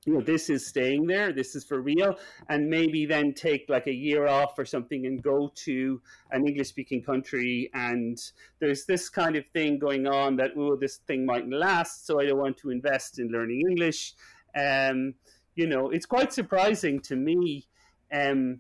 you 0.08 0.14
know 0.14 0.22
this 0.22 0.50
is 0.50 0.66
staying 0.66 1.06
there 1.06 1.34
this 1.34 1.54
is 1.54 1.66
for 1.66 1.82
real 1.82 2.18
and 2.48 2.68
maybe 2.68 3.06
then 3.06 3.34
take 3.34 3.66
like 3.68 3.88
a 3.88 3.94
year 3.94 4.26
off 4.26 4.58
or 4.58 4.66
something 4.66 5.06
and 5.06 5.22
go 5.22 5.52
to 5.54 6.02
an 6.32 6.48
english 6.48 6.70
speaking 6.70 7.04
country 7.04 7.70
and 7.74 8.32
there's 8.60 8.86
this 8.86 9.10
kind 9.10 9.36
of 9.36 9.46
thing 9.48 9.78
going 9.78 10.08
on 10.08 10.38
that 10.38 10.52
oh 10.58 10.76
this 10.78 10.98
thing 11.08 11.26
mightn't 11.26 11.54
last 11.54 12.08
so 12.08 12.22
i 12.22 12.26
don't 12.26 12.40
want 12.40 12.58
to 12.58 12.72
invest 12.72 13.20
in 13.20 13.28
learning 13.28 13.62
english. 13.70 14.14
Um 14.56 15.14
you 15.56 15.68
know 15.68 15.90
it's 15.90 16.06
quite 16.06 16.32
surprising 16.32 17.02
to 17.02 17.16
me 17.16 17.68
um 18.14 18.60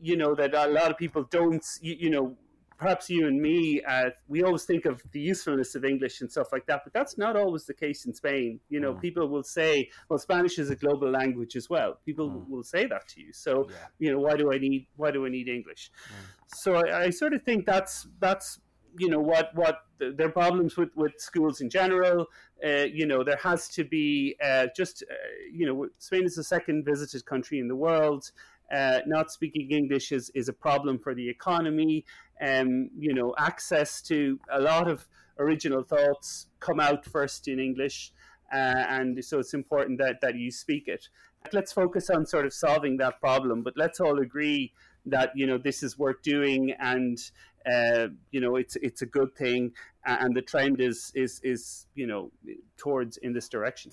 you 0.00 0.16
know 0.16 0.34
that 0.34 0.54
a 0.54 0.68
lot 0.68 0.90
of 0.90 0.96
people 0.96 1.24
don't 1.24 1.64
you, 1.80 1.96
you 1.98 2.10
know 2.10 2.36
perhaps 2.78 3.10
you 3.10 3.26
and 3.26 3.40
me, 3.40 3.82
uh, 3.86 4.10
we 4.28 4.42
always 4.42 4.64
think 4.64 4.86
of 4.86 5.02
the 5.12 5.20
usefulness 5.20 5.74
of 5.74 5.84
English 5.84 6.20
and 6.20 6.30
stuff 6.30 6.48
like 6.52 6.64
that, 6.66 6.82
but 6.84 6.92
that's 6.92 7.18
not 7.18 7.36
always 7.36 7.66
the 7.66 7.74
case 7.74 8.06
in 8.06 8.14
Spain. 8.14 8.60
You 8.68 8.80
know, 8.80 8.94
mm. 8.94 9.00
people 9.00 9.28
will 9.28 9.42
say, 9.42 9.90
well, 10.08 10.18
Spanish 10.18 10.58
is 10.58 10.70
a 10.70 10.76
global 10.76 11.10
language 11.10 11.56
as 11.56 11.68
well. 11.68 11.98
People 12.06 12.30
mm. 12.30 12.48
will 12.48 12.62
say 12.62 12.86
that 12.86 13.08
to 13.08 13.20
you. 13.20 13.32
So, 13.32 13.66
yeah. 13.68 13.76
you 13.98 14.12
know, 14.12 14.20
why 14.20 14.36
do 14.36 14.52
I 14.52 14.58
need 14.58 14.86
why 14.96 15.10
do 15.10 15.26
I 15.26 15.28
need 15.28 15.48
English? 15.48 15.90
Mm. 15.90 16.48
So 16.62 16.76
I, 16.76 17.04
I, 17.04 17.10
sort 17.10 17.34
of 17.34 17.42
think 17.42 17.66
that's 17.66 18.06
that's 18.20 18.60
you 18.98 19.08
know 19.08 19.20
what 19.20 19.50
what 19.54 19.80
the, 19.98 20.12
their 20.12 20.30
problems 20.30 20.76
with 20.76 20.90
with 20.94 21.12
schools 21.18 21.60
in 21.60 21.68
general. 21.68 22.26
Uh, 22.64 22.86
you 22.90 23.06
know, 23.06 23.24
there 23.24 23.40
has 23.42 23.68
to 23.68 23.84
be 23.84 24.36
uh, 24.42 24.68
just 24.76 25.02
uh, 25.10 25.14
you 25.52 25.66
know, 25.66 25.88
Spain 25.98 26.24
is 26.24 26.36
the 26.36 26.44
second 26.44 26.84
visited 26.84 27.24
country 27.26 27.58
in 27.58 27.66
the 27.68 27.76
world. 27.76 28.30
Uh, 28.70 29.00
not 29.06 29.30
speaking 29.30 29.70
English 29.70 30.12
is, 30.12 30.30
is 30.34 30.48
a 30.48 30.52
problem 30.52 30.98
for 30.98 31.14
the 31.14 31.28
economy. 31.28 32.04
Um, 32.40 32.90
you 32.96 33.14
know, 33.14 33.34
access 33.38 34.00
to 34.02 34.38
a 34.50 34.60
lot 34.60 34.88
of 34.88 35.06
original 35.38 35.82
thoughts 35.82 36.46
come 36.60 36.80
out 36.80 37.04
first 37.04 37.48
in 37.48 37.58
English, 37.58 38.12
uh, 38.52 38.84
and 38.88 39.24
so 39.24 39.38
it's 39.38 39.54
important 39.54 39.98
that, 39.98 40.20
that 40.22 40.36
you 40.36 40.50
speak 40.50 40.88
it. 40.88 41.08
Let's 41.52 41.72
focus 41.72 42.10
on 42.10 42.26
sort 42.26 42.46
of 42.46 42.52
solving 42.52 42.96
that 42.98 43.20
problem, 43.20 43.62
but 43.62 43.74
let's 43.76 44.00
all 44.00 44.20
agree 44.20 44.72
that 45.06 45.32
you 45.34 45.46
know 45.46 45.58
this 45.58 45.82
is 45.82 45.98
worth 45.98 46.22
doing, 46.22 46.72
and 46.78 47.18
uh, 47.70 48.08
you 48.30 48.40
know 48.40 48.56
it's 48.56 48.76
it's 48.76 49.02
a 49.02 49.06
good 49.06 49.34
thing, 49.34 49.72
and 50.04 50.34
the 50.34 50.42
trend 50.42 50.80
is 50.80 51.12
is 51.14 51.40
is 51.42 51.86
you 51.94 52.06
know 52.06 52.30
towards 52.76 53.16
in 53.18 53.32
this 53.32 53.48
direction. 53.48 53.92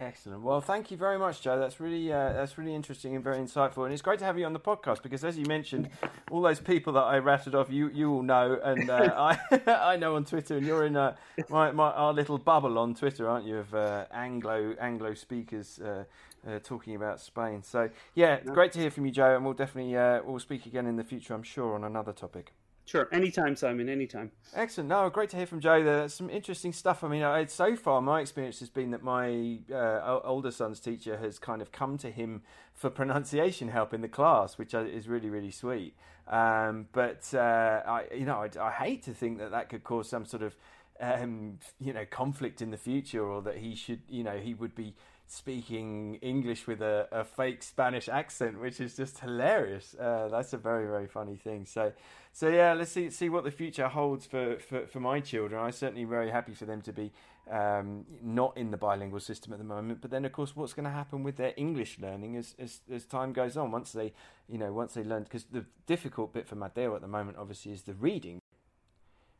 Excellent. 0.00 0.42
Well, 0.42 0.62
thank 0.62 0.90
you 0.90 0.96
very 0.96 1.18
much, 1.18 1.42
Joe. 1.42 1.58
That's 1.58 1.78
really 1.78 2.10
uh, 2.10 2.32
that's 2.32 2.56
really 2.56 2.74
interesting 2.74 3.14
and 3.14 3.22
very 3.22 3.36
insightful, 3.36 3.84
and 3.84 3.92
it's 3.92 4.00
great 4.00 4.18
to 4.20 4.24
have 4.24 4.38
you 4.38 4.46
on 4.46 4.54
the 4.54 4.58
podcast 4.58 5.02
because, 5.02 5.22
as 5.24 5.36
you 5.36 5.44
mentioned, 5.44 5.90
all 6.30 6.40
those 6.40 6.58
people 6.58 6.94
that 6.94 7.02
I 7.02 7.18
ratted 7.18 7.54
off, 7.54 7.70
you 7.70 7.90
you 7.90 8.10
all 8.10 8.22
know, 8.22 8.58
and 8.64 8.88
uh, 8.88 9.12
I 9.50 9.60
I 9.66 9.96
know 9.96 10.16
on 10.16 10.24
Twitter, 10.24 10.56
and 10.56 10.66
you're 10.66 10.86
in 10.86 10.96
uh, 10.96 11.16
my, 11.50 11.70
my 11.72 11.90
our 11.90 12.14
little 12.14 12.38
bubble 12.38 12.78
on 12.78 12.94
Twitter, 12.94 13.28
aren't 13.28 13.44
you? 13.44 13.58
Of 13.58 13.74
uh, 13.74 14.06
Anglo 14.10 14.74
Anglo 14.80 15.12
speakers 15.12 15.78
uh, 15.78 16.04
uh, 16.48 16.60
talking 16.64 16.94
about 16.94 17.20
Spain. 17.20 17.62
So 17.62 17.90
yeah, 18.14 18.40
great 18.40 18.72
to 18.72 18.78
hear 18.78 18.90
from 18.90 19.04
you, 19.04 19.12
Joe, 19.12 19.36
and 19.36 19.44
we'll 19.44 19.52
definitely 19.52 19.92
we'll 20.26 20.40
speak 20.40 20.64
again 20.64 20.86
in 20.86 20.96
the 20.96 21.04
future, 21.04 21.34
I'm 21.34 21.42
sure, 21.42 21.74
on 21.74 21.84
another 21.84 22.14
topic. 22.14 22.54
Sure, 22.86 23.08
anytime, 23.12 23.54
Simon, 23.54 23.88
anytime. 23.88 24.32
Excellent. 24.52 24.88
No, 24.88 25.08
great 25.10 25.30
to 25.30 25.36
hear 25.36 25.46
from 25.46 25.60
Joe. 25.60 25.84
There's 25.84 26.12
some 26.12 26.28
interesting 26.28 26.72
stuff. 26.72 27.04
I 27.04 27.08
mean, 27.08 27.22
I, 27.22 27.44
so 27.44 27.76
far, 27.76 28.02
my 28.02 28.20
experience 28.20 28.58
has 28.60 28.68
been 28.68 28.90
that 28.90 29.02
my 29.04 29.60
uh, 29.72 30.20
older 30.24 30.50
son's 30.50 30.80
teacher 30.80 31.16
has 31.18 31.38
kind 31.38 31.62
of 31.62 31.70
come 31.70 31.98
to 31.98 32.10
him 32.10 32.42
for 32.74 32.90
pronunciation 32.90 33.68
help 33.68 33.94
in 33.94 34.00
the 34.00 34.08
class, 34.08 34.58
which 34.58 34.74
is 34.74 35.06
really, 35.06 35.30
really 35.30 35.52
sweet. 35.52 35.94
Um, 36.26 36.86
but 36.92 37.32
uh, 37.34 37.82
I, 37.86 38.04
you 38.14 38.24
know, 38.24 38.44
I, 38.44 38.50
I, 38.60 38.70
hate 38.70 39.02
to 39.04 39.14
think 39.14 39.38
that 39.38 39.50
that 39.50 39.68
could 39.68 39.82
cause 39.82 40.08
some 40.08 40.24
sort 40.24 40.42
of, 40.42 40.56
um, 41.00 41.58
you 41.80 41.92
know, 41.92 42.04
conflict 42.08 42.62
in 42.62 42.70
the 42.70 42.76
future, 42.76 43.24
or 43.24 43.42
that 43.42 43.58
he 43.58 43.74
should, 43.74 44.02
you 44.08 44.22
know, 44.22 44.38
he 44.38 44.54
would 44.54 44.74
be 44.74 44.94
speaking 45.30 46.16
English 46.16 46.66
with 46.66 46.82
a, 46.82 47.06
a 47.12 47.22
fake 47.22 47.62
Spanish 47.62 48.08
accent, 48.08 48.60
which 48.60 48.80
is 48.80 48.96
just 48.96 49.20
hilarious. 49.20 49.94
Uh, 49.94 50.28
that's 50.28 50.52
a 50.52 50.58
very, 50.58 50.86
very 50.86 51.06
funny 51.06 51.36
thing. 51.36 51.64
So, 51.64 51.92
so 52.32 52.48
yeah, 52.48 52.72
let's 52.72 52.90
see 52.90 53.10
see 53.10 53.28
what 53.28 53.44
the 53.44 53.50
future 53.50 53.88
holds 53.88 54.26
for, 54.26 54.58
for, 54.58 54.86
for 54.86 54.98
my 54.98 55.20
children. 55.20 55.62
I'm 55.62 55.72
certainly 55.72 56.04
very 56.04 56.30
happy 56.30 56.54
for 56.54 56.64
them 56.64 56.82
to 56.82 56.92
be 56.92 57.12
um, 57.48 58.04
not 58.22 58.56
in 58.56 58.72
the 58.72 58.76
bilingual 58.76 59.20
system 59.20 59.52
at 59.52 59.58
the 59.58 59.64
moment. 59.64 60.00
But 60.00 60.10
then, 60.10 60.24
of 60.24 60.32
course, 60.32 60.56
what's 60.56 60.72
going 60.72 60.84
to 60.84 60.90
happen 60.90 61.22
with 61.22 61.36
their 61.36 61.54
English 61.56 61.98
learning 62.00 62.36
as, 62.36 62.54
as 62.58 62.80
as 62.92 63.04
time 63.04 63.32
goes 63.32 63.56
on? 63.56 63.70
Once 63.70 63.92
they, 63.92 64.12
you 64.48 64.58
know, 64.58 64.72
once 64.72 64.94
they 64.94 65.04
learn, 65.04 65.22
because 65.22 65.44
the 65.44 65.64
difficult 65.86 66.32
bit 66.32 66.48
for 66.48 66.56
Mateo 66.56 66.94
at 66.96 67.02
the 67.02 67.08
moment, 67.08 67.36
obviously, 67.38 67.70
is 67.70 67.82
the 67.82 67.94
reading. 67.94 68.40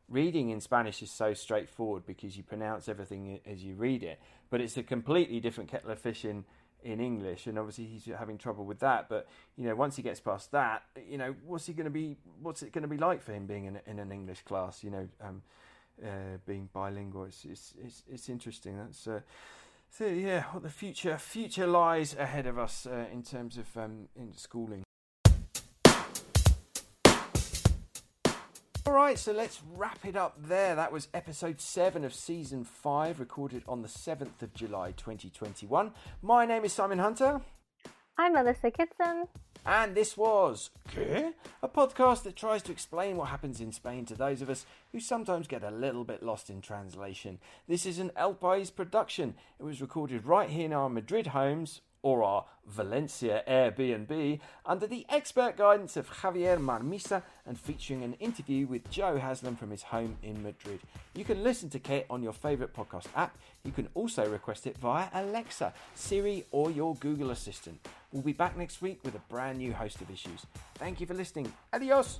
Reading 0.07 0.49
in 0.49 0.59
Spanish 0.59 1.01
is 1.01 1.09
so 1.09 1.33
straightforward 1.33 2.05
because 2.05 2.35
you 2.35 2.43
pronounce 2.43 2.89
everything 2.89 3.39
as 3.45 3.63
you 3.63 3.75
read 3.75 4.03
it, 4.03 4.19
but 4.51 4.61
it's 4.61 4.77
a 4.77 4.83
completely 4.83 5.39
different 5.39 5.71
kettle 5.71 5.89
of 5.89 5.97
fish 5.97 6.23
in 6.23 6.45
in 6.83 6.99
English, 6.99 7.45
and 7.47 7.59
obviously 7.59 7.85
he's 7.85 8.05
having 8.05 8.37
trouble 8.37 8.65
with 8.65 8.79
that. 8.79 9.07
But 9.09 9.27
you 9.57 9.65
know, 9.65 9.75
once 9.75 9.95
he 9.95 10.01
gets 10.01 10.19
past 10.19 10.51
that, 10.51 10.83
you 11.09 11.17
know, 11.17 11.35
what's 11.45 11.65
he 11.65 11.73
going 11.73 11.85
to 11.85 11.91
be? 11.91 12.17
What's 12.41 12.61
it 12.61 12.71
going 12.71 12.83
to 12.83 12.87
be 12.87 12.97
like 12.97 13.23
for 13.23 13.33
him 13.33 13.47
being 13.47 13.65
in, 13.65 13.79
in 13.87 13.97
an 13.97 14.11
English 14.11 14.41
class? 14.41 14.83
You 14.83 14.91
know, 14.91 15.07
um, 15.21 15.41
uh, 16.03 16.37
being 16.45 16.69
bilingual. 16.73 17.25
It's 17.25 17.45
it's 17.45 17.73
it's, 17.83 18.03
it's 18.11 18.29
interesting. 18.29 18.77
That's 18.77 19.07
uh, 19.07 19.21
so 19.89 20.05
yeah. 20.05 20.43
What 20.51 20.63
the 20.63 20.69
future 20.69 21.17
future 21.17 21.67
lies 21.67 22.15
ahead 22.15 22.45
of 22.45 22.59
us 22.59 22.85
uh, 22.85 23.05
in 23.11 23.23
terms 23.23 23.57
of 23.57 23.65
um, 23.77 24.09
in 24.15 24.33
schooling. 24.35 24.83
All 28.91 28.97
right, 28.97 29.17
so 29.17 29.31
let's 29.31 29.61
wrap 29.77 30.05
it 30.05 30.17
up 30.17 30.35
there. 30.37 30.75
That 30.75 30.91
was 30.91 31.07
episode 31.13 31.61
7 31.61 32.03
of 32.03 32.13
season 32.13 32.65
5, 32.65 33.21
recorded 33.21 33.63
on 33.65 33.83
the 33.83 33.87
7th 33.87 34.41
of 34.41 34.53
July 34.53 34.91
2021. 34.91 35.93
My 36.21 36.45
name 36.45 36.65
is 36.65 36.73
Simon 36.73 36.99
Hunter. 36.99 37.39
I'm 38.17 38.33
Melissa 38.33 38.69
Kitson. 38.69 39.29
And 39.65 39.95
this 39.95 40.17
was 40.17 40.71
¿Qué? 40.89 41.33
a 41.63 41.69
podcast 41.69 42.23
that 42.23 42.35
tries 42.35 42.61
to 42.63 42.73
explain 42.73 43.15
what 43.15 43.29
happens 43.29 43.61
in 43.61 43.71
Spain 43.71 44.03
to 44.07 44.13
those 44.13 44.41
of 44.41 44.49
us 44.49 44.65
who 44.91 44.99
sometimes 44.99 45.47
get 45.47 45.63
a 45.63 45.71
little 45.71 46.03
bit 46.03 46.21
lost 46.21 46.49
in 46.49 46.59
translation. 46.59 47.39
This 47.69 47.85
is 47.85 47.97
an 47.97 48.11
El 48.17 48.35
País 48.35 48.75
production. 48.75 49.35
It 49.57 49.63
was 49.63 49.79
recorded 49.79 50.25
right 50.25 50.49
here 50.49 50.65
in 50.65 50.73
our 50.73 50.89
Madrid 50.89 51.27
homes 51.27 51.79
or 52.03 52.23
our 52.23 52.45
Valencia 52.67 53.43
Airbnb 53.47 54.39
under 54.65 54.87
the 54.87 55.05
expert 55.09 55.57
guidance 55.57 55.97
of 55.97 56.09
Javier 56.09 56.57
Marmisa 56.57 57.23
and 57.45 57.59
featuring 57.59 58.03
an 58.03 58.13
interview 58.13 58.67
with 58.67 58.89
Joe 58.89 59.17
Haslam 59.17 59.55
from 59.55 59.71
his 59.71 59.83
home 59.83 60.17
in 60.23 60.41
Madrid. 60.43 60.79
You 61.15 61.25
can 61.25 61.43
listen 61.43 61.69
to 61.71 61.79
¿Qué? 61.79 62.05
on 62.09 62.23
your 62.23 62.33
favourite 62.33 62.73
podcast 62.73 63.07
app. 63.15 63.37
You 63.63 63.71
can 63.71 63.89
also 63.93 64.27
request 64.29 64.67
it 64.67 64.77
via 64.77 65.07
Alexa, 65.13 65.73
Siri, 65.95 66.45
or 66.51 66.71
your 66.71 66.95
Google 66.95 67.31
Assistant. 67.31 67.79
We'll 68.11 68.23
be 68.23 68.33
back 68.33 68.57
next 68.57 68.81
week 68.81 68.99
with 69.03 69.15
a 69.15 69.21
brand 69.29 69.57
new 69.57 69.73
host 69.73 70.01
of 70.01 70.09
issues. 70.09 70.45
Thank 70.75 70.99
you 70.99 71.07
for 71.07 71.13
listening. 71.13 71.51
Adios! 71.73 72.19